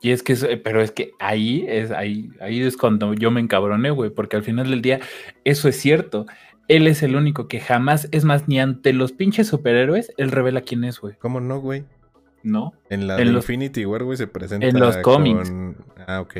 Y 0.00 0.10
es 0.10 0.22
que, 0.22 0.34
pero 0.62 0.80
es 0.80 0.92
que 0.92 1.12
ahí 1.18 1.64
es, 1.68 1.90
ahí, 1.90 2.30
ahí 2.40 2.62
es 2.62 2.76
cuando 2.76 3.14
yo 3.14 3.30
me 3.30 3.40
encabroné, 3.40 3.90
güey, 3.90 4.10
porque 4.10 4.36
al 4.36 4.42
final 4.42 4.70
del 4.70 4.82
día 4.82 5.00
eso 5.44 5.68
es 5.68 5.76
cierto. 5.76 6.26
Él 6.68 6.86
es 6.86 7.02
el 7.02 7.16
único 7.16 7.48
que 7.48 7.60
jamás, 7.60 8.08
es 8.12 8.24
más, 8.24 8.46
ni 8.46 8.60
ante 8.60 8.92
los 8.92 9.12
pinches 9.12 9.48
superhéroes, 9.48 10.12
él 10.18 10.30
revela 10.30 10.60
quién 10.60 10.84
es, 10.84 11.00
güey. 11.00 11.14
¿Cómo 11.18 11.40
no, 11.40 11.60
güey? 11.60 11.84
No. 12.42 12.74
En 12.90 13.06
la 13.06 13.20
Infinity 13.20 13.84
War, 13.86 14.04
güey, 14.04 14.16
se 14.16 14.26
presenta. 14.26 14.66
En 14.66 14.78
los 14.78 14.98
cómics. 14.98 15.52
Ah, 16.06 16.20
ok. 16.20 16.36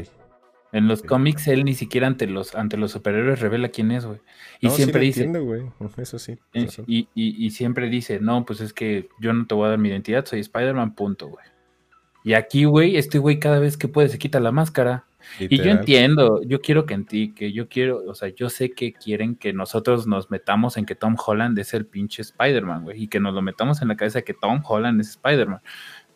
En 0.71 0.87
los 0.87 1.03
cómics, 1.03 1.49
él 1.49 1.64
ni 1.64 1.75
siquiera 1.75 2.07
ante 2.07 2.27
los, 2.27 2.55
ante 2.55 2.77
los 2.77 2.92
superhéroes 2.92 3.40
revela 3.40 3.71
quién 3.71 3.90
es, 3.90 4.05
güey. 4.05 4.21
Y 4.61 4.68
siempre 4.68 5.01
dice. 5.01 5.27
güey. 5.27 5.62
Eso 5.97 6.18
sí. 6.18 6.38
Y, 6.87 7.09
y, 7.14 7.51
siempre 7.51 7.88
dice, 7.88 8.21
no, 8.21 8.44
pues 8.44 8.61
es 8.61 8.75
que 8.75 9.09
yo 9.18 9.33
no 9.33 9.47
te 9.47 9.55
voy 9.55 9.66
a 9.66 9.71
dar 9.71 9.79
mi 9.79 9.88
identidad, 9.88 10.27
soy 10.27 10.40
Spider-Man, 10.40 10.94
punto, 10.94 11.29
güey. 11.29 11.44
Y 12.29 12.35
aquí, 12.35 12.67
güey, 12.67 12.99
este 12.99 13.19
güey 13.19 13.41
cada 13.41 13.59
vez 13.59 13.79
que 13.79 13.88
puede 13.88 14.11
se 14.11 14.19
quita 14.19 14.38
la 14.38 14.53
máscara. 14.53 15.07
Y 15.38 15.57
yo 15.57 15.71
entiendo, 15.71 16.43
yo 16.43 16.61
quiero 16.61 16.85
que 16.85 16.93
en 16.93 17.07
ti, 17.07 17.33
que 17.33 17.55
yo 17.55 17.71
quiero, 17.71 18.03
o 18.07 18.14
sea, 18.14 18.29
yo 18.29 18.51
sé 18.51 18.73
que 18.73 18.93
quieren 18.93 19.35
que 19.35 19.55
nosotros 19.55 20.07
nos 20.07 20.31
metamos 20.31 20.77
en 20.77 20.85
que 20.85 20.95
Tom 20.95 21.17
Holland 21.17 21.59
es 21.59 21.73
el 21.73 21.87
pinche 21.87 22.21
Spider-Man, 22.21 22.85
güey, 22.85 23.05
y 23.05 23.09
que 23.09 23.19
nos 23.19 23.33
lo 23.33 23.41
metamos 23.41 23.81
en 23.81 23.88
la 23.88 23.97
cabeza 23.97 24.21
que 24.21 24.35
Tom 24.35 24.62
Holland 24.62 25.01
es 25.01 25.09
Spider-Man. 25.12 25.62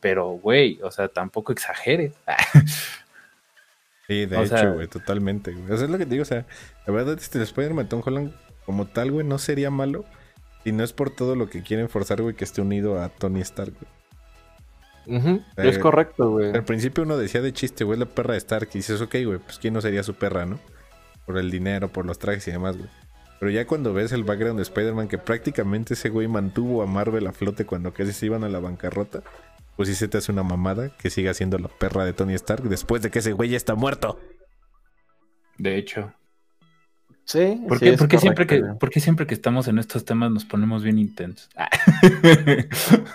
Pero, 0.01 0.33
güey, 0.33 0.79
o 0.83 0.91
sea, 0.91 1.09
tampoco 1.09 1.51
exageres. 1.51 2.13
sí, 4.07 4.27
de 4.27 4.45
hecho, 4.45 4.75
güey, 4.75 4.89
totalmente, 4.89 5.53
güey. 5.53 5.73
O 5.73 5.77
sea, 5.79 5.87
es 5.87 5.91
lo 5.91 5.97
que 5.97 6.05
te 6.05 6.11
digo, 6.11 6.25
o 6.25 6.27
sea, 6.27 6.45
la 6.87 6.93
verdad, 6.93 7.19
este 7.19 7.43
Spider-Man 7.43 7.89
Tom 7.89 8.03
Holland 8.05 8.35
como 8.67 8.87
tal, 8.87 9.13
güey, 9.13 9.27
no 9.27 9.39
sería 9.39 9.71
malo 9.71 10.05
si 10.63 10.73
no 10.73 10.85
es 10.85 10.93
por 10.93 11.09
todo 11.09 11.37
lo 11.37 11.49
que 11.49 11.63
quieren 11.63 11.89
forzar, 11.89 12.21
güey, 12.21 12.37
que 12.37 12.45
esté 12.45 12.61
unido 12.61 13.01
a 13.01 13.09
Tony 13.09 13.41
Stark, 13.41 13.73
güey 13.73 14.02
es 15.57 15.79
correcto, 15.79 16.31
güey. 16.31 16.53
Al 16.53 16.65
principio 16.65 17.05
uno 17.05 17.17
decía 17.17 17.43
de 17.43 17.53
chiste, 17.53 17.85
güey, 17.85 17.99
la 17.99 18.07
perra 18.07 18.33
de 18.33 18.39
Stark. 18.39 18.69
Y 18.73 18.79
dices, 18.79 19.01
ok, 19.01 19.17
güey, 19.25 19.39
pues 19.39 19.59
quién 19.59 19.75
no 19.75 19.81
sería 19.81 20.03
su 20.03 20.15
perra, 20.15 20.47
¿no? 20.47 20.59
Por 21.27 21.39
el 21.39 21.51
dinero, 21.51 21.89
por 21.89 22.07
los 22.07 22.19
trajes 22.19 22.47
y 22.49 22.53
demás, 22.53 22.77
güey. 22.77 22.89
Pero 23.41 23.51
ya 23.51 23.67
cuando 23.67 23.93
ves 23.93 24.13
el 24.13 24.23
background 24.23 24.59
de 24.59 24.63
Spider-Man, 24.63 25.09
que 25.09 25.19
prácticamente 25.19 25.95
ese 25.95 26.11
güey 26.11 26.29
mantuvo 26.29 26.83
a 26.83 26.87
Marvel 26.87 27.27
a 27.27 27.33
flote 27.33 27.67
cuando 27.67 27.93
casi 27.93 28.13
se 28.13 28.27
iban 28.27 28.45
a 28.45 28.49
la 28.49 28.61
bancarrota, 28.61 29.25
pues 29.77 29.89
sí 29.89 29.95
se 29.97 30.07
te 30.07 30.19
hace 30.19 30.31
una 30.31 30.45
mamada 30.45 30.97
que 30.97 31.11
siga 31.11 31.35
siendo 31.35 31.59
la 31.59 31.69
perra 31.69 32.05
de 32.05 32.13
Tony 32.13 32.35
Stark 32.35 32.63
después 32.65 33.03
de 33.03 33.11
que 33.11 33.19
ese 33.19 33.33
güey 33.33 33.51
ya 33.51 33.57
está 33.57 33.75
muerto. 33.75 34.21
De 35.59 35.77
hecho. 35.77 36.13
Sí, 37.25 37.65
¿Por, 37.69 37.79
qué, 37.79 38.19
siempre 38.19 38.47
que, 38.47 38.63
porque 38.81 38.99
siempre 38.99 39.27
que 39.27 39.35
estamos 39.35 39.69
en 39.69 39.79
estos 39.79 40.05
temas 40.05 40.31
nos 40.33 40.45
ponemos 40.45 40.83
bien 40.83 40.99
intensos? 40.99 41.49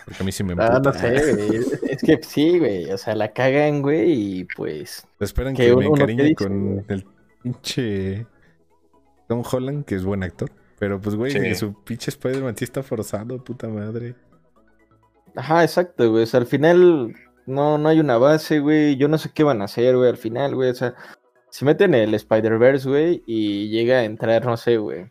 Porque 0.06 0.22
a 0.22 0.24
mí 0.24 0.32
sí 0.32 0.43
me 0.43 0.56
Ah, 0.58 0.80
no 0.82 0.93
sé, 0.93 1.36
güey. 1.36 1.60
Es 1.89 2.02
que 2.02 2.20
sí, 2.24 2.58
güey. 2.58 2.89
O 2.91 2.98
sea, 2.98 3.15
la 3.15 3.34
cagan, 3.34 3.82
güey, 3.82 4.12
y 4.12 4.48
pues. 4.56 5.06
Esperan 5.20 5.56
que, 5.56 5.76
me 5.76 5.86
encariñe 5.86 6.36
con 6.36 6.86
el 6.88 7.06
pinche 7.43 8.26
Tom 9.28 9.43
Holland, 9.50 9.84
que 9.84 9.96
es 9.96 10.06
buen 10.06 10.24
actor. 10.24 10.52
Pero 10.80 11.02
pues, 11.02 11.15
güey, 11.15 11.56
su 11.56 11.74
pinche 11.84 12.10
Spider-Man 12.10 12.56
sí 12.56 12.63
está 12.63 12.84
forzado, 12.84 13.43
puta 13.43 13.67
madre. 13.67 14.15
Ajá, 15.36 15.63
exacto, 15.63 16.10
güey. 16.10 16.24
O 16.24 16.28
sea, 16.28 16.39
al 16.39 16.48
final 16.48 17.13
no, 17.46 17.78
no 17.78 17.89
hay 17.89 18.00
una 18.00 18.17
base, 18.17 18.60
güey. 18.60 18.96
Yo 18.96 19.08
no 19.08 19.17
sé 19.17 19.32
qué 19.34 19.43
van 19.43 19.62
a 19.62 19.65
hacer, 19.65 19.98
güey, 19.98 20.10
al 20.10 20.17
final, 20.17 20.56
güey. 20.56 20.70
O 20.70 20.76
sea, 20.76 20.96
si 21.50 21.66
meten 21.66 21.94
el 21.94 22.14
Spider-Verse, 22.14 22.88
güey, 22.88 23.24
y 23.26 23.70
llega 23.70 23.98
a 23.98 24.04
entrar, 24.04 24.46
no 24.46 24.58
sé, 24.58 24.78
güey, 24.78 25.08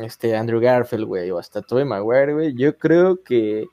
este 0.00 0.36
Andrew 0.36 0.60
Garfield, 0.60 1.04
güey, 1.04 1.30
o 1.30 1.38
hasta 1.38 1.62
Tobey 1.62 1.84
Maguire, 1.84 2.34
güey, 2.34 2.54
yo 2.54 2.76
creo 2.76 3.22
que 3.22 3.66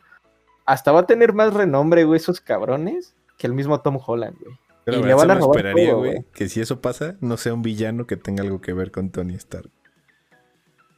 hasta 0.65 0.91
va 0.91 1.01
a 1.01 1.06
tener 1.06 1.34
más 1.34 1.54
renombre, 1.54 2.04
güey, 2.04 2.17
esos 2.17 2.41
cabrones, 2.41 3.15
que 3.38 3.47
el 3.47 3.54
mismo 3.54 3.82
Tom 3.82 3.99
Holland, 4.04 4.38
güey. 4.39 4.56
Pero 4.86 4.99
y 4.99 5.04
le 5.04 5.13
van 5.15 5.32
a 5.32 5.36
robar 5.36 5.58
esperaría, 5.58 5.93
güey, 5.93 6.25
que 6.34 6.47
si 6.47 6.62
eso 6.62 6.80
pasa, 6.80 7.15
no 7.19 7.38
sea 7.38 7.54
un 7.54 7.63
villano 7.63 8.06
que 8.06 8.17
tenga 8.17 8.43
algo 8.43 8.62
que 8.62 8.73
ver 8.73 8.91
con 8.91 9.10
Tony 9.10 9.34
Stark. 9.36 9.69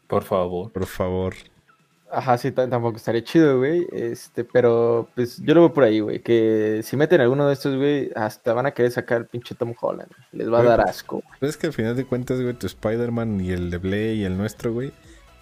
Por 0.07 0.23
favor. 0.23 0.71
Por 0.71 0.85
favor. 0.85 1.33
Ajá, 2.09 2.37
sí, 2.37 2.51
tampoco 2.51 2.97
estaría 2.97 3.23
chido, 3.23 3.57
güey. 3.57 3.85
Este, 3.91 4.43
pero 4.43 5.09
pues 5.13 5.37
yo 5.43 5.53
lo 5.53 5.61
veo 5.61 5.73
por 5.73 5.83
ahí, 5.83 5.99
güey. 5.99 6.21
Que 6.21 6.81
si 6.83 6.95
meten 6.95 7.21
alguno 7.21 7.47
de 7.47 7.53
estos, 7.53 7.75
güey, 7.75 8.11
hasta 8.15 8.53
van 8.53 8.65
a 8.65 8.71
querer 8.71 8.91
sacar 8.91 9.17
el 9.19 9.25
pinche 9.25 9.55
Tom 9.55 9.73
Holland. 9.79 10.11
Les 10.31 10.51
va 10.51 10.59
a 10.59 10.63
dar 10.63 10.81
asco. 10.81 11.21
Pues 11.39 11.51
es 11.51 11.57
que 11.57 11.67
al 11.67 11.73
final 11.73 11.95
de 11.95 12.05
cuentas, 12.05 12.41
güey, 12.41 12.53
tu 12.53 12.67
Spider-Man 12.67 13.41
y 13.41 13.51
el 13.51 13.69
de 13.69 13.77
Blade 13.77 14.13
y 14.15 14.23
el 14.23 14.37
nuestro, 14.37 14.71
güey, 14.71 14.93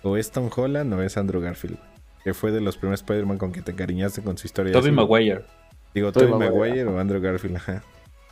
o 0.03 0.17
es 0.17 0.31
Tom 0.31 0.49
Holland 0.55 0.93
o 0.93 1.01
es 1.01 1.17
Andrew 1.17 1.41
Garfield. 1.41 1.77
Que 2.23 2.33
fue 2.33 2.51
de 2.51 2.61
los 2.61 2.77
primeros 2.77 3.01
Spider-Man 3.01 3.37
con 3.37 3.51
que 3.51 3.61
te 3.61 3.75
cariñaste 3.75 4.23
con 4.23 4.37
su 4.37 4.47
historia. 4.47 4.73
Tobey 4.73 4.91
Maguire. 4.91 5.45
Digo, 5.93 6.11
Tobey 6.11 6.33
Maguire, 6.33 6.85
o 6.85 6.99
Andrew 6.99 7.21
Garfield, 7.21 7.57
ajá. 7.57 7.83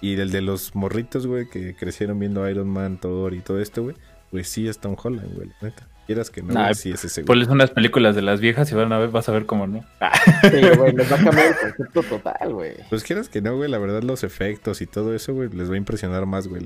Y 0.01 0.19
el 0.19 0.31
de 0.31 0.41
los 0.41 0.75
morritos, 0.75 1.27
güey, 1.27 1.47
que 1.47 1.75
crecieron 1.75 2.19
viendo 2.19 2.49
Iron 2.49 2.67
Man, 2.67 2.97
Thor 2.99 3.33
y 3.33 3.39
todo 3.39 3.61
esto, 3.61 3.83
güey, 3.83 3.95
pues 4.31 4.49
sí 4.49 4.67
es 4.67 4.79
Tom 4.79 4.97
Holland, 5.01 5.33
güey, 5.35 5.49
neta. 5.61 5.87
Quieras 6.05 6.29
que 6.29 6.41
no, 6.41 6.53
nah, 6.53 6.73
sí 6.73 6.91
es 6.91 7.05
ese 7.05 7.23
Ponles 7.23 7.47
unas 7.47 7.71
películas 7.71 8.13
de 8.15 8.21
las 8.21 8.41
viejas 8.41 8.69
y 8.71 8.75
van 8.75 8.91
a 8.91 8.97
ver, 8.97 9.09
vas 9.09 9.29
a 9.29 9.31
ver 9.31 9.45
cómo 9.45 9.67
no. 9.67 9.85
Sí, 10.41 10.61
güey, 10.77 10.91
les 10.93 11.09
va 11.09 11.15
a 11.15 11.23
cambiar 11.23 11.47
el 11.47 11.55
concepto 11.55 12.03
total, 12.03 12.53
güey. 12.53 12.73
Pues 12.89 13.03
quieras 13.03 13.29
que 13.29 13.41
no, 13.41 13.55
güey, 13.55 13.69
la 13.69 13.77
verdad 13.77 14.03
los 14.03 14.23
efectos 14.23 14.81
y 14.81 14.85
todo 14.85 15.15
eso, 15.15 15.33
güey, 15.33 15.49
les 15.49 15.69
va 15.69 15.75
a 15.75 15.77
impresionar 15.77 16.25
más, 16.25 16.47
güey, 16.47 16.61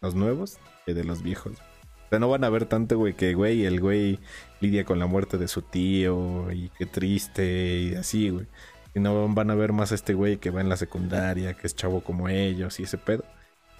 los, 0.00 0.14
nuevos 0.14 0.58
que 0.86 0.94
de 0.94 1.04
los 1.04 1.22
viejos. 1.22 1.52
O 1.52 2.08
sea, 2.10 2.18
no 2.18 2.28
van 2.28 2.42
a 2.42 2.50
ver 2.50 2.66
tanto, 2.66 2.98
güey, 2.98 3.14
que, 3.14 3.34
güey, 3.34 3.64
el 3.64 3.80
güey 3.80 4.18
lidia 4.60 4.84
con 4.84 4.98
la 4.98 5.06
muerte 5.06 5.38
de 5.38 5.46
su 5.46 5.62
tío 5.62 6.50
y 6.50 6.70
qué 6.76 6.86
triste 6.86 7.78
y 7.78 7.94
así, 7.94 8.30
güey. 8.30 8.46
Y 8.92 8.98
no 8.98 9.28
van 9.28 9.50
a 9.52 9.54
ver 9.54 9.72
más 9.72 9.92
a 9.92 9.94
este 9.94 10.14
güey 10.14 10.38
que 10.38 10.50
va 10.50 10.60
en 10.60 10.68
la 10.68 10.76
secundaria, 10.76 11.54
que 11.54 11.68
es 11.68 11.76
chavo 11.76 12.00
como 12.00 12.28
ellos 12.28 12.80
y 12.80 12.82
ese 12.82 12.98
pedo. 12.98 13.24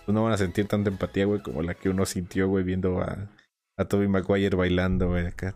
Pues 0.06 0.14
no 0.14 0.22
van 0.22 0.32
a 0.32 0.38
sentir 0.38 0.68
tanta 0.68 0.88
empatía, 0.88 1.24
güey, 1.24 1.42
como 1.42 1.62
la 1.62 1.74
que 1.74 1.88
uno 1.88 2.06
sintió, 2.06 2.46
güey, 2.46 2.62
viendo 2.62 3.00
a 3.00 3.26
a 3.80 3.86
Toby 3.86 4.08
Maguire 4.08 4.56
bailando, 4.56 5.08
güey, 5.08 5.26
acá. 5.26 5.54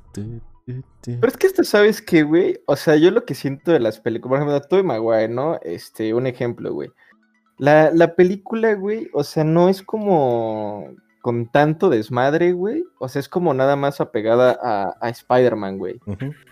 Pero 1.04 1.28
es 1.28 1.37
que 1.37 1.46
esto, 1.46 1.62
¿sabes 1.62 2.00
qué, 2.00 2.22
güey? 2.22 2.58
O 2.66 2.74
sea, 2.74 2.96
yo 2.96 3.10
lo 3.10 3.26
que 3.26 3.34
siento 3.34 3.70
de 3.70 3.80
las 3.80 4.00
películas, 4.00 4.40
por 4.40 4.48
ejemplo, 4.48 4.68
Toby 4.68 4.82
Maguire, 4.82 5.28
¿no? 5.28 5.58
Este, 5.62 6.14
un 6.14 6.26
ejemplo, 6.26 6.72
güey. 6.72 6.90
La, 7.58 7.90
la 7.92 8.14
película, 8.14 8.74
güey, 8.74 9.10
o 9.12 9.22
sea, 9.22 9.44
no 9.44 9.68
es 9.68 9.82
como 9.82 10.88
con 11.20 11.46
tanto 11.50 11.90
desmadre, 11.90 12.52
güey. 12.52 12.84
O 12.98 13.08
sea, 13.08 13.20
es 13.20 13.28
como 13.28 13.52
nada 13.52 13.76
más 13.76 14.00
apegada 14.00 14.58
a, 14.62 14.96
a 15.00 15.08
Spider-Man, 15.10 15.78
güey. 15.78 16.00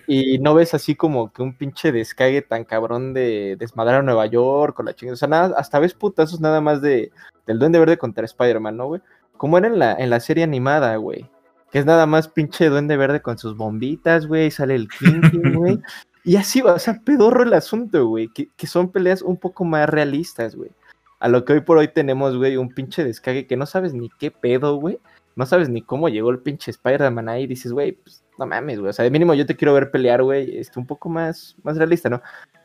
Y 0.06 0.38
no 0.38 0.54
ves 0.54 0.74
así 0.74 0.94
como 0.94 1.32
que 1.32 1.42
un 1.42 1.56
pinche 1.56 1.90
descague 1.90 2.42
tan 2.42 2.64
cabrón 2.64 3.14
de 3.14 3.56
desmadrar 3.58 4.00
a 4.00 4.02
Nueva 4.02 4.26
York 4.26 4.76
con 4.76 4.86
la 4.86 4.94
chingada. 4.94 5.14
O 5.14 5.16
sea, 5.16 5.28
nada, 5.28 5.54
hasta 5.58 5.78
ves 5.78 5.94
putazos 5.94 6.40
nada 6.40 6.60
más 6.60 6.82
de 6.82 7.10
del 7.46 7.58
Duende 7.58 7.78
Verde 7.78 7.96
contra 7.96 8.24
Spider-Man, 8.24 8.76
¿no, 8.76 8.86
güey? 8.86 9.00
Como 9.36 9.58
era 9.58 9.66
en 9.66 9.78
la, 9.78 9.94
en 9.94 10.10
la 10.10 10.20
serie 10.20 10.44
animada, 10.44 10.94
güey 10.96 11.28
que 11.72 11.78
es 11.78 11.86
nada 11.86 12.04
más 12.04 12.28
pinche 12.28 12.68
duende 12.68 12.98
verde 12.98 13.22
con 13.22 13.38
sus 13.38 13.56
bombitas, 13.56 14.26
güey, 14.26 14.50
sale 14.50 14.74
el 14.74 14.88
King, 14.88 15.22
güey. 15.56 15.80
y 16.22 16.36
así 16.36 16.60
va, 16.60 16.74
o 16.74 16.78
sea, 16.78 17.00
pedorro 17.02 17.44
el 17.44 17.54
asunto, 17.54 18.06
güey, 18.06 18.28
que, 18.28 18.66
son 18.66 18.92
peleas 18.92 19.22
un 19.22 19.38
poco 19.38 19.64
más 19.64 19.88
realistas, 19.88 20.54
güey. 20.54 20.70
A 21.18 21.28
lo 21.28 21.44
que 21.44 21.54
hoy 21.54 21.60
por 21.62 21.78
hoy 21.78 21.88
tenemos, 21.88 22.36
güey, 22.36 22.58
un 22.58 22.68
pinche 22.68 23.04
descague 23.04 23.46
que 23.46 23.56
no 23.56 23.64
sabes 23.64 23.94
ni 23.94 24.10
qué 24.18 24.30
pedo, 24.30 24.76
güey. 24.76 24.98
No 25.34 25.46
sabes 25.46 25.70
ni 25.70 25.80
cómo 25.80 26.10
llegó 26.10 26.30
el 26.30 26.40
pinche 26.40 26.72
Spider-Man 26.72 27.28
ahí. 27.28 27.44
Y 27.44 27.46
dices, 27.46 27.72
güey, 27.72 27.92
pues 27.92 28.24
no 28.38 28.46
mames, 28.46 28.80
güey. 28.80 28.90
O 28.90 28.92
sea, 28.92 29.04
de 29.04 29.10
mínimo 29.12 29.32
yo 29.32 29.46
te 29.46 29.54
quiero 29.54 29.72
ver 29.72 29.92
pelear, 29.92 30.24
güey. 30.24 30.58
Este, 30.58 30.80
un 30.80 30.86
poco 30.86 31.08
más, 31.08 31.54
más 31.62 31.76
realista, 31.76 32.10
¿no? 32.10 32.20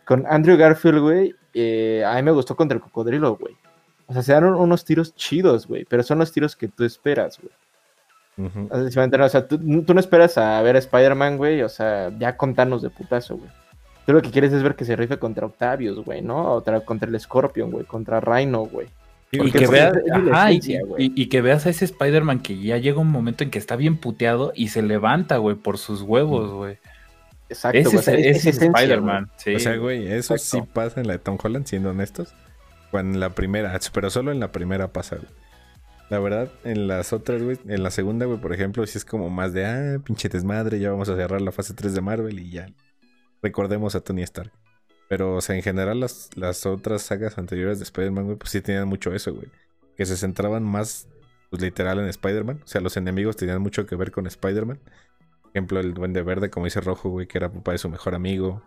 Con 0.05 0.25
Andrew 0.25 0.57
Garfield, 0.57 0.99
güey, 0.99 1.35
eh, 1.53 2.03
a 2.03 2.15
mí 2.15 2.23
me 2.23 2.31
gustó 2.31 2.55
contra 2.55 2.75
el 2.75 2.81
cocodrilo, 2.81 3.37
güey. 3.37 3.55
O 4.07 4.13
sea, 4.13 4.23
se 4.23 4.33
dan 4.33 4.45
unos 4.45 4.83
tiros 4.83 5.13
chidos, 5.15 5.67
güey. 5.67 5.85
Pero 5.85 6.01
son 6.01 6.17
los 6.17 6.31
tiros 6.31 6.55
que 6.55 6.67
tú 6.67 6.83
esperas, 6.83 7.39
güey. 7.39 7.53
O 8.37 9.29
sea, 9.29 9.47
tú, 9.47 9.59
no 9.59 9.99
esperas 9.99 10.37
a 10.37 10.61
ver 10.61 10.75
a 10.75 10.79
Spider-Man, 10.79 11.37
güey, 11.37 11.63
o 11.63 11.69
sea, 11.69 12.11
ya 12.19 12.37
contanos 12.37 12.81
de 12.81 12.89
putazo, 12.89 13.37
güey. 13.37 13.49
Tú 14.05 14.13
lo 14.13 14.21
que 14.21 14.31
quieres 14.31 14.53
es 14.53 14.63
ver 14.63 14.75
que 14.75 14.85
se 14.85 14.95
rife 14.95 15.17
contra 15.17 15.47
Octavius, 15.47 16.05
güey, 16.05 16.21
¿no? 16.21 16.53
Otra, 16.53 16.79
contra 16.81 17.09
el 17.09 17.19
Scorpion, 17.19 17.71
güey, 17.71 17.85
contra 17.85 18.21
Rhino, 18.21 18.65
güey. 18.65 18.87
Y 19.31 19.51
que, 19.51 19.67
veas, 19.67 19.93
y, 20.97 21.27
que 21.27 21.41
veas 21.41 21.65
a 21.65 21.69
ese 21.69 21.83
Spider-Man 21.83 22.39
que 22.39 22.57
ya 22.57 22.77
llega 22.77 22.99
un 22.99 23.11
momento 23.11 23.43
en 23.43 23.51
que 23.51 23.59
está 23.59 23.75
bien 23.75 23.97
puteado 23.97 24.53
y 24.55 24.69
se 24.69 24.81
levanta, 24.81 25.37
güey, 25.37 25.57
por 25.57 25.77
sus 25.77 26.01
huevos, 26.01 26.51
güey. 26.51 26.77
Exacto, 27.49 27.77
ese, 27.77 28.29
es 28.29 28.45
Spider-Man. 28.45 29.29
O 29.55 29.59
sea, 29.59 29.75
güey, 29.75 30.07
eso 30.07 30.37
sí 30.37 30.61
pasa 30.71 31.01
en 31.01 31.07
la 31.07 31.13
de 31.13 31.19
Tom 31.19 31.37
Holland, 31.41 31.65
siendo 31.65 31.89
honestos. 31.89 32.33
Cuando 32.91 33.15
en 33.15 33.19
la 33.19 33.31
primera, 33.31 33.77
pero 33.91 34.09
solo 34.09 34.31
en 34.31 34.39
la 34.39 34.53
primera 34.53 34.93
pasa, 34.93 35.17
güey. 35.17 35.27
La 36.09 36.19
verdad, 36.19 36.51
en 36.63 36.87
las 36.87 37.11
otras, 37.11 37.41
güey, 37.43 37.57
en 37.67 37.83
la 37.83 37.91
segunda, 37.91 38.25
güey, 38.25 38.39
por 38.39 38.53
ejemplo, 38.53 38.85
si 38.87 38.97
es 38.97 39.05
como 39.05 39.29
más 39.29 39.53
de, 39.53 39.65
ah, 39.65 39.99
pinche 40.03 40.29
desmadre, 40.29 40.79
ya 40.79 40.91
vamos 40.91 41.09
a 41.09 41.15
cerrar 41.15 41.41
la 41.41 41.51
fase 41.51 41.73
3 41.73 41.93
de 41.93 42.01
Marvel 42.01 42.39
y 42.39 42.49
ya. 42.49 42.67
Recordemos 43.41 43.95
a 43.95 44.01
Tony 44.01 44.23
Stark. 44.23 44.51
Pero, 45.09 45.35
o 45.35 45.41
sea, 45.41 45.55
en 45.55 45.63
general, 45.63 45.99
las, 45.99 46.29
las 46.35 46.65
otras 46.65 47.01
sagas 47.01 47.37
anteriores 47.37 47.79
de 47.79 47.83
Spider-Man, 47.83 48.25
güey, 48.25 48.37
pues 48.37 48.51
sí 48.51 48.61
tenían 48.61 48.87
mucho 48.87 49.13
eso, 49.13 49.33
güey. 49.33 49.47
Que 49.95 50.05
se 50.05 50.17
centraban 50.17 50.63
más, 50.63 51.07
pues 51.49 51.61
literal, 51.61 51.99
en 51.99 52.07
Spider-Man. 52.07 52.61
O 52.63 52.67
sea, 52.67 52.81
los 52.81 52.97
enemigos 52.97 53.35
tenían 53.35 53.61
mucho 53.61 53.85
que 53.85 53.95
ver 53.95 54.11
con 54.11 54.27
Spider-Man. 54.27 54.79
Por 55.41 55.51
ejemplo, 55.51 55.79
el 55.79 55.93
Duende 55.93 56.21
Verde, 56.21 56.49
como 56.49 56.65
dice 56.65 56.81
Rojo, 56.81 57.09
güey, 57.09 57.27
que 57.27 57.37
era 57.37 57.51
papá 57.51 57.73
de 57.73 57.77
su 57.77 57.89
mejor 57.89 58.15
amigo. 58.15 58.63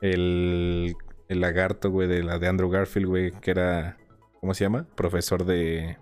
El, 0.00 0.96
el 1.28 1.40
lagarto, 1.40 1.90
güey, 1.90 2.08
de 2.08 2.22
la 2.22 2.38
de 2.38 2.48
Andrew 2.48 2.70
Garfield, 2.70 3.06
güey, 3.08 3.30
que 3.32 3.50
era 3.50 3.96
¿Cómo 4.40 4.54
se 4.54 4.64
llama? 4.64 4.86
Profesor 4.94 5.44
de. 5.44 5.96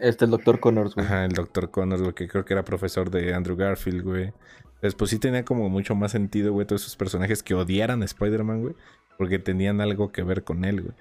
Este, 0.00 0.24
el 0.24 0.30
doctor 0.30 0.60
Connors, 0.60 0.94
güey. 0.94 1.06
Ajá, 1.06 1.24
el 1.24 1.32
doctor 1.32 1.70
Connors, 1.70 2.02
güey, 2.02 2.14
que 2.14 2.28
creo 2.28 2.44
que 2.44 2.54
era 2.54 2.64
profesor 2.64 3.10
de 3.10 3.34
Andrew 3.34 3.56
Garfield, 3.56 4.02
güey. 4.02 4.32
Después 4.80 5.10
sí 5.10 5.18
tenía 5.18 5.44
como 5.44 5.68
mucho 5.68 5.94
más 5.94 6.12
sentido, 6.12 6.52
güey, 6.52 6.66
todos 6.66 6.82
esos 6.82 6.96
personajes 6.96 7.42
que 7.42 7.54
odiaran 7.54 8.02
a 8.02 8.04
Spider-Man, 8.04 8.62
güey, 8.62 8.74
porque 9.16 9.38
tenían 9.38 9.80
algo 9.80 10.12
que 10.12 10.22
ver 10.22 10.44
con 10.44 10.64
él, 10.64 10.82
güey. 10.82 10.94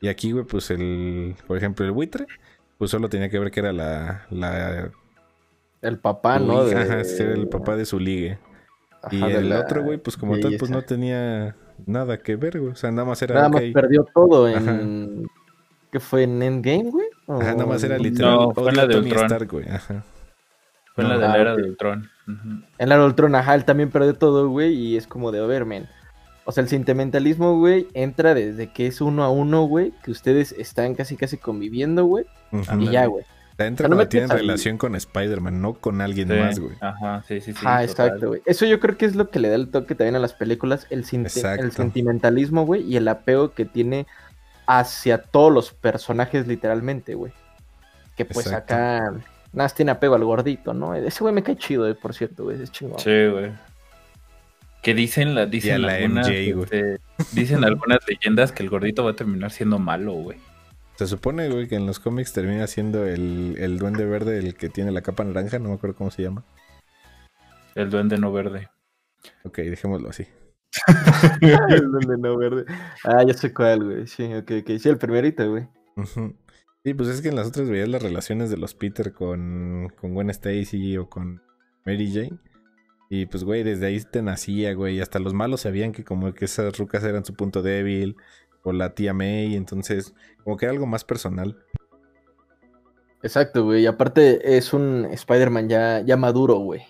Y 0.00 0.08
aquí, 0.08 0.32
güey, 0.32 0.44
pues 0.44 0.70
el, 0.70 1.34
por 1.46 1.56
ejemplo, 1.56 1.84
el 1.84 1.92
buitre, 1.92 2.26
pues 2.78 2.90
solo 2.90 3.08
tenía 3.08 3.28
que 3.30 3.38
ver 3.38 3.50
que 3.50 3.60
era 3.60 3.72
la, 3.72 4.26
la 4.30 4.90
El 5.82 5.98
papá, 5.98 6.38
¿no? 6.38 6.64
Liga, 6.64 6.82
Ajá, 6.82 7.04
sí, 7.04 7.22
era 7.22 7.32
el 7.32 7.48
papá 7.48 7.76
de 7.76 7.86
su 7.86 7.98
ligue. 7.98 8.38
Ajá, 9.02 9.16
Y 9.16 9.20
de 9.20 9.38
el 9.38 9.48
la 9.48 9.60
otro, 9.60 9.82
güey, 9.82 9.98
pues 9.98 10.16
como 10.16 10.38
tal, 10.38 10.56
pues 10.58 10.70
no 10.70 10.82
tenía 10.82 11.56
nada 11.86 12.18
que 12.18 12.36
ver, 12.36 12.60
güey. 12.60 12.72
O 12.72 12.76
sea, 12.76 12.90
nada 12.90 13.08
más 13.08 13.20
era. 13.22 13.34
Nada 13.34 13.48
más 13.48 13.62
perdió 13.72 14.04
todo 14.14 14.48
en. 14.48 15.26
¿Qué 15.90 16.00
fue 16.00 16.24
en 16.24 16.42
Endgame, 16.42 16.90
güey? 16.90 17.06
Ajá, 17.28 17.52
nada 17.52 17.66
más 17.66 17.82
era 17.82 17.96
¿O- 17.96 17.98
literal. 17.98 18.34
No, 18.34 18.50
fue 18.52 18.62
odio 18.64 18.72
la 18.72 18.86
de 18.86 18.94
Tony 18.94 19.06
Ultron. 19.10 19.24
Stark, 19.26 19.50
güey. 19.50 19.68
Ajá. 19.68 20.04
Fue 20.94 21.04
en 21.04 21.10
la 21.10 21.18
de 21.18 21.28
la 21.28 21.38
era 21.38 21.56
de 21.56 21.62
Ultron. 21.64 22.10
En 22.78 22.88
la 22.88 22.98
de 22.98 23.04
Ultron, 23.04 23.34
ajá, 23.34 23.54
él 23.54 23.64
también 23.64 23.90
perdió 23.90 24.14
todo, 24.14 24.48
güey, 24.48 24.74
y 24.74 24.96
es 24.96 25.06
como 25.06 25.32
de, 25.32 25.40
a 25.42 25.46
ver, 25.46 25.64
men. 25.64 25.88
O 26.44 26.52
sea, 26.52 26.62
el 26.62 26.68
sentimentalismo, 26.68 27.58
güey, 27.58 27.88
entra 27.94 28.34
desde 28.34 28.70
que 28.72 28.86
es 28.86 29.00
uno 29.00 29.24
a 29.24 29.30
uno, 29.30 29.64
güey, 29.64 29.92
que 30.04 30.10
ustedes 30.10 30.52
están 30.52 30.94
casi 30.94 31.16
casi 31.16 31.36
conviviendo, 31.38 32.04
güey, 32.04 32.26
Ujú. 32.52 32.80
y 32.80 32.90
ya, 32.90 33.06
güey. 33.06 33.24
Sea, 33.56 33.66
entra 33.66 33.86
O 33.86 33.88
sea, 33.88 33.94
no 33.94 33.96
me 33.96 34.06
tienen 34.06 34.28
piensas- 34.28 34.40
relación 34.40 34.78
con 34.78 34.94
Spider-Man, 34.96 35.62
no 35.62 35.74
con 35.74 36.00
alguien 36.00 36.28
Sí, 36.28 36.34
más, 36.34 36.58
güey. 36.58 36.74
Ajá, 36.80 37.22
sí, 37.26 37.40
sí, 37.40 37.52
sí. 37.52 37.60
Ah, 37.64 37.82
exacto, 37.84 38.28
güey. 38.28 38.42
Eso 38.46 38.66
yo 38.66 38.78
creo 38.80 38.96
que 38.96 39.06
es 39.06 39.14
lo 39.16 39.30
que 39.30 39.38
le 39.38 39.48
da 39.48 39.54
el 39.54 39.68
toque 39.68 39.94
también 39.94 40.16
a 40.16 40.18
las 40.18 40.34
películas, 40.34 40.86
el, 40.90 41.04
el 41.10 41.72
sentimentalismo, 41.72 42.66
güey, 42.66 42.82
y 42.82 42.96
el 42.96 43.08
apego 43.08 43.52
que 43.54 43.64
tiene 43.64 44.06
hacia 44.66 45.18
todos 45.18 45.52
los 45.52 45.72
personajes, 45.72 46.46
literalmente, 46.46 47.14
güey. 47.14 47.32
Que 48.16 48.24
pues 48.24 48.46
Exacto. 48.46 48.74
acá, 48.74 49.10
nada 49.10 49.22
más 49.52 49.74
tiene 49.74 49.92
apego 49.92 50.14
al 50.14 50.24
gordito, 50.24 50.74
¿no? 50.74 50.94
Ese 50.94 51.20
güey 51.22 51.34
me 51.34 51.42
cae 51.42 51.56
chido, 51.56 51.88
eh, 51.88 51.94
por 51.94 52.14
cierto, 52.14 52.44
güey, 52.44 52.62
es 52.62 52.70
chingón. 52.70 52.98
Sí, 52.98 53.26
güey. 53.26 53.52
Que 54.82 54.94
dicen, 54.94 55.34
la, 55.34 55.46
dicen 55.46 55.82
la 55.82 55.94
algunas, 55.94 56.28
MJ, 56.28 56.62
este, 56.62 56.98
dicen 57.32 57.64
algunas 57.64 58.00
leyendas 58.06 58.52
que 58.52 58.62
el 58.62 58.68
gordito 58.68 59.02
va 59.02 59.12
a 59.12 59.16
terminar 59.16 59.50
siendo 59.50 59.78
malo, 59.78 60.12
güey. 60.12 60.38
Se 60.96 61.06
supone, 61.06 61.48
güey, 61.48 61.66
que 61.66 61.74
en 61.74 61.86
los 61.86 61.98
cómics 61.98 62.32
termina 62.32 62.66
siendo 62.66 63.04
el, 63.06 63.56
el 63.58 63.78
duende 63.78 64.04
verde 64.04 64.38
el 64.38 64.54
que 64.54 64.68
tiene 64.68 64.92
la 64.92 65.00
capa 65.00 65.24
naranja, 65.24 65.58
no 65.58 65.70
me 65.70 65.74
acuerdo 65.74 65.96
cómo 65.96 66.10
se 66.10 66.22
llama. 66.22 66.44
El 67.74 67.90
duende 67.90 68.18
no 68.18 68.30
verde. 68.30 68.68
Ok, 69.44 69.58
dejémoslo 69.58 70.10
así. 70.10 70.26
El 71.68 71.90
duende 71.90 72.18
no 72.18 72.36
verde. 72.36 72.64
Ah, 73.04 73.22
ya 73.22 73.34
sé 73.34 73.52
cuál, 73.52 73.84
güey. 73.84 74.06
Sí, 74.06 74.24
ok, 74.24 74.50
ok. 74.60 74.78
Sí, 74.78 74.88
el 74.88 74.98
primerito, 74.98 75.48
güey. 75.50 75.68
Sí, 76.84 76.94
pues 76.94 77.08
es 77.08 77.22
que 77.22 77.28
en 77.28 77.36
las 77.36 77.48
otras 77.48 77.68
veías 77.68 77.88
las 77.88 78.02
relaciones 78.02 78.50
de 78.50 78.56
los 78.56 78.74
Peter 78.74 79.12
con, 79.12 79.92
con 80.00 80.14
Gwen 80.14 80.30
Stacy 80.30 80.98
o 80.98 81.08
con 81.08 81.42
Mary 81.86 82.12
Jane. 82.12 82.38
Y 83.08 83.26
pues, 83.26 83.44
güey, 83.44 83.62
desde 83.62 83.86
ahí 83.86 84.00
te 84.00 84.22
nacía, 84.22 84.74
güey. 84.74 84.96
y 84.96 85.00
Hasta 85.00 85.18
los 85.18 85.34
malos 85.34 85.62
sabían 85.62 85.92
que 85.92 86.04
como 86.04 86.32
que 86.34 86.46
esas 86.46 86.76
rucas 86.78 87.04
eran 87.04 87.24
su 87.24 87.34
punto 87.34 87.62
débil. 87.62 88.16
O 88.62 88.72
la 88.72 88.94
tía 88.94 89.14
May. 89.14 89.54
Entonces, 89.54 90.14
como 90.42 90.56
que 90.56 90.66
era 90.66 90.72
algo 90.72 90.86
más 90.86 91.04
personal. 91.04 91.56
Exacto, 93.22 93.64
güey. 93.64 93.82
Y 93.82 93.86
aparte 93.86 94.56
es 94.56 94.74
un 94.74 95.06
Spider-Man 95.10 95.68
ya, 95.68 96.00
ya 96.00 96.16
maduro, 96.16 96.56
güey. 96.56 96.82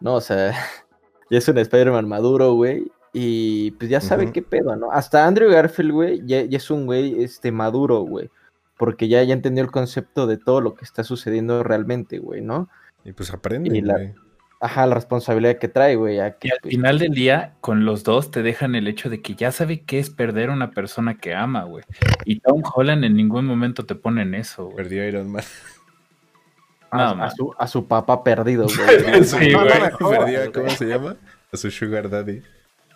No, 0.00 0.14
o 0.16 0.20
sea, 0.20 0.52
ya 1.30 1.38
es 1.38 1.48
un 1.48 1.56
Spider-Man 1.56 2.06
maduro, 2.06 2.52
güey. 2.54 2.92
Y 3.12 3.70
pues 3.72 3.90
ya 3.90 4.00
sabe 4.00 4.30
qué 4.32 4.42
pedo, 4.42 4.76
¿no? 4.76 4.90
Hasta 4.92 5.26
Andrew 5.26 5.50
Garfield, 5.50 5.92
güey, 5.92 6.22
ya, 6.26 6.42
ya 6.42 6.58
es 6.58 6.70
un 6.70 6.86
güey 6.86 7.22
este, 7.22 7.50
maduro, 7.52 8.00
güey. 8.00 8.30
Porque 8.76 9.08
ya, 9.08 9.22
ya 9.22 9.32
entendió 9.32 9.64
el 9.64 9.70
concepto 9.70 10.26
de 10.26 10.36
todo 10.36 10.60
lo 10.60 10.74
que 10.74 10.84
está 10.84 11.02
sucediendo 11.02 11.62
realmente, 11.62 12.18
güey, 12.18 12.42
¿no? 12.42 12.68
Y 13.04 13.12
pues 13.12 13.32
Y 13.64 13.80
la- 13.80 13.94
güey. 13.94 14.14
Ajá, 14.58 14.86
la 14.86 14.94
responsabilidad 14.94 15.58
que 15.58 15.68
trae, 15.68 15.96
güey. 15.96 16.18
a 16.18 16.36
Y 16.42 16.50
al 16.50 16.58
pues, 16.62 16.74
final 16.74 16.98
del 16.98 17.12
día, 17.12 17.54
con 17.60 17.84
los 17.84 18.04
dos 18.04 18.30
te 18.30 18.42
dejan 18.42 18.74
el 18.74 18.88
hecho 18.88 19.10
de 19.10 19.20
que 19.20 19.34
ya 19.34 19.52
sabe 19.52 19.82
qué 19.82 19.98
es 19.98 20.08
perder 20.10 20.48
a 20.48 20.54
una 20.54 20.70
persona 20.70 21.18
que 21.18 21.34
ama, 21.34 21.64
güey. 21.64 21.84
Y 22.24 22.40
Tom 22.40 22.62
Holland 22.74 23.04
en 23.04 23.16
ningún 23.16 23.44
momento 23.44 23.84
te 23.84 23.94
pone 23.94 24.22
en 24.22 24.34
eso, 24.34 24.64
güey. 24.64 24.76
Perdió 24.76 25.06
Iron 25.06 25.30
Man. 25.30 25.44
a, 26.90 26.96
No, 26.96 27.02
a 27.02 27.14
man. 27.14 27.30
su, 27.36 27.54
a 27.58 27.66
su 27.66 27.86
papá 27.86 28.24
perdido, 28.24 28.66
güey. 28.66 28.76
¿no? 29.18 29.24
Sí, 29.24 29.52
güey. 29.52 29.68
Perdió, 30.18 30.38
güey. 30.40 30.52
¿cómo 30.52 30.70
se 30.70 30.86
llama? 30.86 31.16
A 31.52 31.56
su 31.56 31.70
Sugar 31.70 32.08
Daddy. 32.08 32.42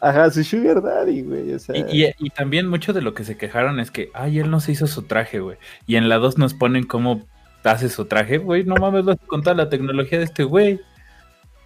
Ajá, 0.01 0.31
su 0.31 0.43
Sugar 0.45 0.81
Daddy, 0.83 1.23
güey. 1.23 1.53
O 1.53 1.59
sea, 1.59 1.77
Y, 1.77 2.05
y- 2.07 2.15
y 2.19 2.31
también 2.31 2.67
mucho 2.69 2.93
de 2.93 3.03
lo 3.03 3.13
que 3.15 3.25
se 3.25 3.37
quejaron 3.37 3.81
es 3.81 3.91
que, 3.91 4.11
ay, 4.15 4.39
él 4.39 4.51
no 4.51 4.61
se 4.61 4.73
hizo 4.73 4.87
su 4.87 5.03
traje, 5.03 5.41
güey. 5.41 5.59
Y 5.87 5.97
en 5.97 6.09
la 6.09 6.17
2 6.17 6.39
nos 6.39 6.55
ponen 6.55 6.85
cómo 6.87 7.27
hace 7.65 7.89
su 7.91 8.07
traje, 8.07 8.39
güey. 8.39 8.65
No 8.65 8.77
mames, 8.77 9.05
vas 9.05 9.19
a 9.23 9.27
contar 9.27 9.57
la 9.57 9.69
tecnología 9.69 10.19
de 10.19 10.25
este 10.25 10.45
güey. 10.45 10.81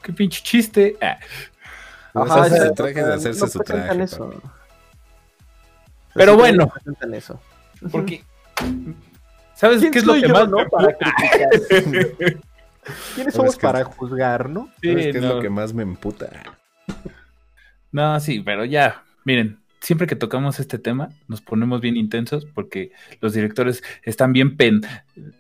Qué 0.03 0.13
pinche 0.13 0.43
chiste. 0.43 0.97
Ah, 1.01 1.19
No 2.13 2.23
Ajá, 2.25 2.43
hace 2.43 2.67
su 2.67 2.75
traje 2.75 3.05
de 3.05 3.15
hacerse 3.15 3.41
no 3.41 3.47
su 3.47 3.59
traje. 3.61 4.03
eso. 4.03 4.35
Pero 6.15 6.37
bueno. 6.37 6.65
no 6.65 6.69
presentan 6.69 7.15
eso. 7.15 7.41
porque. 7.91 8.25
¿Sabes 9.55 9.79
¿Quién 9.81 9.93
qué 9.93 9.99
es 10.01 10.05
lo 10.05 10.15
que 10.15 10.27
más 10.29 10.49
no, 10.49 10.57
me 10.59 10.67
para? 10.69 10.97
¿Quiénes 13.15 13.35
somos 13.35 13.53
es 13.55 13.57
que- 13.59 13.67
para 13.67 13.85
juzgar, 13.85 14.49
no? 14.51 14.69
Sí, 14.83 14.89
¿Sabes 14.91 15.13
qué 15.13 15.19
es 15.19 15.25
lo 15.25 15.41
que 15.41 15.49
más 15.51 15.73
me 15.73 15.83
emputa? 15.85 16.29
No, 17.95 18.19
sí, 18.19 18.41
pero 18.41 18.65
ya, 18.65 19.05
miren, 19.25 19.61
siempre 19.81 20.07
que 20.09 20.17
tocamos 20.17 20.59
este 20.59 20.79
tema 20.79 21.11
nos 21.29 21.41
ponemos 21.43 21.81
bien 21.81 21.97
intensos 21.97 22.45
porque 22.45 22.91
los 23.21 23.33
directores 23.35 23.83
están 24.03 24.33
bien 24.33 24.57
pen- 24.57 24.81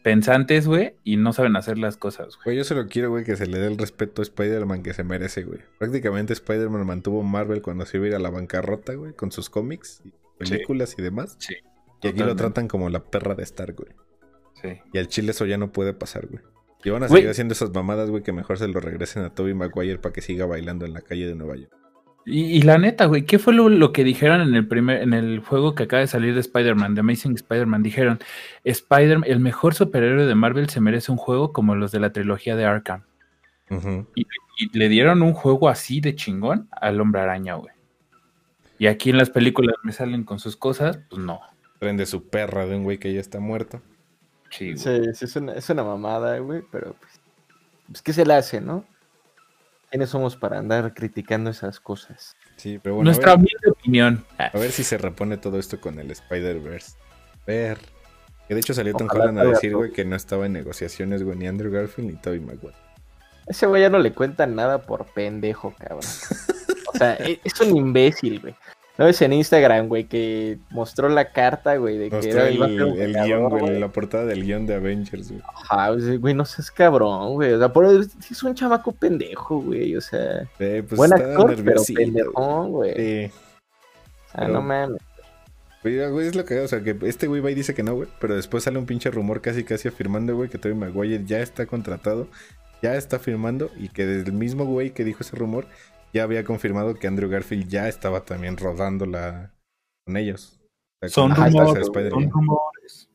pensantes, 0.02 0.68
güey, 0.68 0.94
y 1.02 1.16
no 1.16 1.32
saben 1.32 1.56
hacer 1.56 1.78
las 1.78 1.96
cosas, 1.96 2.36
güey. 2.36 2.44
Güey, 2.44 2.56
yo 2.58 2.64
solo 2.64 2.86
quiero, 2.86 3.10
güey, 3.10 3.24
que 3.24 3.34
se 3.36 3.46
le 3.46 3.58
dé 3.58 3.66
el 3.66 3.76
respeto 3.76 4.22
a 4.22 4.24
Spider-Man 4.24 4.82
que 4.84 4.94
se 4.94 5.02
merece, 5.02 5.42
güey. 5.42 5.58
Prácticamente 5.78 6.32
Spider-Man 6.32 6.86
mantuvo 6.86 7.22
Marvel 7.24 7.60
cuando 7.60 7.86
se 7.86 7.96
iba 7.96 8.06
a 8.06 8.08
ir 8.10 8.14
a 8.14 8.18
la 8.20 8.30
bancarrota, 8.30 8.94
güey, 8.94 9.14
con 9.14 9.32
sus 9.32 9.50
cómics, 9.50 10.00
y 10.04 10.12
películas 10.38 10.94
y 10.96 11.02
demás. 11.02 11.36
Sí. 11.40 11.56
Y 12.02 12.08
aquí 12.08 12.20
lo 12.20 12.36
tratan 12.36 12.68
como 12.68 12.88
la 12.88 13.02
perra 13.02 13.34
de 13.34 13.42
Stark, 13.42 13.74
güey. 13.76 13.92
Sí. 14.62 14.80
Y 14.92 14.98
al 14.98 15.08
chile 15.08 15.32
eso 15.32 15.44
ya 15.46 15.58
no 15.58 15.72
puede 15.72 15.92
pasar, 15.92 16.26
güey. 16.28 16.42
Y 16.84 16.90
van 16.90 17.02
a 17.02 17.08
seguir 17.08 17.30
haciendo 17.30 17.52
esas 17.52 17.70
mamadas, 17.72 18.10
güey, 18.10 18.22
que 18.22 18.32
mejor 18.32 18.58
se 18.58 18.68
lo 18.68 18.78
regresen 18.78 19.24
a 19.24 19.30
Toby 19.34 19.54
Maguire 19.54 19.98
para 19.98 20.12
que 20.12 20.20
siga 20.20 20.44
bailando 20.44 20.84
en 20.84 20.92
la 20.92 21.00
calle 21.00 21.26
de 21.26 21.34
Nueva 21.34 21.56
York. 21.56 21.72
Y, 22.26 22.44
y 22.44 22.62
la 22.62 22.78
neta, 22.78 23.04
güey, 23.04 23.26
¿qué 23.26 23.38
fue 23.38 23.52
lo, 23.52 23.68
lo 23.68 23.92
que 23.92 24.02
dijeron 24.02 24.40
en 24.40 24.54
el 24.54 24.66
primer, 24.66 25.02
en 25.02 25.12
el 25.12 25.40
juego 25.40 25.74
que 25.74 25.82
acaba 25.82 26.00
de 26.00 26.06
salir 26.06 26.34
de 26.34 26.40
Spider-Man, 26.40 26.94
de 26.94 27.00
Amazing 27.00 27.34
Spider-Man? 27.34 27.82
Dijeron, 27.82 28.18
Spider 28.64 29.20
el 29.26 29.40
mejor 29.40 29.74
superhéroe 29.74 30.26
de 30.26 30.34
Marvel 30.34 30.68
se 30.70 30.80
merece 30.80 31.12
un 31.12 31.18
juego 31.18 31.52
como 31.52 31.74
los 31.74 31.92
de 31.92 32.00
la 32.00 32.12
trilogía 32.12 32.56
de 32.56 32.64
Arkham. 32.64 33.02
Y 34.14 34.26
le 34.72 34.88
dieron 34.88 35.22
un 35.22 35.32
juego 35.34 35.68
así 35.68 36.00
de 36.00 36.14
chingón 36.14 36.68
al 36.70 37.00
hombre 37.00 37.20
araña, 37.20 37.54
güey. 37.54 37.74
Y 38.78 38.86
aquí 38.86 39.10
en 39.10 39.18
las 39.18 39.30
películas 39.30 39.76
me 39.82 39.92
salen 39.92 40.24
con 40.24 40.38
sus 40.38 40.56
cosas, 40.56 40.98
pues 41.08 41.20
no. 41.20 41.40
Prende 41.78 42.06
su 42.06 42.28
perra 42.28 42.66
de 42.66 42.76
un 42.76 42.84
güey 42.84 42.98
que 42.98 43.12
ya 43.12 43.20
está 43.20 43.40
muerto. 43.40 43.80
Sí, 44.50 44.72
güey. 44.72 44.78
Sí, 44.78 45.14
sí, 45.14 45.24
es 45.24 45.36
una, 45.36 45.52
es 45.52 45.68
una 45.70 45.84
mamada, 45.84 46.38
güey, 46.38 46.62
pero 46.70 46.94
pues, 46.94 47.20
pues, 47.86 48.02
¿qué 48.02 48.12
se 48.12 48.24
le 48.24 48.34
hace, 48.34 48.60
no? 48.60 48.84
¿Quiénes 49.90 50.10
somos 50.10 50.36
para 50.36 50.58
andar 50.58 50.92
criticando 50.94 51.50
esas 51.50 51.78
cosas? 51.80 52.36
Sí, 52.56 52.78
pero 52.82 52.96
bueno, 52.96 53.08
Nuestra 53.08 53.34
humilde 53.34 53.70
opinión. 53.70 54.24
A 54.38 54.50
ver 54.58 54.72
si 54.72 54.82
se 54.84 54.98
repone 54.98 55.36
todo 55.36 55.58
esto 55.58 55.80
con 55.80 55.98
el 55.98 56.10
Spider-Verse. 56.10 56.96
A 57.32 57.44
ver. 57.46 57.78
Que 58.48 58.54
de 58.54 58.60
hecho 58.60 58.74
salió 58.74 58.92
Tom 58.94 59.08
Holland 59.10 59.38
a 59.38 59.44
decir, 59.44 59.74
güey, 59.74 59.92
que 59.92 60.04
no 60.04 60.16
estaba 60.16 60.46
en 60.46 60.52
negociaciones, 60.52 61.22
güey, 61.22 61.36
ni 61.38 61.46
Andrew 61.46 61.72
Garfield 61.72 62.10
ni 62.10 62.16
Toby 62.16 62.40
Maguire. 62.40 62.74
Ese 63.46 63.66
güey 63.66 63.82
ya 63.82 63.88
no 63.90 63.98
le 63.98 64.12
cuentan 64.12 64.54
nada 64.54 64.82
por 64.82 65.06
pendejo, 65.06 65.74
cabrón. 65.78 66.00
O 66.92 66.98
sea, 66.98 67.14
e- 67.14 67.40
es 67.42 67.60
un 67.60 67.76
imbécil, 67.76 68.40
güey. 68.40 68.54
¿No 68.96 69.06
ves 69.06 69.20
en 69.22 69.32
Instagram, 69.32 69.88
güey, 69.88 70.04
que 70.04 70.58
mostró 70.70 71.08
la 71.08 71.32
carta, 71.32 71.74
güey, 71.76 71.98
de 71.98 72.10
que 72.10 72.30
era 72.30 72.48
el, 72.48 72.62
el 72.62 72.92
vengador, 72.92 73.26
guion, 73.26 73.48
güey, 73.48 73.80
la 73.80 73.88
portada 73.88 74.24
del 74.24 74.44
guion 74.44 74.66
de 74.66 74.74
Avengers, 74.76 75.30
güey. 75.32 75.42
Ajá, 75.52 75.90
güey, 76.18 76.32
no 76.32 76.44
seas 76.44 76.70
cabrón, 76.70 77.32
güey. 77.34 77.52
O 77.54 77.58
sea, 77.58 77.72
por 77.72 77.86
es 77.86 78.42
un 78.44 78.54
chamaco 78.54 78.92
pendejo, 78.92 79.60
güey. 79.62 79.96
O 79.96 80.00
sea, 80.00 80.48
Eh, 80.60 80.84
pues 80.88 80.96
buen 80.96 81.12
actor, 81.12 81.56
pero 81.64 81.82
pendejón, 81.92 82.70
güey. 82.70 82.94
Sí. 82.94 83.32
O 83.34 84.30
sea, 84.30 84.40
pero- 84.42 84.52
no 84.52 84.62
mames. 84.62 85.02
Güey, 85.82 86.10
güey, 86.10 86.28
es 86.28 86.36
lo 86.36 86.44
que, 86.44 86.60
o 86.60 86.68
sea, 86.68 86.80
que 86.82 86.96
este 87.02 87.26
güey 87.26 87.40
va 87.42 87.50
y 87.50 87.54
dice 87.54 87.74
que 87.74 87.82
no, 87.82 87.94
güey, 87.96 88.08
pero 88.20 88.36
después 88.36 88.62
sale 88.64 88.78
un 88.78 88.86
pinche 88.86 89.10
rumor 89.10 89.40
casi 89.42 89.64
casi 89.64 89.88
afirmando, 89.88 90.34
güey, 90.36 90.48
que 90.48 90.56
Tobey 90.56 90.74
Maguire 90.76 91.22
ya 91.26 91.40
está 91.40 91.66
contratado, 91.66 92.28
ya 92.80 92.94
está 92.94 93.18
firmando 93.18 93.70
y 93.76 93.88
que 93.88 94.06
desde 94.06 94.30
el 94.30 94.36
mismo 94.36 94.64
güey 94.64 94.92
que 94.92 95.04
dijo 95.04 95.18
ese 95.22 95.36
rumor 95.36 95.66
ya 96.14 96.22
había 96.22 96.44
confirmado 96.44 96.94
que 96.94 97.06
Andrew 97.06 97.28
Garfield 97.28 97.68
ya 97.68 97.88
estaba 97.88 98.24
también 98.24 98.56
rodando 98.56 99.04
la 99.04 99.52
con 100.06 100.16
ellos. 100.16 100.60
O 101.02 101.08
sea, 101.08 101.08
Son 101.10 101.34
con 101.34 101.52
rumores. 101.52 101.86
Son 101.86 102.30
rumores. 102.30 103.08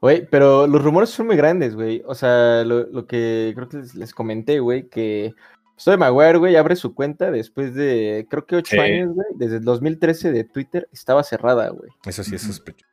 Güey, 0.00 0.26
pero 0.28 0.66
los 0.66 0.82
rumores 0.82 1.10
son 1.10 1.26
muy 1.26 1.36
grandes, 1.36 1.74
güey. 1.74 2.02
O 2.06 2.14
sea, 2.14 2.64
lo, 2.64 2.86
lo 2.86 3.06
que 3.06 3.52
creo 3.54 3.68
que 3.68 3.78
les, 3.78 3.94
les 3.94 4.14
comenté, 4.14 4.60
güey, 4.60 4.88
que 4.88 5.34
Soy 5.76 5.96
Maguire, 5.96 6.38
güey, 6.38 6.56
abre 6.56 6.76
su 6.76 6.94
cuenta 6.94 7.30
después 7.30 7.74
de, 7.74 8.26
creo 8.30 8.46
que 8.46 8.56
ocho 8.56 8.76
Sí. 8.76 8.78
años, 8.78 9.14
güey. 9.14 9.26
Desde 9.34 9.56
el 9.56 9.64
2013 9.64 10.32
de 10.32 10.44
Twitter 10.44 10.88
estaba 10.92 11.22
cerrada, 11.22 11.68
güey. 11.70 11.90
Eso 12.06 12.22
sí 12.24 12.34
es 12.34 12.42
sospechoso. 12.42 12.86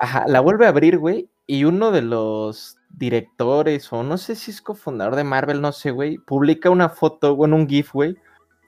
Ajá, 0.00 0.24
la 0.28 0.40
vuelve 0.40 0.66
a 0.66 0.68
abrir, 0.68 0.98
güey, 0.98 1.28
y 1.46 1.64
uno 1.64 1.90
de 1.90 2.02
los 2.02 2.78
directores, 2.88 3.92
o 3.92 4.02
no 4.04 4.16
sé 4.16 4.36
si 4.36 4.52
es 4.52 4.62
cofundador 4.62 5.16
de 5.16 5.24
Marvel, 5.24 5.60
no 5.60 5.72
sé, 5.72 5.90
güey, 5.90 6.18
publica 6.18 6.70
una 6.70 6.88
foto, 6.88 7.34
bueno, 7.34 7.56
un 7.56 7.68
GIF, 7.68 7.92
güey, 7.92 8.16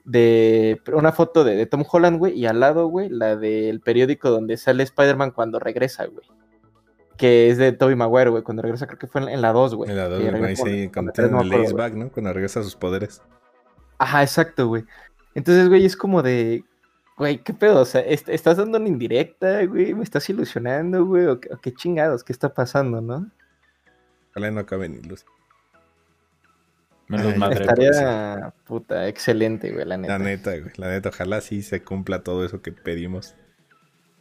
de 0.03 0.81
una 0.93 1.11
foto 1.11 1.43
de, 1.43 1.55
de 1.55 1.65
Tom 1.65 1.83
Holland, 1.89 2.17
güey, 2.17 2.33
y 2.37 2.45
al 2.47 2.59
lado, 2.59 2.87
güey, 2.87 3.09
la 3.09 3.35
del 3.35 3.81
periódico 3.81 4.29
donde 4.29 4.57
sale 4.57 4.83
Spider-Man 4.83 5.31
cuando 5.31 5.59
regresa, 5.59 6.05
güey. 6.05 6.25
Que 7.17 7.49
es 7.49 7.57
de 7.59 7.71
Tobey 7.71 7.95
Maguire, 7.95 8.31
güey, 8.31 8.41
cuando 8.43 8.63
regresa, 8.63 8.87
creo 8.87 8.97
que 8.97 9.05
fue 9.07 9.21
en, 9.31 9.41
la 9.41 9.51
2, 9.53 9.75
güey. 9.75 9.91
En 9.91 9.97
la 9.97 10.09
2, 10.09 10.19
que 10.23 10.31
güey, 10.31 10.55
sí, 10.55 10.89
cuando- 10.91 11.11
tiene 11.11 11.29
el 11.29 11.53
acuerdo. 11.53 11.75
Back, 11.75 11.93
¿no? 11.93 12.09
Cuando 12.11 12.33
regresa 12.33 12.61
a 12.61 12.63
sus 12.63 12.75
poderes. 12.75 13.21
Ajá, 13.99 14.23
exacto, 14.23 14.67
güey. 14.67 14.83
Entonces, 15.35 15.69
güey, 15.69 15.85
es 15.85 15.95
como 15.95 16.23
de, 16.23 16.63
güey, 17.17 17.43
¿qué 17.43 17.53
pedo? 17.53 17.81
O 17.81 17.85
sea, 17.85 18.01
est- 18.01 18.27
¿estás 18.29 18.57
dando 18.57 18.79
una 18.79 18.87
indirecta, 18.87 19.63
güey? 19.65 19.93
¿Me 19.93 20.03
estás 20.03 20.27
ilusionando, 20.31 21.05
güey? 21.05 21.27
¿O, 21.27 21.39
qué- 21.39 21.53
o 21.53 21.57
qué 21.59 21.71
chingados? 21.73 22.23
¿Qué 22.23 22.33
está 22.33 22.51
pasando, 22.51 23.01
no? 23.01 23.29
Ojalá 24.31 24.49
no 24.49 24.61
acabe 24.61 24.89
ni 24.89 24.99
luz. 25.01 25.23
Menos 27.11 27.33
Ay, 27.33 27.39
madre. 27.39 27.61
Estaría- 27.65 27.89
pues, 27.91 28.53
sí. 28.53 28.61
Puta, 28.65 29.07
excelente, 29.09 29.71
güey, 29.71 29.85
la 29.85 29.97
neta. 29.97 30.17
La 30.17 30.23
neta, 30.23 30.51
güey. 30.57 30.71
La 30.77 30.89
neta, 30.89 31.09
ojalá 31.09 31.41
sí 31.41 31.61
se 31.61 31.83
cumpla 31.83 32.23
todo 32.23 32.45
eso 32.45 32.61
que 32.61 32.71
pedimos. 32.71 33.35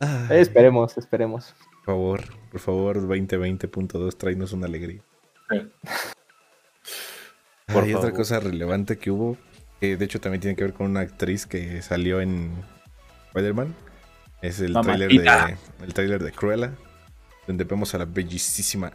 Ay, 0.01 0.41
esperemos, 0.41 0.99
esperemos. 0.99 1.55
Por 1.85 1.85
favor, 1.85 2.21
por 2.51 2.61
favor, 2.61 3.01
2020.2, 3.07 4.17
tráenos 4.17 4.53
una 4.53 4.67
alegría. 4.67 5.03
Por 7.73 7.85
Hay 7.85 7.95
otra 7.95 8.11
cosa 8.13 8.41
relevante 8.41 8.99
que 8.99 9.11
hubo, 9.13 9.37
que 9.81 9.97
de 9.97 10.05
hecho 10.05 10.21
también 10.21 10.41
tiene 10.41 10.57
que 10.57 10.65
ver 10.65 10.73
con 10.73 10.91
una 10.91 11.01
actriz 11.01 11.47
que 11.47 11.81
salió 11.83 12.21
en 12.21 12.53
Spider-Man. 13.29 13.75
Es 14.43 14.59
el 14.61 14.73
tráiler 14.73 15.11
de, 15.11 15.57
el 15.85 15.95
tráiler 15.95 16.23
de 16.25 16.33
Cruella, 16.33 16.73
donde 17.47 17.63
vemos 17.65 17.95
a 17.95 17.99
la 17.99 18.05
bellísima 18.07 18.91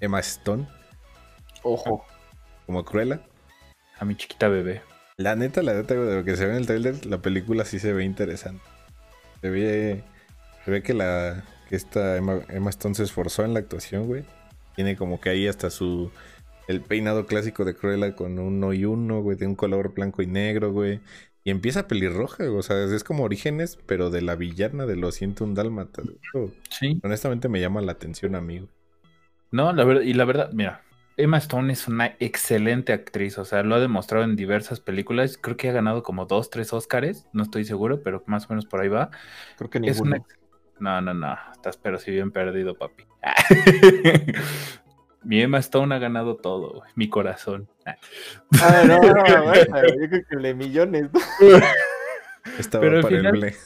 Emma 0.00 0.18
Stone 0.20 0.66
Ojo. 1.62 2.04
como 2.66 2.84
Cruella. 2.84 3.20
A 3.98 4.04
mi 4.04 4.16
chiquita 4.16 4.48
bebé. 4.48 4.82
La 5.16 5.34
neta, 5.34 5.62
la 5.62 5.74
neta, 5.74 5.94
de 5.94 6.16
lo 6.16 6.24
que 6.24 6.36
se 6.36 6.44
ve 6.44 6.52
en 6.52 6.58
el 6.58 6.66
tráiler, 6.66 7.06
la 7.06 7.18
película 7.18 7.64
sí 7.64 7.78
se 7.78 7.92
ve 7.92 8.04
interesante. 8.04 8.62
Se 9.40 9.50
ve, 9.50 10.04
se 10.64 10.70
ve 10.70 10.82
que 10.82 10.94
la 10.94 11.44
que 11.68 11.76
esta 11.76 12.16
Emma, 12.16 12.40
Emma 12.48 12.70
Stone 12.70 12.94
se 12.94 13.02
esforzó 13.02 13.44
en 13.44 13.54
la 13.54 13.60
actuación, 13.60 14.06
güey. 14.06 14.24
Tiene 14.74 14.96
como 14.96 15.20
que 15.20 15.30
ahí 15.30 15.48
hasta 15.48 15.70
su 15.70 16.10
el 16.68 16.80
peinado 16.80 17.26
clásico 17.26 17.64
de 17.64 17.74
Cruella 17.74 18.14
con 18.14 18.38
uno 18.38 18.72
y 18.72 18.84
uno, 18.84 19.22
güey, 19.22 19.36
de 19.36 19.46
un 19.46 19.54
color 19.54 19.94
blanco 19.94 20.22
y 20.22 20.26
negro, 20.26 20.72
güey. 20.72 21.00
Y 21.44 21.50
empieza 21.50 21.86
pelirroja, 21.86 22.44
güey, 22.44 22.58
o 22.58 22.62
sea, 22.62 22.82
es 22.84 23.04
como 23.04 23.22
orígenes, 23.22 23.78
pero 23.86 24.10
de 24.10 24.20
la 24.20 24.34
villana 24.34 24.84
de 24.84 24.96
los 24.96 25.14
101 25.14 25.54
dálmatas. 25.54 26.04
Sí. 26.70 27.00
honestamente 27.04 27.48
me 27.48 27.60
llama 27.60 27.80
la 27.82 27.92
atención 27.92 28.34
a 28.34 28.40
mí, 28.40 28.58
güey. 28.58 28.70
No, 29.52 29.72
la 29.72 29.84
verdad, 29.84 30.02
y 30.02 30.12
la 30.12 30.24
verdad, 30.24 30.50
mira, 30.52 30.82
Emma 31.18 31.38
Stone 31.38 31.72
es 31.72 31.88
una 31.88 32.14
excelente 32.20 32.92
actriz, 32.92 33.38
o 33.38 33.44
sea, 33.46 33.62
lo 33.62 33.74
ha 33.74 33.80
demostrado 33.80 34.24
en 34.24 34.36
diversas 34.36 34.80
películas, 34.80 35.38
creo 35.40 35.56
que 35.56 35.70
ha 35.70 35.72
ganado 35.72 36.02
como 36.02 36.26
dos, 36.26 36.50
tres 36.50 36.72
Óscares, 36.74 37.26
no 37.32 37.42
estoy 37.42 37.64
seguro, 37.64 38.02
pero 38.02 38.22
más 38.26 38.44
o 38.46 38.48
menos 38.50 38.66
por 38.66 38.80
ahí 38.80 38.88
va. 38.88 39.10
Creo 39.56 39.70
que 39.70 39.78
Es 39.78 39.82
ninguno. 40.02 40.16
una... 40.16 40.26
No, 40.78 41.00
no, 41.00 41.14
no, 41.14 41.34
estás 41.52 41.78
pero 41.78 41.98
si 41.98 42.10
bien 42.10 42.30
perdido, 42.32 42.74
papi. 42.74 43.04
Mi 45.24 45.40
Emma 45.40 45.58
Stone 45.58 45.94
ha 45.94 45.98
ganado 45.98 46.36
todo, 46.36 46.82
mi 46.94 47.08
corazón. 47.08 47.66
Ah, 47.86 48.82
no, 48.86 49.00
no, 49.00 49.42
güey, 49.44 49.64
yo 50.00 50.08
creo 50.08 50.22
que 50.28 50.36
le 50.36 50.54
millones. 50.54 51.08
Estaba 52.58 52.82
Pero 52.82 53.00
para 53.02 53.16
final- 53.16 53.34
el 53.34 53.40
ble. 53.40 53.56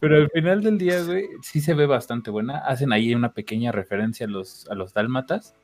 Pero 0.00 0.16
al 0.16 0.30
final 0.30 0.62
del 0.62 0.78
día, 0.78 1.02
güey, 1.02 1.26
sí 1.42 1.60
se 1.60 1.74
ve 1.74 1.86
bastante 1.86 2.30
buena. 2.30 2.58
Hacen 2.58 2.92
ahí 2.92 3.14
una 3.14 3.32
pequeña 3.32 3.72
referencia 3.72 4.26
a 4.26 4.28
los, 4.28 4.68
a 4.68 4.74
los 4.74 4.92
dálmatas. 4.94 5.54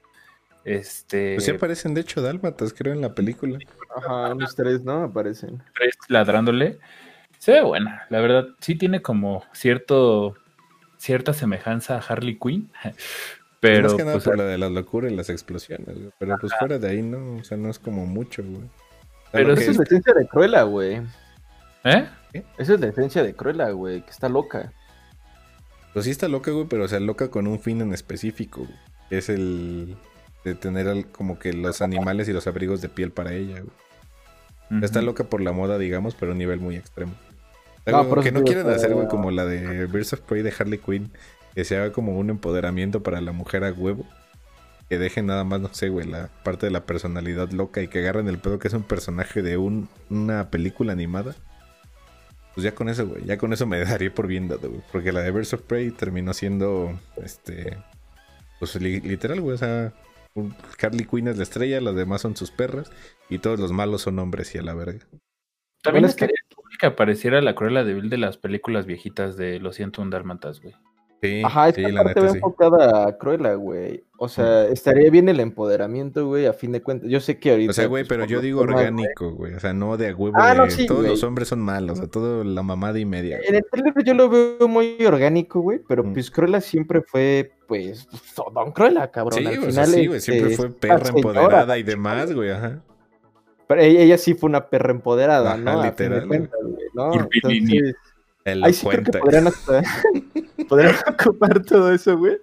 Este. 0.65 1.35
Pues 1.35 1.45
sí 1.45 1.51
aparecen, 1.53 1.95
de 1.95 2.03
hecho, 2.03 2.21
dálmatas, 2.21 2.73
creo, 2.73 2.93
en 2.93 3.01
la 3.01 3.15
película. 3.15 3.59
Ajá, 3.97 4.33
unos 4.33 4.55
tres, 4.55 4.83
¿no? 4.83 5.05
Aparecen. 5.05 5.63
tres 5.75 5.97
ladrándole. 6.09 6.79
Se 7.39 7.53
ve 7.53 7.63
buena, 7.63 8.07
la 8.11 8.21
verdad. 8.21 8.49
Sí 8.61 8.75
tiene 8.75 9.01
como 9.01 9.45
cierto 9.53 10.37
cierta 10.99 11.33
semejanza 11.33 11.97
a 11.97 12.01
Harley 12.01 12.39
Quinn. 12.39 12.71
Pero 13.61 13.85
Más 13.85 13.95
que 13.95 14.05
nada 14.05 14.13
pues, 14.13 14.25
por 14.25 14.39
la 14.39 14.45
de 14.45 14.57
la 14.57 14.69
locura 14.69 15.11
y 15.11 15.17
las 15.17 15.31
explosiones, 15.31 15.97
güey. 15.97 16.11
Pero 16.19 16.37
pues 16.41 16.53
fuera 16.59 16.79
de 16.79 16.89
ahí 16.89 17.03
no, 17.03 17.37
o 17.37 17.45
sea, 17.45 17.57
no 17.57 17.71
es 17.71 17.79
como 17.81 18.07
mucho, 18.07 18.45
güey. 18.45 18.69
Pero 19.33 19.53
es 19.53 19.77
la 19.77 19.83
esencia 19.83 20.15
de 20.15 20.29
Cruella, 20.29 20.63
güey. 20.63 21.01
¿eh? 21.85 22.09
Esa 22.33 22.75
es 22.75 22.81
la 22.81 22.89
esencia 22.89 23.23
de 23.23 23.35
Cruella, 23.35 23.71
güey, 23.71 24.03
que 24.03 24.11
está 24.11 24.29
loca. 24.29 24.73
Pues 25.93 26.05
sí 26.05 26.11
está 26.11 26.29
loca, 26.29 26.51
güey, 26.51 26.67
pero 26.69 26.85
o 26.85 26.89
sea, 26.89 27.01
loca 27.01 27.31
con 27.31 27.47
un 27.47 27.59
fin 27.61 27.81
en 27.81 27.93
específico, 27.93 28.61
güey. 28.63 28.75
Que 29.09 29.19
es 29.19 29.29
el 29.29 29.97
de 30.45 30.55
tener 30.55 30.87
al- 30.89 31.07
como 31.07 31.39
que 31.39 31.53
los 31.53 31.81
animales 31.83 32.29
y 32.29 32.33
los 32.33 32.47
abrigos 32.47 32.81
de 32.81 32.89
piel 32.89 33.11
para 33.11 33.33
ella, 33.33 33.61
güey. 33.61 34.83
Está 34.83 35.01
loca 35.01 35.25
por 35.25 35.41
la 35.41 35.53
moda, 35.53 35.79
digamos, 35.79 36.15
pero 36.15 36.31
a 36.31 36.35
un 36.35 36.39
nivel 36.39 36.61
muy 36.61 36.77
extremo. 36.77 37.15
No, 37.87 38.01
como 38.11 38.23
que 38.23 38.33
no 38.33 38.41
quieren 38.45 38.67
hacer, 38.77 38.93
güey, 38.95 39.09
como 39.09 39.31
la 39.31 39.47
de 39.47 39.87
Birds 39.87 40.13
of 40.13 40.21
Prey 40.21 40.43
de 40.43 40.53
Harley 40.57 40.79
Quinn, 40.79 41.11
que 41.55 41.65
se 41.65 41.79
haga 41.79 41.91
como 41.91 42.19
un 42.19 42.29
empoderamiento 42.29 43.03
para 43.03 43.23
la 43.23 43.33
mujer 43.33 43.65
a 43.65 43.73
huevo. 43.73 44.05
Que 44.91 44.99
dejen 44.99 45.25
nada 45.27 45.45
más, 45.45 45.61
no 45.61 45.73
sé, 45.73 45.89
güey, 45.89 46.07
la 46.07 46.29
parte 46.45 46.67
de 46.67 46.71
la 46.73 46.85
personalidad 46.85 47.51
loca 47.53 47.81
y 47.83 47.89
que 47.89 48.01
agarren 48.01 48.29
el 48.29 48.39
pedo 48.39 48.59
que 48.59 48.69
es 48.69 48.75
un 48.75 48.83
personaje 48.83 49.41
de 49.43 49.57
un, 49.57 49.89
una 50.11 50.51
película 50.51 50.93
animada. 50.93 51.35
Pues 52.59 52.65
ya 52.65 52.75
con 52.75 52.89
eso, 52.89 53.07
güey, 53.07 53.25
ya 53.25 53.39
con 53.39 53.53
eso 53.53 53.67
me 53.67 53.79
daría 53.85 54.13
por 54.13 54.27
bien 54.27 54.49
dado, 54.49 54.69
güey. 54.69 54.83
Porque 54.91 55.13
la 55.13 55.21
de 55.21 55.31
Birds 55.31 55.55
of 55.55 55.63
Prey 55.63 55.93
terminó 55.93 56.35
siendo, 56.35 56.99
este, 57.23 57.79
pues 58.59 58.75
li- 58.81 58.99
literal, 59.01 59.41
güey, 59.41 59.55
o 59.55 59.59
sea, 59.59 59.93
un- 60.35 60.57
Harley 60.83 61.05
Quinn 61.07 61.29
es 61.29 61.37
la 61.37 61.45
estrella, 61.45 61.81
las 61.81 61.95
demás 61.95 62.21
son 62.21 62.35
sus 62.37 62.51
perras 62.51 62.91
y 63.31 63.39
todos 63.39 63.61
los 63.61 63.71
malos 63.71 64.03
son 64.03 64.19
hombres 64.19 64.53
y 64.57 64.59
a 64.59 64.63
la 64.63 64.75
verga. 64.75 65.07
También 65.85 66.05
es 66.05 66.17
que- 66.17 66.27
que 66.81 66.87
apareciera 66.87 67.41
la 67.43 67.55
Cruella 67.55 67.85
de 67.85 67.95
Vil 67.95 68.11
de 68.11 68.19
las 68.19 68.39
películas 68.39 68.87
viejitas 68.87 69.37
de 69.37 69.61
Los 69.61 69.77
101 69.77 70.11
Dálmatas, 70.11 70.61
güey. 70.61 70.75
Sí, 71.21 71.43
Ajá, 71.45 71.73
sí, 71.73 71.81
esta 71.83 71.93
la 71.93 72.05
neta 72.05 72.21
va 72.21 72.29
sí. 72.29 72.35
enfocada 72.37 73.09
a 73.09 73.19
Cruella, 73.19 73.55
güey. 73.55 74.05
O 74.19 74.29
sea, 74.29 74.67
estaría 74.69 75.11
bien 75.11 75.29
el 75.29 75.41
empoderamiento, 75.41 76.27
güey, 76.27 76.47
a 76.47 76.53
fin 76.53 76.71
de 76.71 76.81
cuentas. 76.81 77.11
Yo 77.11 77.19
sé 77.21 77.41
que 77.41 77.51
ahorita... 77.51 77.71
O 77.71 77.75
sea, 77.75 77.87
güey, 77.87 78.05
pues, 78.05 78.09
pero 78.09 78.25
yo 78.25 78.41
digo 78.41 78.61
orgánico, 78.61 79.33
güey. 79.33 79.55
O 79.55 79.61
sea, 79.61 79.73
no 79.73 79.97
de 79.97 80.11
a 80.11 80.15
huevo 80.15 80.37
Ah, 80.39 80.55
no, 80.55 80.71
sí, 80.71 80.87
todos 80.87 81.01
güey. 81.01 81.11
los 81.11 81.25
hombres 81.25 81.49
son 81.49 81.61
malos, 81.61 81.99
o 81.99 82.03
sea, 82.03 82.11
todo 82.11 82.45
la 82.45 82.63
mamada 82.63 83.01
y 83.01 83.05
media. 83.05 83.41
En 83.45 83.57
el 83.57 83.65
trailer 83.69 83.95
yo 84.05 84.15
lo 84.15 84.29
veo 84.29 84.69
muy 84.69 84.97
orgánico, 85.05 85.61
güey, 85.61 85.81
pero 85.89 86.05
Mm. 86.05 86.13
pues 86.13 86.31
Cruella 86.31 86.61
siempre 86.61 87.03
fue, 87.03 87.51
pues, 87.67 88.07
Don 88.55 88.71
Cruella, 88.71 89.11
cabrón. 89.11 89.41
Sí, 89.41 89.47
Al 89.47 89.59
o 89.59 89.63
sea, 89.63 89.71
final, 89.71 89.87
sí, 89.89 90.07
güey, 90.07 90.21
siempre 90.21 90.57
fue 90.57 90.71
perra 90.71 91.05
señora, 91.05 91.17
empoderada 91.19 91.79
y 91.79 91.83
demás, 91.83 92.33
güey, 92.33 92.51
ajá. 92.53 92.81
Pero 93.67 93.81
ella, 93.83 94.01
ella 94.03 94.19
sí 94.19 94.35
fue 94.35 94.49
una 94.49 94.69
perra 94.69 94.93
empoderada, 94.93 95.55
Ajá, 95.55 95.59
¿no? 95.59 95.71
A 95.71 95.75
fin 95.75 95.83
de 95.83 96.05
literal, 96.05 96.29
cuentas, 96.29 96.61
güey, 96.63 96.85
¿no? 96.95 97.13
Entonces, 97.13 97.95
ahí 98.53 98.73
sí 98.73 98.87
creo 98.87 99.05
que 99.05 99.19
podrían 99.19 99.47
hasta... 99.49 99.83
podrían 100.69 100.95
ocupar 101.09 101.63
todo 101.63 101.93
eso, 101.93 102.17
güey. 102.17 102.39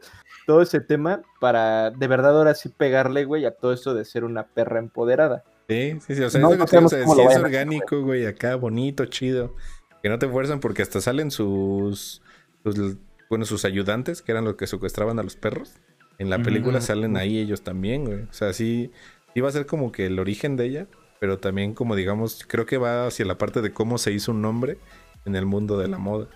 Todo 0.46 0.62
ese 0.62 0.80
tema 0.80 1.22
para 1.40 1.90
de 1.92 2.08
verdad 2.08 2.38
ahora 2.38 2.54
sí 2.54 2.70
pegarle, 2.70 3.26
güey, 3.26 3.46
a 3.46 3.52
todo 3.52 3.74
eso 3.74 3.94
de 3.94 4.06
ser 4.06 4.24
una 4.24 4.46
perra 4.48 4.80
empoderada. 4.80 5.44
Sí, 5.68 5.98
sí, 6.06 6.16
sí, 6.16 6.22
o 6.22 6.30
sea, 6.30 6.40
No, 6.42 6.52
es 6.52 6.60
lo 6.60 6.66
no 6.66 6.70
que 6.70 6.78
o 6.78 6.88
sea, 6.90 7.04
sí 7.04 7.22
es 7.22 7.28
hacer, 7.28 7.44
orgánico, 7.44 8.02
güey, 8.02 8.26
acá 8.28 8.56
bonito, 8.56 9.06
chido. 9.06 9.56
Que 10.04 10.10
no 10.10 10.20
te 10.20 10.28
fuerzan 10.28 10.60
porque 10.60 10.84
hasta 10.84 11.02
salen 11.02 11.32
sus, 11.32 12.22
sus- 12.64 12.98
bueno, 13.28 13.46
sus 13.46 13.66
ayudantes, 13.66 14.22
que 14.22 14.32
eran 14.32 14.46
los 14.46 14.56
que 14.56 14.68
secuestraban 14.68 15.18
a 15.18 15.24
los 15.24 15.36
perros. 15.36 15.74
En 16.20 16.30
la 16.30 16.42
película 16.42 16.80
salen 16.80 17.18
ahí 17.18 17.40
ellos 17.40 17.64
también, 17.64 18.06
güey. 18.06 18.22
O 18.22 18.34
sea, 18.34 18.54
sí, 18.54 18.92
sí 19.34 19.42
va 19.42 19.50
a 19.50 19.52
ser 19.52 19.66
como 19.66 19.92
que 19.92 20.06
el 20.06 20.20
origen 20.20 20.56
de 20.56 20.66
ella, 20.66 20.88
pero 21.20 21.40
también 21.40 21.74
como 21.74 21.96
digamos, 21.96 22.46
creo 22.48 22.68
que 22.68 22.78
va 22.78 23.08
hacia 23.08 23.26
la 23.26 23.38
parte 23.40 23.62
de 23.62 23.74
cómo 23.74 23.98
se 23.98 24.12
hizo 24.12 24.32
un 24.32 24.42
nombre 24.44 24.78
en 25.26 25.36
el 25.36 25.46
mundo 25.46 25.78
de 25.78 25.88
la 25.88 25.98
moda. 25.98 26.28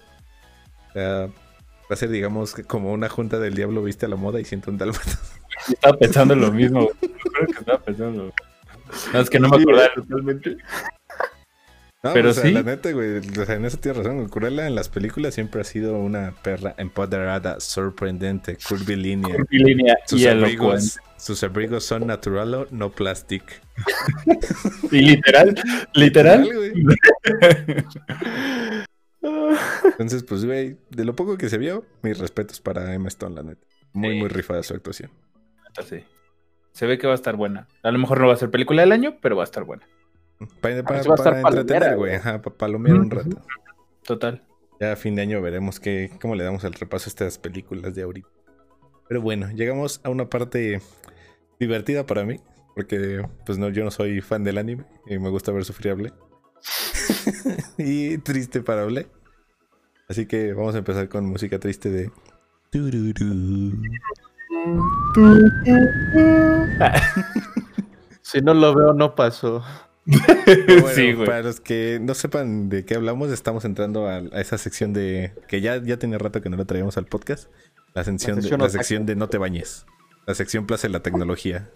O 0.90 0.94
sea, 0.94 1.28
va 1.28 1.32
a 1.92 1.96
ser, 1.96 2.10
digamos, 2.10 2.54
que 2.54 2.64
como 2.64 2.92
una 2.92 3.10
junta 3.10 3.40
del 3.40 3.54
diablo 3.56 3.84
viste 3.84 4.06
a 4.06 4.10
la 4.10 4.16
moda 4.16 4.40
y 4.40 4.46
siento 4.46 4.72
un 4.72 4.78
dálmata. 4.78 5.20
Estaba 5.68 5.98
pensando 5.98 6.36
lo 6.36 6.52
mismo, 6.52 6.84
güey. 6.84 6.96
Creo 7.00 7.48
que 7.48 7.52
estaba 7.60 7.80
pensando 7.80 8.34
No, 9.14 9.20
es 9.20 9.30
que 9.30 9.40
no 9.40 9.50
me 9.50 9.58
Sí, 9.58 9.64
acordaba. 9.64 9.94
totalmente. 9.94 10.58
No, 12.02 12.14
Pero 12.14 12.30
o 12.30 12.34
sea, 12.34 12.44
sí. 12.44 12.52
la 12.54 12.64
neta, 12.64 12.92
güey, 12.94 13.18
o 13.18 13.46
sea, 13.46 13.56
en 13.56 13.66
eso 13.66 13.78
tienes 13.78 13.98
razón. 14.02 14.30
Cruella 14.30 14.66
en 14.68 14.74
las 14.76 14.88
películas 14.88 15.34
siempre 15.34 15.60
ha 15.60 15.64
sido 15.66 16.00
una 16.00 16.34
perra 16.44 16.74
empoderada, 16.78 17.60
sorprendente, 17.60 18.58
curvilínea. 18.70 19.36
Curvilínea 19.36 19.98
Sus 20.08 20.22
y 20.22 20.28
abrigos, 20.28 20.98
sus 21.18 21.44
abrigos 21.44 21.84
son 21.84 22.08
natural, 22.08 22.68
no 22.72 22.90
plastic. 22.90 23.44
Y 24.92 25.02
literal, 25.02 25.56
literal. 25.94 26.50
Entonces, 29.22 30.24
pues, 30.24 30.46
güey, 30.46 30.78
de 30.90 31.06
lo 31.06 31.16
poco 31.16 31.38
que 31.38 31.50
se 31.50 31.58
vio, 31.58 31.86
mis 32.02 32.18
respetos 32.18 32.62
para 32.62 32.94
Emma 32.94 33.10
Stone, 33.10 33.36
la 33.36 33.44
neta. 33.44 33.66
Muy, 33.94 34.12
Sí. 34.14 34.20
muy 34.20 34.30
rifada 34.30 34.64
su 34.64 34.74
actuación. 34.74 35.12
Sí. 35.88 36.04
Se 36.72 36.86
ve 36.86 36.98
que 36.98 37.08
va 37.08 37.14
a 37.14 37.16
estar 37.16 37.36
buena. 37.36 37.68
A 37.84 37.92
lo 37.92 38.00
mejor 38.00 38.20
no 38.22 38.28
va 38.28 38.34
a 38.34 38.38
ser 38.38 38.52
película 38.52 38.82
del 38.82 38.92
año, 38.92 39.18
pero 39.22 39.36
va 39.36 39.44
a 39.44 39.46
estar 39.46 39.64
buena. 39.64 39.88
Para, 40.62 40.84
para, 40.84 41.04
va 41.04 41.14
a 41.14 41.16
estar 41.16 41.42
para 41.42 41.60
entretener, 41.60 41.98
güey. 41.98 42.16
Ajá, 42.16 42.42
para 42.42 42.56
palomear 42.56 42.96
un 42.98 43.10
rato. 43.12 43.42
Total. 44.04 44.44
Ya 44.80 44.94
a 44.94 44.96
fin 44.96 45.16
de 45.16 45.24
año 45.24 45.42
veremos 45.42 45.80
qué, 45.80 46.12
cómo 46.22 46.36
le 46.36 46.44
damos 46.44 46.64
el 46.64 46.74
repaso 46.74 47.08
a 47.08 47.10
estas 47.10 47.38
películas 47.38 47.94
de 47.96 48.04
ahorita. 48.04 48.30
Pero 49.10 49.22
bueno, 49.22 49.50
llegamos 49.52 50.00
a 50.04 50.10
una 50.10 50.30
parte 50.30 50.82
divertida 51.60 52.06
para 52.06 52.24
mí, 52.24 52.40
porque 52.80 53.28
pues 53.46 53.58
no, 53.58 53.68
yo 53.68 53.84
no 53.84 53.92
soy 53.92 54.22
fan 54.22 54.46
del 54.46 54.58
anime 54.58 54.86
y 55.06 55.20
me 55.20 55.28
gusta 55.28 55.52
ver 55.52 55.66
sufrible. 55.66 56.14
y 57.78 58.18
triste 58.20 58.62
para 58.62 58.84
hablar. 58.84 59.08
Así 60.08 60.26
que 60.26 60.54
vamos 60.54 60.76
a 60.76 60.78
empezar 60.78 61.10
con 61.10 61.26
música 61.26 61.60
triste 61.60 61.90
de... 61.90 62.10
si 68.22 68.40
no 68.40 68.54
lo 68.54 68.74
veo, 68.74 68.94
no 68.94 69.14
pasó. 69.14 69.62
sí, 70.96 71.12
Para 71.26 71.42
los 71.42 71.60
que 71.60 72.00
no 72.02 72.14
sepan 72.14 72.70
de 72.70 72.86
qué 72.86 72.96
hablamos, 72.96 73.30
estamos 73.30 73.66
entrando 73.66 74.08
a, 74.08 74.20
esa 74.40 74.58
sección 74.58 74.94
de... 74.94 75.34
que 75.50 75.60
ya, 75.60 75.84
ya 75.84 75.98
tenía 75.98 76.18
rato 76.18 76.42
que 76.42 76.50
no 76.50 76.56
la 76.56 76.64
traíamos 76.64 76.98
al 76.98 77.08
podcast. 77.08 77.50
La 77.94 78.06
sección, 78.06 78.40
de, 78.40 78.58
la 78.58 78.70
sección 78.70 79.06
de 79.06 79.18
no 79.18 79.28
te 79.28 79.38
bañes. 79.38 79.86
La 80.26 80.34
sección 80.34 80.66
Plaza 80.66 80.88
de 80.88 80.94
la 80.94 81.02
Tecnología. 81.02 81.70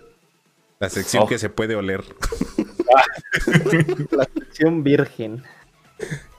La 0.84 0.89
sección 0.89 1.23
oh. 1.23 1.27
que 1.27 1.39
se 1.39 1.49
puede 1.49 1.77
oler. 1.77 2.03
la 4.11 4.25
sección 4.25 4.84
virgen. 4.84 5.41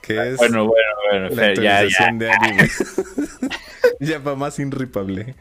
Que 0.03 0.33
es 0.33 0.37
bueno, 0.37 0.67
bueno, 0.67 0.89
bueno. 1.09 1.29
La 1.29 1.55
ya, 1.55 1.83
ya. 1.83 2.11
de 2.13 2.29
anime. 2.29 2.69
ya 3.99 4.19
va 4.19 4.35
más 4.35 4.59
inripable. 4.59 5.33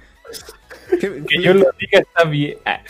Que 0.99 1.23
yo 1.43 1.53
lo 1.53 1.67
diga 1.79 1.99
está 1.99 2.25
bien. 2.25 2.57
Ah. 2.65 2.81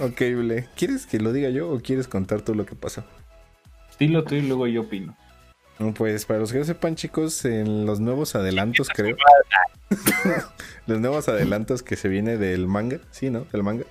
Ok, 0.00 0.20
Ble. 0.20 0.68
¿Quieres 0.76 1.06
que 1.06 1.18
lo 1.18 1.32
diga 1.32 1.50
yo 1.50 1.68
o 1.68 1.80
quieres 1.80 2.06
contar 2.06 2.42
tú 2.42 2.54
lo 2.54 2.66
que 2.66 2.76
pasó? 2.76 3.02
Dilo 3.98 4.22
tú 4.22 4.36
y 4.36 4.42
luego 4.42 4.68
yo 4.68 4.82
opino. 4.82 5.16
Pues 5.96 6.24
para 6.24 6.38
los 6.38 6.52
que 6.52 6.58
no 6.58 6.64
sepan, 6.64 6.94
chicos, 6.94 7.44
en 7.44 7.84
los 7.84 7.98
nuevos 7.98 8.36
adelantos, 8.36 8.90
creo. 8.90 9.16
los 10.86 11.00
nuevos 11.00 11.28
adelantos 11.28 11.82
que 11.82 11.96
se 11.96 12.06
viene 12.06 12.36
del 12.36 12.68
manga, 12.68 13.00
¿sí, 13.10 13.28
no? 13.28 13.44
Del 13.50 13.64
manga. 13.64 13.84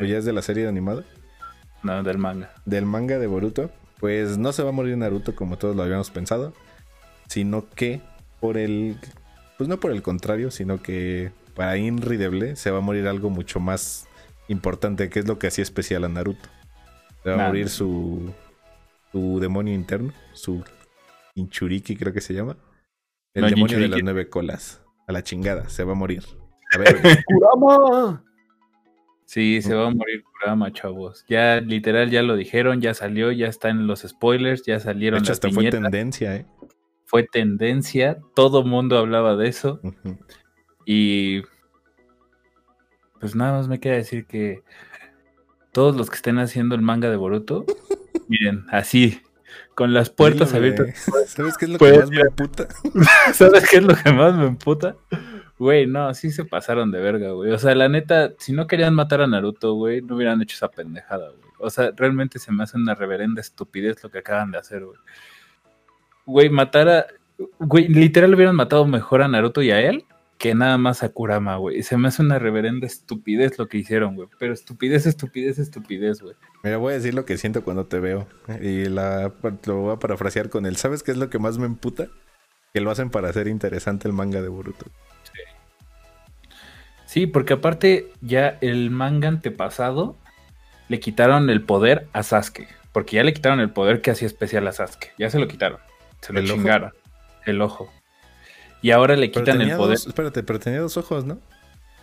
¿O 0.00 0.04
ya 0.04 0.18
es 0.18 0.24
de 0.24 0.32
la 0.32 0.42
serie 0.42 0.66
animada? 0.68 1.04
No, 1.82 2.02
del 2.02 2.18
manga. 2.18 2.52
Del 2.64 2.86
manga 2.86 3.18
de 3.18 3.26
Boruto. 3.26 3.70
Pues 3.98 4.36
no 4.36 4.52
se 4.52 4.62
va 4.62 4.70
a 4.70 4.72
morir 4.72 4.96
Naruto 4.96 5.34
como 5.34 5.56
todos 5.56 5.74
lo 5.74 5.82
habíamos 5.82 6.10
pensado. 6.10 6.52
Sino 7.28 7.68
que 7.70 8.00
por 8.40 8.58
el. 8.58 8.98
Pues 9.56 9.68
no 9.68 9.80
por 9.80 9.92
el 9.92 10.02
contrario, 10.02 10.50
sino 10.50 10.82
que 10.82 11.32
para 11.54 11.78
Inri 11.78 12.18
se 12.56 12.70
va 12.70 12.78
a 12.78 12.82
morir 12.82 13.08
algo 13.08 13.30
mucho 13.30 13.58
más 13.58 14.06
importante, 14.48 15.08
que 15.08 15.20
es 15.20 15.26
lo 15.26 15.38
que 15.38 15.46
hacía 15.46 15.62
especial 15.62 16.04
a 16.04 16.08
Naruto. 16.08 16.48
Se 17.22 17.30
va 17.30 17.44
a 17.44 17.48
morir 17.48 17.70
su, 17.70 18.32
su 19.12 19.40
demonio 19.40 19.74
interno, 19.74 20.12
su 20.34 20.62
Inchuriki 21.34 21.96
creo 21.96 22.12
que 22.12 22.20
se 22.20 22.34
llama. 22.34 22.56
El 23.32 23.50
demonio 23.50 23.78
de 23.78 23.88
las 23.88 24.02
nueve 24.02 24.28
colas. 24.28 24.82
A 25.08 25.12
la 25.12 25.22
chingada, 25.22 25.68
se 25.68 25.84
va 25.84 25.92
a 25.92 25.94
morir. 25.94 26.24
A 26.74 26.78
ver. 26.78 27.00
¡Kurama! 27.24 28.25
Sí, 29.26 29.60
se 29.60 29.74
va 29.74 29.88
a 29.88 29.90
morir 29.90 30.22
Kurama, 30.22 30.72
chavos. 30.72 31.24
Ya, 31.28 31.60
literal, 31.60 32.10
ya 32.10 32.22
lo 32.22 32.36
dijeron, 32.36 32.80
ya 32.80 32.94
salió, 32.94 33.32
ya 33.32 33.48
está 33.48 33.68
en 33.70 33.88
los 33.88 34.02
spoilers, 34.02 34.62
ya 34.64 34.78
salieron. 34.78 35.18
De 35.18 35.24
hecho, 35.24 35.32
hasta 35.32 35.50
fue 35.50 35.68
tendencia, 35.68 36.36
¿eh? 36.36 36.46
Fue 37.04 37.24
tendencia, 37.24 38.18
todo 38.34 38.64
mundo 38.64 38.96
hablaba 38.96 39.36
de 39.36 39.48
eso. 39.48 39.80
Y 40.84 41.42
pues 43.20 43.34
nada 43.34 43.58
más 43.58 43.66
me 43.66 43.80
queda 43.80 43.94
decir 43.94 44.26
que 44.26 44.62
todos 45.72 45.96
los 45.96 46.08
que 46.08 46.16
estén 46.16 46.38
haciendo 46.38 46.76
el 46.76 46.82
manga 46.82 47.10
de 47.10 47.16
Boruto, 47.16 47.66
miren, 48.28 48.64
así, 48.70 49.20
con 49.74 49.92
las 49.92 50.10
puertas 50.10 50.54
abiertas. 50.54 50.88
¿Sabes 51.26 51.56
qué 51.58 51.64
es 51.64 51.70
lo 51.72 51.78
que 51.78 51.98
más 51.98 52.10
me 52.10 52.20
emputa? 52.20 52.68
¿Sabes 53.34 53.68
qué 53.68 53.76
es 53.78 53.84
lo 53.84 53.94
que 53.96 54.12
más 54.12 54.36
me 54.36 54.46
emputa? 54.46 54.96
Güey, 55.58 55.86
no, 55.86 56.12
sí 56.12 56.30
se 56.30 56.44
pasaron 56.44 56.90
de 56.90 57.00
verga, 57.00 57.30
güey. 57.30 57.50
O 57.50 57.58
sea, 57.58 57.74
la 57.74 57.88
neta, 57.88 58.32
si 58.38 58.52
no 58.52 58.66
querían 58.66 58.94
matar 58.94 59.22
a 59.22 59.26
Naruto, 59.26 59.74
güey, 59.74 60.02
no 60.02 60.16
hubieran 60.16 60.42
hecho 60.42 60.54
esa 60.54 60.68
pendejada, 60.68 61.30
güey. 61.30 61.50
O 61.58 61.70
sea, 61.70 61.92
realmente 61.96 62.38
se 62.38 62.52
me 62.52 62.62
hace 62.62 62.76
una 62.76 62.94
reverenda 62.94 63.40
estupidez 63.40 64.02
lo 64.02 64.10
que 64.10 64.18
acaban 64.18 64.50
de 64.50 64.58
hacer, 64.58 64.84
güey. 64.84 64.98
Güey, 66.26 66.50
matar 66.50 66.88
a. 66.88 67.06
Güey, 67.58 67.88
literal 67.88 68.34
hubieran 68.34 68.56
matado 68.56 68.86
mejor 68.86 69.22
a 69.22 69.28
Naruto 69.28 69.62
y 69.62 69.70
a 69.70 69.80
él 69.80 70.04
que 70.38 70.54
nada 70.54 70.76
más 70.78 71.02
a 71.02 71.08
Kurama, 71.08 71.56
güey. 71.56 71.82
Se 71.82 71.96
me 71.96 72.08
hace 72.08 72.22
una 72.22 72.38
reverenda 72.38 72.86
estupidez 72.86 73.58
lo 73.58 73.68
que 73.68 73.78
hicieron, 73.78 74.16
güey. 74.16 74.28
Pero 74.38 74.52
estupidez, 74.52 75.06
estupidez, 75.06 75.58
estupidez, 75.58 76.20
güey. 76.20 76.34
Mira, 76.62 76.76
voy 76.76 76.92
a 76.92 76.96
decir 76.96 77.14
lo 77.14 77.24
que 77.24 77.38
siento 77.38 77.64
cuando 77.64 77.86
te 77.86 78.00
veo. 78.00 78.26
Y 78.60 78.86
la, 78.86 79.32
lo 79.64 79.76
voy 79.76 79.94
a 79.94 79.98
parafrasear 79.98 80.50
con 80.50 80.66
él. 80.66 80.76
¿Sabes 80.76 81.02
qué 81.02 81.12
es 81.12 81.16
lo 81.16 81.30
que 81.30 81.38
más 81.38 81.58
me 81.58 81.66
emputa? 81.66 82.08
Que 82.74 82.80
lo 82.80 82.90
hacen 82.90 83.10
para 83.10 83.30
hacer 83.30 83.48
interesante 83.48 84.08
el 84.08 84.14
manga 84.14 84.42
de 84.42 84.48
Boruto. 84.48 84.86
Sí. 87.16 87.26
Porque 87.26 87.54
aparte 87.54 88.12
ya 88.20 88.58
el 88.60 88.90
manga 88.90 89.28
antepasado 89.28 90.16
le 90.88 91.00
quitaron 91.00 91.48
el 91.48 91.62
poder 91.62 92.08
a 92.12 92.22
Sasuke. 92.22 92.68
Porque 92.92 93.16
ya 93.16 93.24
le 93.24 93.32
quitaron 93.32 93.60
el 93.60 93.70
poder 93.70 94.02
que 94.02 94.10
hacía 94.10 94.26
especial 94.26 94.66
a 94.68 94.72
Sasuke. 94.72 95.12
Ya 95.18 95.30
se 95.30 95.38
lo 95.38 95.48
quitaron. 95.48 95.78
Se 96.20 96.34
lo 96.34 96.42
chingaron. 96.44 96.92
El 97.46 97.62
ojo. 97.62 97.90
Y 98.82 98.90
ahora 98.90 99.16
le 99.16 99.30
quitan 99.30 99.62
el 99.62 99.76
poder. 99.76 99.96
espérate, 99.96 100.42
pero 100.42 100.58
tenía 100.58 100.80
dos 100.80 100.98
ojos, 100.98 101.24
¿no? 101.24 101.38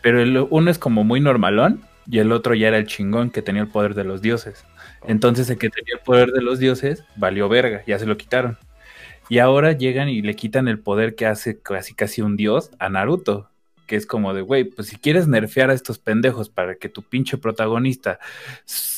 Pero 0.01 0.19
el, 0.19 0.47
uno 0.49 0.71
es 0.71 0.79
como 0.79 1.03
muy 1.03 1.21
normalón 1.21 1.83
y 2.07 2.19
el 2.19 2.31
otro 2.31 2.55
ya 2.55 2.69
era 2.69 2.77
el 2.77 2.87
chingón 2.87 3.29
que 3.29 3.41
tenía 3.41 3.61
el 3.61 3.67
poder 3.67 3.93
de 3.93 4.03
los 4.03 4.21
dioses. 4.21 4.65
Entonces 5.07 5.49
el 5.49 5.57
que 5.57 5.69
tenía 5.69 5.93
el 5.95 6.01
poder 6.01 6.31
de 6.31 6.41
los 6.41 6.59
dioses 6.59 7.03
valió 7.15 7.47
verga, 7.49 7.83
ya 7.85 7.99
se 7.99 8.05
lo 8.05 8.17
quitaron. 8.17 8.57
Y 9.29 9.39
ahora 9.39 9.71
llegan 9.73 10.09
y 10.09 10.21
le 10.21 10.35
quitan 10.35 10.67
el 10.67 10.79
poder 10.79 11.15
que 11.15 11.25
hace 11.25 11.59
casi 11.59 11.93
casi 11.93 12.21
un 12.21 12.35
dios 12.35 12.71
a 12.79 12.89
Naruto. 12.89 13.49
Que 13.93 13.97
es 13.97 14.07
como 14.07 14.33
de, 14.33 14.41
güey, 14.41 14.63
pues 14.63 14.87
si 14.87 14.97
quieres 14.97 15.27
nerfear 15.27 15.69
a 15.69 15.75
estos 15.75 15.99
pendejos 15.99 16.49
para 16.49 16.73
que 16.73 16.89
tu 16.89 17.03
pinche 17.03 17.37
protagonista 17.37 18.17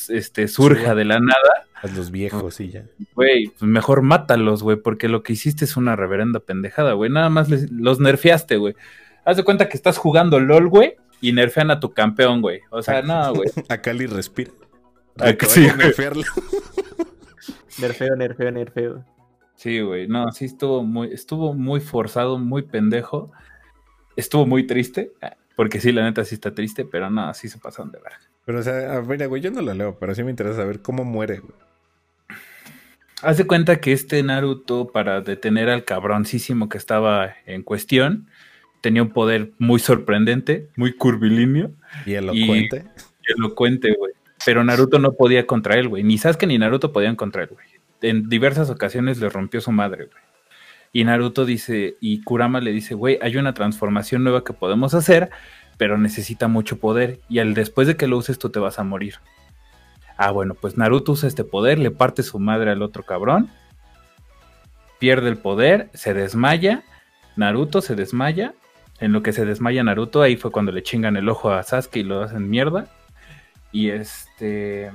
este, 0.08 0.48
surja 0.48 0.94
de 0.94 1.04
la 1.04 1.20
nada. 1.20 1.66
A 1.74 1.86
los 1.88 2.10
viejos 2.10 2.60
y 2.60 2.70
ya. 2.70 2.84
Güey, 3.14 3.48
pues 3.48 3.60
mejor 3.60 4.00
mátalos, 4.00 4.62
güey, 4.62 4.78
porque 4.78 5.10
lo 5.10 5.22
que 5.22 5.34
hiciste 5.34 5.66
es 5.66 5.76
una 5.76 5.96
reverenda 5.96 6.40
pendejada, 6.40 6.94
güey. 6.94 7.10
Nada 7.10 7.28
más 7.28 7.50
los 7.70 8.00
nerfeaste, 8.00 8.56
güey. 8.56 8.74
Haz 9.26 9.36
de 9.36 9.44
cuenta 9.44 9.68
que 9.68 9.76
estás 9.76 9.98
jugando 9.98 10.40
LOL, 10.40 10.70
güey, 10.70 10.96
y 11.20 11.32
nerfean 11.32 11.70
a 11.70 11.78
tu 11.78 11.92
campeón, 11.92 12.40
güey. 12.40 12.62
O 12.70 12.80
sea, 12.80 13.02
no, 13.02 13.34
güey. 13.34 13.50
A 13.68 13.76
Cali 13.82 14.06
respira. 14.06 14.50
A 15.18 15.34
sí, 15.46 15.68
nerfearlo. 15.76 16.22
nerfeo, 17.78 18.16
nerfeo, 18.16 18.50
nerfeo. 18.50 19.04
Sí, 19.56 19.82
güey. 19.82 20.08
No, 20.08 20.32
sí 20.32 20.46
estuvo 20.46 20.82
muy, 20.84 21.12
estuvo 21.12 21.52
muy 21.52 21.80
forzado, 21.80 22.38
muy 22.38 22.62
pendejo. 22.62 23.30
Estuvo 24.16 24.46
muy 24.46 24.66
triste. 24.66 25.12
Porque 25.56 25.80
sí, 25.80 25.90
la 25.90 26.04
neta 26.04 26.24
sí 26.24 26.34
está 26.34 26.54
triste, 26.54 26.84
pero 26.84 27.08
no, 27.10 27.32
sí 27.32 27.48
se 27.48 27.58
pasaron 27.58 27.90
de 27.90 27.98
verga. 27.98 28.20
Pero, 28.44 28.60
o 28.60 28.62
sea, 28.62 28.92
a 28.92 29.00
ver, 29.00 29.26
güey, 29.26 29.40
yo 29.40 29.50
no 29.50 29.62
lo 29.62 29.72
leo, 29.72 29.96
pero 29.98 30.14
sí 30.14 30.22
me 30.22 30.30
interesa 30.30 30.56
saber 30.56 30.80
cómo 30.82 31.02
muere, 31.04 31.38
güey. 31.38 31.54
Haz 33.22 33.38
de 33.38 33.46
cuenta 33.46 33.80
que 33.80 33.92
este 33.92 34.22
Naruto, 34.22 34.88
para 34.88 35.22
detener 35.22 35.70
al 35.70 35.84
cabroncísimo 35.84 36.68
que 36.68 36.76
estaba 36.76 37.34
en 37.46 37.62
cuestión, 37.62 38.28
tenía 38.82 39.02
un 39.02 39.08
poder 39.10 39.52
muy 39.58 39.80
sorprendente, 39.80 40.68
muy 40.76 40.92
curvilíneo. 40.92 41.72
Y 42.04 42.12
elocuente. 42.12 42.84
Y, 43.26 43.32
elocuente, 43.32 43.94
güey. 43.98 44.12
Pero 44.44 44.62
Naruto 44.62 44.98
no 44.98 45.14
podía 45.14 45.46
contra 45.46 45.76
él, 45.76 45.88
güey. 45.88 46.04
Ni 46.04 46.18
Sasuke 46.18 46.46
ni 46.46 46.58
Naruto 46.58 46.92
podían 46.92 47.16
contra 47.16 47.44
él, 47.44 47.48
güey. 47.48 47.66
En 48.02 48.28
diversas 48.28 48.68
ocasiones 48.68 49.18
le 49.18 49.30
rompió 49.30 49.62
su 49.62 49.72
madre, 49.72 50.04
güey. 50.04 50.25
Y 50.96 51.04
Naruto 51.04 51.44
dice, 51.44 51.98
y 52.00 52.22
Kurama 52.22 52.58
le 52.62 52.72
dice, 52.72 52.94
güey, 52.94 53.18
hay 53.20 53.36
una 53.36 53.52
transformación 53.52 54.24
nueva 54.24 54.44
que 54.44 54.54
podemos 54.54 54.94
hacer, 54.94 55.28
pero 55.76 55.98
necesita 55.98 56.48
mucho 56.48 56.78
poder. 56.78 57.20
Y 57.28 57.40
al 57.40 57.52
después 57.52 57.86
de 57.86 57.98
que 57.98 58.06
lo 58.06 58.16
uses, 58.16 58.38
tú 58.38 58.48
te 58.48 58.60
vas 58.60 58.78
a 58.78 58.82
morir. 58.82 59.16
Ah, 60.16 60.30
bueno, 60.30 60.54
pues 60.54 60.78
Naruto 60.78 61.12
usa 61.12 61.28
este 61.28 61.44
poder, 61.44 61.78
le 61.78 61.90
parte 61.90 62.22
su 62.22 62.38
madre 62.38 62.70
al 62.70 62.80
otro 62.80 63.02
cabrón, 63.02 63.50
pierde 64.98 65.28
el 65.28 65.36
poder, 65.36 65.90
se 65.92 66.14
desmaya, 66.14 66.82
Naruto 67.36 67.82
se 67.82 67.94
desmaya, 67.94 68.54
en 68.98 69.12
lo 69.12 69.22
que 69.22 69.34
se 69.34 69.44
desmaya 69.44 69.84
Naruto, 69.84 70.22
ahí 70.22 70.36
fue 70.36 70.50
cuando 70.50 70.72
le 70.72 70.82
chingan 70.82 71.18
el 71.18 71.28
ojo 71.28 71.50
a 71.50 71.62
Sasuke 71.62 71.96
y 71.96 72.04
lo 72.04 72.22
hacen 72.22 72.48
mierda. 72.48 72.86
Y 73.70 73.90
este, 73.90 74.92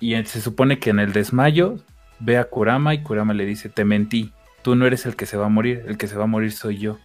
y 0.00 0.16
se 0.24 0.40
supone 0.40 0.80
que 0.80 0.90
en 0.90 0.98
el 0.98 1.12
desmayo 1.12 1.76
ve 2.18 2.38
a 2.38 2.44
Kurama 2.44 2.92
y 2.92 3.04
Kurama 3.04 3.34
le 3.34 3.46
dice, 3.46 3.68
te 3.68 3.84
mentí, 3.84 4.32
tú 4.64 4.74
no 4.74 4.86
eres 4.86 5.04
el 5.06 5.14
que 5.14 5.26
se 5.26 5.36
va 5.36 5.46
a 5.46 5.50
morir, 5.50 5.84
el 5.86 5.98
que 5.98 6.08
se 6.08 6.16
va 6.16 6.24
a 6.24 6.26
morir 6.26 6.50
soy 6.50 6.78
yo. 6.78 6.98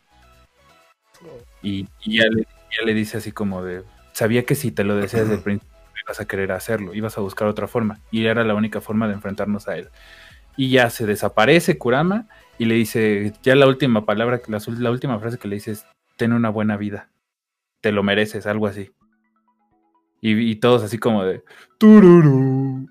Y, 1.62 1.84
ya, 2.06 2.24
le, 2.30 2.44
ya, 2.44 2.86
le, 2.86 2.94
dice 2.94 3.18
así 3.18 3.34
como 3.34 3.62
de, 3.62 3.84
sabía 4.14 4.46
que 4.46 4.56
si 4.56 4.72
te 4.72 4.86
lo 4.86 4.96
decías 4.96 5.24
desde 5.24 5.36
el 5.36 5.42
principio 5.44 5.70
ibas 6.06 6.22
a 6.22 6.26
querer 6.26 6.54
hacerlo, 6.54 6.96
ibas 6.96 7.18
a 7.18 7.22
buscar 7.22 7.50
otra 7.50 7.68
forma. 7.68 8.00
Y 8.12 8.26
era 8.26 8.46
la 8.46 8.56
única 8.56 8.80
forma 8.80 9.08
de 9.08 9.14
enfrentarnos 9.14 9.68
a 9.68 9.76
él. 9.76 9.90
Y 10.56 10.70
ya 10.70 10.90
se 10.90 11.06
desaparece 11.06 11.78
Kurama 11.78 12.28
y 12.58 12.66
le 12.66 12.76
dice, 12.76 13.34
ya 13.44 13.56
la 13.56 13.68
última 13.68 14.06
palabra, 14.06 14.42
la, 14.48 14.60
la 14.78 14.92
última 14.92 15.20
frase 15.20 15.38
que 15.38 15.50
le 15.50 15.56
dice 15.56 15.72
es, 15.72 15.86
ten 16.16 16.32
una 16.32 16.50
buena 16.50 16.78
vida, 16.78 17.10
te 17.82 17.92
lo 17.92 18.04
mereces, 18.04 18.48
algo 18.48 18.68
así. 18.68 18.92
Y, 20.22 20.56
todos 20.58 20.84
así 20.84 20.98
como 20.98 21.24
de, 21.24 21.44
tururú, 21.78 22.90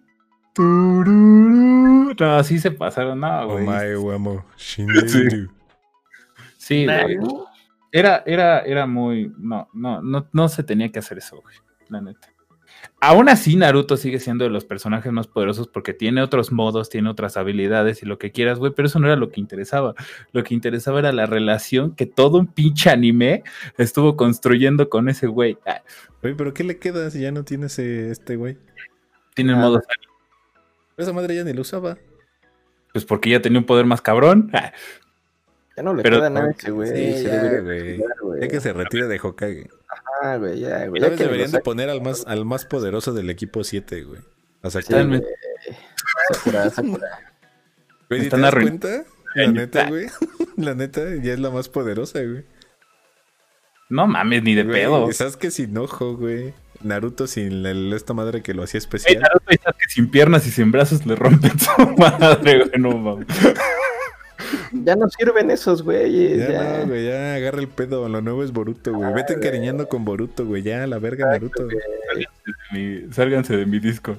tururú. 0.54 1.77
No, 2.18 2.36
así 2.36 2.58
se 2.58 2.70
pasaron, 2.70 3.20
no, 3.20 3.46
güey. 3.48 3.94
Oh 3.94 4.18
my, 4.18 4.40
sí. 4.56 4.86
Sí, 6.56 6.84
güey. 6.84 7.18
Era, 7.90 8.22
era, 8.26 8.60
era 8.60 8.86
muy. 8.86 9.32
No, 9.38 9.68
no, 9.72 10.02
no, 10.02 10.28
no 10.32 10.48
se 10.48 10.62
tenía 10.62 10.90
que 10.90 10.98
hacer 10.98 11.18
eso, 11.18 11.40
güey. 11.40 11.56
La 11.88 12.00
neta. 12.00 12.28
Aún 13.00 13.28
así, 13.28 13.56
Naruto 13.56 13.96
sigue 13.96 14.20
siendo 14.20 14.44
de 14.44 14.50
los 14.50 14.64
personajes 14.64 15.12
más 15.12 15.26
poderosos 15.26 15.68
porque 15.68 15.94
tiene 15.94 16.22
otros 16.22 16.52
modos, 16.52 16.90
tiene 16.90 17.08
otras 17.08 17.36
habilidades 17.36 18.02
y 18.02 18.06
lo 18.06 18.18
que 18.18 18.30
quieras, 18.30 18.58
güey, 18.58 18.72
pero 18.74 18.86
eso 18.86 18.98
no 18.98 19.06
era 19.06 19.16
lo 19.16 19.30
que 19.30 19.40
interesaba. 19.40 19.94
Lo 20.32 20.44
que 20.44 20.54
interesaba 20.54 20.98
era 20.98 21.12
la 21.12 21.26
relación 21.26 21.94
que 21.94 22.06
todo 22.06 22.38
un 22.38 22.48
pinche 22.48 22.90
anime 22.90 23.42
estuvo 23.78 24.16
construyendo 24.16 24.88
con 24.88 25.08
ese 25.08 25.26
güey. 25.26 25.58
Oye, 26.22 26.34
pero 26.34 26.52
¿qué 26.52 26.64
le 26.64 26.78
queda 26.78 27.10
si 27.10 27.20
ya 27.20 27.32
no 27.32 27.44
tiene 27.44 27.66
ese, 27.66 28.10
este 28.10 28.36
güey? 28.36 28.58
tiene 29.38 29.52
el 29.52 29.58
Ah. 29.58 29.80
Esa 30.98 31.12
madre 31.14 31.34
ya 31.36 31.44
ni 31.44 31.52
lo 31.54 31.62
usaba. 31.62 31.96
Pues 32.92 33.04
porque 33.06 33.30
ya 33.30 33.40
tenía 33.40 33.58
un 33.60 33.64
poder 33.66 33.86
más 33.86 34.00
cabrón. 34.02 34.50
Ya 35.76 35.84
no 35.84 35.94
le 35.94 36.02
Pero- 36.02 36.16
queda 36.16 36.28
nada 36.28 36.48
a 36.48 36.50
ese 36.50 36.72
güey. 36.72 36.88
Sí, 36.88 37.18
se 37.18 37.28
ya, 37.28 37.40
debería 37.40 37.60
güey. 37.62 37.78
retirar, 37.92 38.16
güey. 38.20 38.40
Ya 38.40 38.48
que 38.48 38.60
se 38.60 38.72
retire 38.72 39.06
de 39.06 39.20
Hokage. 39.22 39.70
Ah, 40.24 40.34
güey, 40.36 40.58
ya, 40.58 40.88
güey. 40.88 41.00
Ya 41.00 41.10
Deberían 41.10 41.52
de 41.52 41.60
poner 41.60 41.88
al 41.88 42.02
más, 42.02 42.24
al 42.26 42.44
más 42.44 42.64
poderoso 42.64 43.12
del 43.12 43.30
equipo 43.30 43.62
7, 43.62 44.02
güey. 44.02 44.20
O 44.64 44.70
sea, 44.70 44.82
Sí, 44.82 44.92
güey. 44.92 45.22
Sakura, 46.32 46.68
Sakura. 46.70 47.08
güey, 48.08 48.10
me 48.10 48.16
¿sí 48.16 48.20
¿te 48.22 48.24
están 48.24 48.40
das 48.42 48.54
arruin- 48.54 48.62
cuenta? 48.80 49.04
La 49.36 49.46
neta, 49.52 49.88
güey. 49.88 50.06
La 50.56 50.74
neta, 50.74 51.00
ya 51.22 51.32
es 51.34 51.38
la 51.38 51.50
más 51.50 51.68
poderosa, 51.68 52.20
güey. 52.24 52.44
No 53.88 54.08
mames, 54.08 54.42
ni 54.42 54.56
de 54.56 54.64
Güey, 54.64 54.82
pedo. 54.82 55.12
¿Sabes 55.12 55.36
que 55.36 55.52
sin 55.52 55.78
ojo, 55.78 56.16
güey? 56.16 56.54
Naruto 56.82 57.26
sin 57.26 57.66
el- 57.66 57.92
esta 57.92 58.14
madre 58.14 58.42
que 58.42 58.54
lo 58.54 58.62
hacía 58.62 58.78
especial. 58.78 59.20
Naruto 59.22 59.52
y 59.52 59.56
Sasuke 59.56 59.88
sin 59.88 60.10
piernas 60.10 60.46
y 60.46 60.50
sin 60.50 60.70
brazos 60.70 61.04
le 61.06 61.16
rompen 61.16 61.52
su 61.58 61.70
madre, 61.98 62.58
güey. 62.64 62.80
No 62.80 62.96
mames. 62.96 63.26
Ya 64.72 64.94
no 64.96 65.08
sirven 65.08 65.50
esos 65.50 65.82
güeyes. 65.82 66.38
Ya, 66.38 66.52
Ya, 66.52 66.78
no, 66.78 66.86
güey, 66.86 67.06
ya 67.06 67.34
agarra 67.34 67.58
el 67.58 67.68
pedo. 67.68 68.08
Lo 68.08 68.20
nuevo 68.20 68.44
es 68.44 68.52
Boruto, 68.52 68.92
güey. 68.94 69.12
Vete 69.12 69.34
encariñando 69.34 69.88
con 69.88 70.04
Boruto, 70.04 70.46
güey. 70.46 70.62
Ya, 70.62 70.86
la 70.86 70.98
verga 70.98 71.26
Naruto. 71.32 71.64
güey. 71.64 72.26
Mi- 72.72 73.12
sálganse 73.12 73.56
de 73.56 73.66
mi 73.66 73.78
disco. 73.80 74.16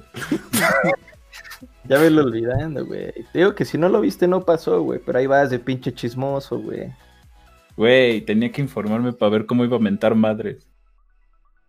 Ya 1.84 1.98
velo 1.98 2.22
olvidando, 2.24 2.84
güey. 2.86 3.12
Te 3.32 3.38
digo 3.38 3.54
que 3.54 3.64
si 3.64 3.78
no 3.78 3.88
lo 3.88 4.00
viste 4.00 4.28
no 4.28 4.44
pasó, 4.44 4.82
güey. 4.82 5.00
Pero 5.04 5.18
ahí 5.18 5.26
vas 5.26 5.50
de 5.50 5.58
pinche 5.58 5.92
chismoso, 5.92 6.58
güey. 6.58 6.92
Güey, 7.76 8.20
tenía 8.20 8.52
que 8.52 8.60
informarme 8.60 9.12
para 9.12 9.30
ver 9.30 9.46
cómo 9.46 9.64
iba 9.64 9.76
a 9.76 9.80
mentar 9.80 10.14
madres. 10.14 10.66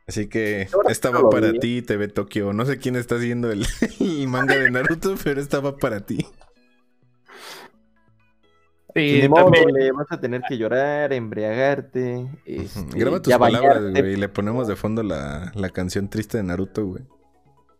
Así 0.07 0.27
que 0.27 0.67
Ahora 0.73 0.91
esta 0.91 1.09
sí 1.09 1.13
va 1.13 1.21
lo 1.21 1.29
para 1.29 1.51
vi. 1.51 1.59
ti, 1.59 1.81
TV 1.81 2.07
Tokio. 2.07 2.53
No 2.53 2.65
sé 2.65 2.77
quién 2.79 2.95
está 2.95 3.15
haciendo 3.15 3.51
el, 3.51 3.65
el 3.99 4.27
manga 4.27 4.55
de 4.57 4.69
Naruto, 4.71 5.15
pero 5.23 5.39
esta 5.41 5.59
va 5.59 5.77
para 5.77 6.01
ti. 6.01 6.25
Sí, 8.93 9.19
Ni 9.21 9.29
modo, 9.29 9.45
también. 9.45 9.71
le 9.73 9.91
vas 9.93 10.07
a 10.11 10.19
tener 10.19 10.41
que 10.47 10.57
llorar, 10.57 11.13
embriagarte. 11.13 12.27
este, 12.45 12.99
Graba 12.99 13.21
tus 13.21 13.33
palabras, 13.37 13.81
güey. 13.91 14.13
Y 14.13 14.15
le 14.17 14.27
ponemos 14.27 14.67
de 14.67 14.75
fondo 14.75 15.01
la, 15.01 15.51
la 15.55 15.69
canción 15.69 16.09
triste 16.09 16.37
de 16.37 16.43
Naruto, 16.43 16.85
güey. 16.85 17.03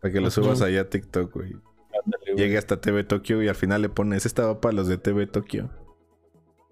Para 0.00 0.12
que 0.12 0.20
lo 0.20 0.30
subas 0.30 0.62
allá 0.62 0.80
a 0.82 0.88
TikTok, 0.88 1.32
güey. 1.34 1.56
Llegue 2.34 2.56
hasta 2.56 2.80
TV 2.80 3.04
Tokio 3.04 3.42
y 3.42 3.48
al 3.48 3.54
final 3.54 3.82
le 3.82 3.90
pones, 3.90 4.24
esta 4.24 4.46
va 4.46 4.60
para 4.60 4.74
los 4.74 4.88
de 4.88 4.96
TV 4.96 5.26
Tokio. 5.26 5.70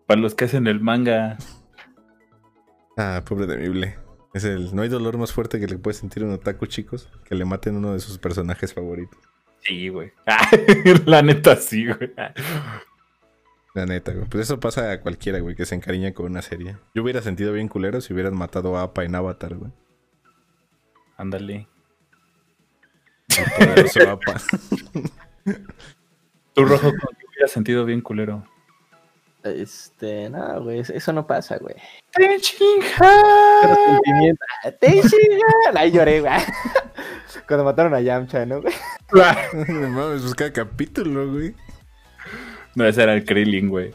Para 0.07 0.21
los 0.21 0.35
que 0.35 0.47
hacen 0.47 0.67
el 0.67 0.81
manga. 0.81 1.37
Ah, 2.97 3.23
pobre 3.29 3.47
de 3.47 3.59
Mible. 3.59 3.99
Es 4.33 4.45
el, 4.45 4.75
no 4.75 4.83
hay 4.83 4.89
dolor 4.89 5.19
más 5.19 5.33
fuerte 5.33 5.59
que 5.59 5.67
le 5.67 5.79
puede 5.79 5.95
sentir 5.95 6.23
un 6.23 6.33
otaku, 6.33 6.67
chicos, 6.67 7.09
que 7.25 7.35
le 7.35 7.45
maten 7.45 7.77
uno 7.77 7.93
de 7.93 8.01
sus 8.01 8.19
personajes 8.19 8.73
favoritos. 8.73 9.19
Sí, 9.63 9.89
güey. 9.89 10.13
La 11.07 11.23
neta, 11.23 11.57
sí, 11.57 11.87
güey. 11.87 12.13
La 13.75 13.87
neta, 13.87 14.13
güey. 14.13 14.27
Pues 14.29 14.45
eso 14.45 14.61
pasa 14.61 14.93
a 14.93 15.01
cualquiera, 15.01 15.41
güey, 15.41 15.57
que 15.57 15.67
se 15.67 15.75
encariña 15.75 16.13
con 16.15 16.27
una 16.27 16.43
serie. 16.43 16.77
Yo 16.95 17.03
hubiera 17.03 17.23
sentido 17.23 17.53
bien 17.53 17.69
culero 17.69 18.01
si 18.01 18.13
hubieran 18.13 18.37
matado 18.37 18.77
a 18.77 18.83
Appa 18.83 19.05
en 19.05 19.15
Avatar, 19.15 19.57
güey. 19.57 19.73
Ándale. 21.17 21.69
Appa. 24.09 24.41
Tu 26.55 26.65
rojo 26.65 26.91
como 26.91 27.19
que 27.19 27.27
hubiera 27.27 27.49
sentido 27.49 27.85
bien 27.85 28.01
culero. 28.01 28.45
Este, 29.45 30.29
no, 30.29 30.63
güey. 30.63 30.81
Eso 30.81 31.13
no 31.13 31.27
pasa, 31.27 31.57
güey. 31.59 31.75
¡Te 31.75 31.81
Pero 32.13 32.41
chinga! 32.41 33.75
sentimiento. 33.87 34.45
¡Te 34.81 34.91
chingan! 35.03 35.77
Ahí 35.77 35.91
lloré, 35.91 36.21
güey. 36.21 36.33
Cuando 37.49 37.65
mataron 37.65 37.95
a 37.95 38.01
Yamcha, 38.01 38.45
¿no, 38.47 38.61
güey? 38.61 38.75
no 39.69 39.89
mames, 39.89 40.23
pues 40.23 40.35
cada 40.35 40.53
capítulo, 40.53 41.33
güey. 41.33 41.55
No, 42.75 42.87
ese 42.87 43.03
era 43.03 43.15
el 43.15 43.25
Krillin, 43.25 43.69
güey. 43.69 43.95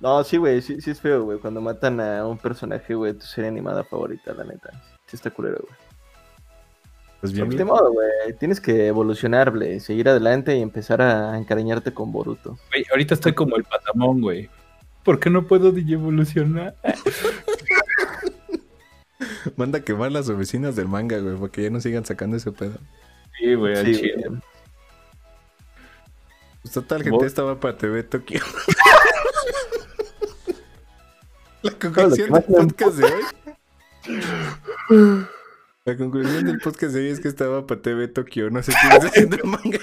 No, 0.00 0.22
sí, 0.24 0.36
güey. 0.36 0.60
Sí, 0.62 0.80
sí 0.80 0.90
es 0.90 1.00
feo, 1.00 1.24
güey. 1.24 1.38
Cuando 1.38 1.60
matan 1.60 2.00
a 2.00 2.26
un 2.26 2.38
personaje, 2.38 2.94
güey, 2.94 3.14
tu 3.14 3.24
serie 3.24 3.48
animada 3.48 3.84
favorita, 3.84 4.34
la 4.34 4.44
neta. 4.44 4.70
Sí 5.06 5.16
está 5.16 5.30
culero, 5.30 5.58
güey. 5.66 5.78
Pues 7.22 7.32
bien, 7.32 7.46
pues, 7.46 7.56
de 7.56 7.64
modo, 7.64 7.90
güey. 7.92 8.08
Tienes 8.38 8.60
que 8.60 8.88
evolucionar, 8.88 9.52
güey. 9.56 9.78
Seguir 9.78 10.08
adelante 10.08 10.56
y 10.56 10.60
empezar 10.60 11.00
a 11.00 11.38
encariñarte 11.38 11.94
con 11.94 12.10
Boruto. 12.10 12.58
Güey, 12.70 12.84
ahorita 12.90 13.14
estoy 13.14 13.32
como 13.32 13.54
el 13.56 13.62
patamón, 13.62 14.20
güey. 14.20 14.50
¿Por 15.04 15.20
qué 15.20 15.30
no 15.30 15.46
puedo 15.46 15.68
evolucionar? 15.76 16.74
Manda 19.56 19.78
a 19.78 19.82
quemar 19.82 20.10
las 20.10 20.28
oficinas 20.28 20.74
del 20.74 20.88
manga, 20.88 21.16
güey, 21.18 21.36
para 21.36 21.52
que 21.52 21.62
ya 21.62 21.70
no 21.70 21.80
sigan 21.80 22.04
sacando 22.04 22.36
ese 22.36 22.50
pedo. 22.50 22.76
Sí, 23.38 23.54
güey, 23.54 23.76
al 23.78 23.86
Sí, 23.86 23.94
chile. 24.00 24.24
güey. 24.28 24.40
Pues 26.62 26.74
total, 26.74 27.04
gente, 27.04 27.24
esta 27.26 27.44
va 27.44 27.60
para 27.60 27.76
TV 27.76 28.02
Tokio. 28.02 28.40
La 31.62 31.70
conclusión 31.70 32.32
del 32.32 32.42
podcast 32.42 32.96
de 32.96 33.04
hoy. 33.04 33.22
La 35.84 35.96
conclusión 35.96 36.44
del 36.44 36.58
podcast 36.58 36.94
de 36.94 37.00
hoy 37.00 37.08
es 37.08 37.18
que 37.18 37.26
esta 37.26 37.48
va 37.48 37.66
para 37.66 37.82
TV 37.82 38.06
Tokio. 38.06 38.50
No 38.50 38.62
sé 38.62 38.72
quién 38.80 38.92
está 38.92 39.08
haciendo 39.08 39.36
el 39.36 39.44
manga. 39.44 39.80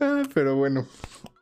Ah, 0.00 0.22
pero 0.34 0.56
bueno. 0.56 0.86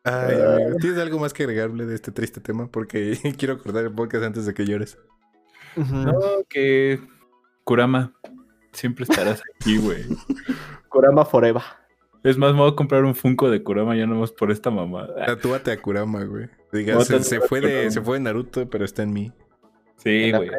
Ay, 0.04 0.34
amigo. 0.34 0.76
¿Tienes 0.78 0.98
algo 0.98 1.18
más 1.20 1.32
que 1.32 1.44
agregarle 1.44 1.86
de 1.86 1.94
este 1.94 2.12
triste 2.12 2.40
tema? 2.40 2.70
Porque 2.70 3.16
quiero 3.38 3.56
cortar 3.62 3.84
el 3.84 3.92
podcast 3.92 4.24
antes 4.24 4.44
de 4.44 4.52
que 4.52 4.66
llores. 4.66 4.98
No, 5.76 6.12
que 6.50 7.00
Kurama, 7.64 8.12
siempre 8.72 9.04
estarás 9.04 9.40
aquí, 9.54 9.78
güey. 9.78 10.04
Kurama 10.88 11.24
Forever. 11.24 11.62
Es 12.24 12.36
más, 12.36 12.52
me 12.52 12.58
voy 12.58 12.72
a 12.72 12.74
comprar 12.74 13.04
un 13.04 13.14
Funko 13.14 13.48
de 13.48 13.62
Kurama 13.62 13.96
ya 13.96 14.06
nomás 14.06 14.32
por 14.32 14.50
esta 14.50 14.70
mamada. 14.70 15.24
Tatúate 15.24 15.70
a 15.70 15.80
Kurama, 15.80 16.24
güey. 16.24 16.50
Diga, 16.72 17.00
se, 17.00 17.14
Tatúate 17.14 17.24
se 17.24 17.36
a 17.36 17.40
fue 17.40 17.60
de, 17.62 17.90
se 17.90 18.02
fue 18.02 18.18
de 18.18 18.24
Naruto, 18.24 18.68
pero 18.68 18.84
está 18.84 19.02
en 19.04 19.12
mí. 19.12 19.32
Sí, 19.98 20.32
güey. 20.32 20.50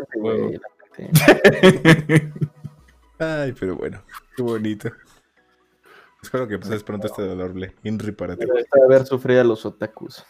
Ay, 3.20 3.54
pero 3.60 3.76
bueno, 3.76 4.02
qué 4.36 4.44
bonito. 4.44 4.92
Espero 6.22 6.48
que 6.48 6.60
pases 6.60 6.84
pronto 6.84 7.08
este 7.08 7.24
dolor, 7.24 7.54
Ble. 7.54 7.74
Inri 7.84 8.12
para 8.12 8.36
ti. 8.36 8.46
De 8.46 8.88
ver 8.88 9.06
sufrir 9.06 9.40
a 9.40 9.44
los 9.44 9.66
otakus. 9.66 10.26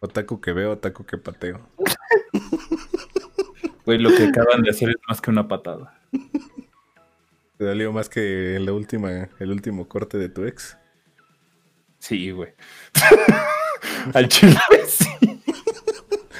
Otaku 0.00 0.40
que 0.40 0.52
veo, 0.52 0.72
otaku 0.72 1.04
que 1.04 1.18
pateo. 1.18 1.60
Güey, 3.86 3.98
lo 3.98 4.10
que 4.10 4.24
acaban 4.24 4.62
de 4.62 4.70
hacer 4.70 4.88
es 4.88 4.96
más 5.06 5.20
que 5.20 5.30
una 5.30 5.46
patada. 5.46 5.96
¿Te 7.56 7.64
dolió 7.64 7.92
más 7.92 8.08
que 8.08 8.58
la 8.60 8.72
última, 8.72 9.28
el 9.38 9.52
último 9.52 9.86
corte 9.86 10.18
de 10.18 10.28
tu 10.28 10.44
ex? 10.44 10.76
Sí, 12.00 12.32
güey. 12.32 12.52
Al 14.14 14.26
chile, 14.26 14.58
sí. 14.88 15.06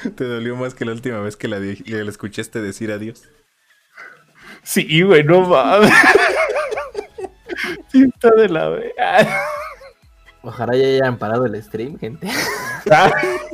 ¿Te 0.15 0.23
dolió 0.25 0.55
más 0.55 0.73
que 0.73 0.85
la 0.85 0.91
última 0.93 1.19
vez 1.19 1.35
que 1.35 1.47
la, 1.47 1.59
le 1.59 2.09
escuchaste 2.09 2.61
decir 2.61 2.91
adiós? 2.91 3.23
Sí, 4.63 5.01
güey, 5.01 5.23
no 5.23 5.41
mames. 5.47 5.91
Está 7.93 8.31
de 8.31 8.49
la 8.49 8.69
ve- 8.69 8.93
Ah. 8.99 9.25
Ojalá 10.43 10.75
ya 10.75 10.85
hayan 10.87 11.17
parado 11.17 11.45
el 11.45 11.61
stream, 11.61 11.97
gente. 11.97 12.27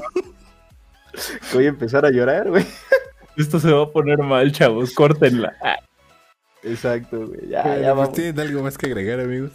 Voy 1.54 1.66
a 1.66 1.70
empezar 1.70 2.06
a 2.06 2.12
llorar, 2.12 2.50
güey. 2.50 2.66
Esto 3.38 3.60
se 3.60 3.72
va 3.72 3.84
a 3.84 3.89
poner 3.91 4.18
mal, 4.20 4.52
chavos. 4.52 4.94
Córtenla. 4.94 5.54
Ah. 5.62 5.78
Exacto, 6.64 7.28
güey. 7.28 7.50
Ya, 7.50 7.78
ya 7.78 7.94
vamos. 7.94 8.14
¿Tienen 8.14 8.39
algo 8.39 8.64
más 8.64 8.78
que 8.78 8.88
agregar, 8.88 9.20
amigos? 9.20 9.52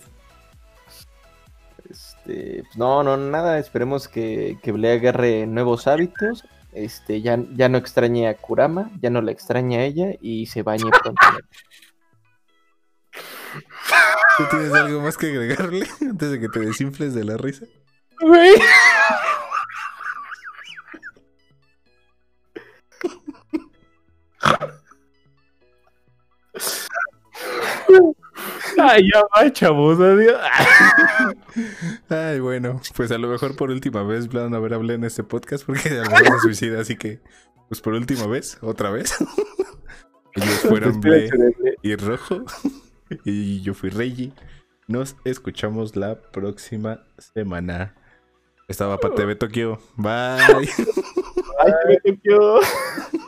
Este, 1.89 2.63
no, 2.77 3.03
no, 3.03 3.17
nada. 3.17 3.59
Esperemos 3.59 4.09
que, 4.09 4.59
que 4.63 4.73
Blea 4.73 4.95
agarre 4.95 5.47
nuevos 5.47 5.87
hábitos. 5.87 6.45
Este, 6.79 7.21
ya, 7.21 7.37
ya 7.57 7.69
no 7.69 7.77
extrañe 7.77 8.29
a 8.29 8.37
Kurama, 8.37 8.93
ya 9.01 9.11
no 9.11 9.21
la 9.21 9.33
extraña 9.33 9.81
a 9.81 9.83
ella 9.83 10.15
y 10.21 10.47
se 10.47 10.63
bañe 10.63 10.89
pronto. 11.03 11.21
¿Tú 14.37 14.45
tienes 14.49 14.73
algo 14.73 15.01
más 15.01 15.17
que 15.17 15.27
agregarle 15.27 15.85
antes 16.01 16.31
de 16.31 16.39
que 16.39 16.49
te 16.49 16.61
desinfles 16.61 17.15
de 17.15 17.25
la 17.25 17.37
risa? 17.37 17.67
Güey. 18.21 18.55
Ay, 28.79 29.11
ya 29.13 29.23
va, 29.23 29.53
chavos, 29.53 29.99
adiós. 30.01 30.41
Ay, 32.09 32.41
bueno, 32.41 32.81
pues 32.97 33.11
a 33.11 33.19
lo 33.19 33.29
mejor 33.29 33.57
por 33.57 33.71
última 33.71 34.03
vez 34.03 34.29
van 34.29 34.55
a 34.55 34.59
ver 34.59 34.75
hablé 34.75 34.95
en 34.95 35.05
este 35.05 35.25
podcast 35.25 35.65
porque 35.65 35.89
a 35.89 36.05
lo 36.05 36.11
mejor 36.11 36.27
se 36.27 36.41
suicida, 36.41 36.81
así 36.81 36.97
que, 36.97 37.21
pues 37.69 37.81
por 37.81 37.95
última 37.95 38.27
vez, 38.27 38.59
otra 38.63 38.91
vez. 38.91 39.17
Ellos 40.35 40.61
fueron 40.61 41.01
Ble 41.01 41.31
y 41.83 41.97
Rojo 41.97 42.45
y 43.25 43.61
yo 43.63 43.75
fui 43.75 43.91
Reggie. 43.91 44.33
Nos 44.87 45.17
escuchamos 45.25 45.97
la 45.97 46.21
próxima 46.21 47.05
semana. 47.19 47.95
Estaba 48.69 48.99
para 48.99 49.15
TV 49.15 49.35
Tokio. 49.35 49.79
Bye. 49.97 50.39
Ay, 51.59 51.99
TV 52.03 52.17
Tokio. 52.17 52.61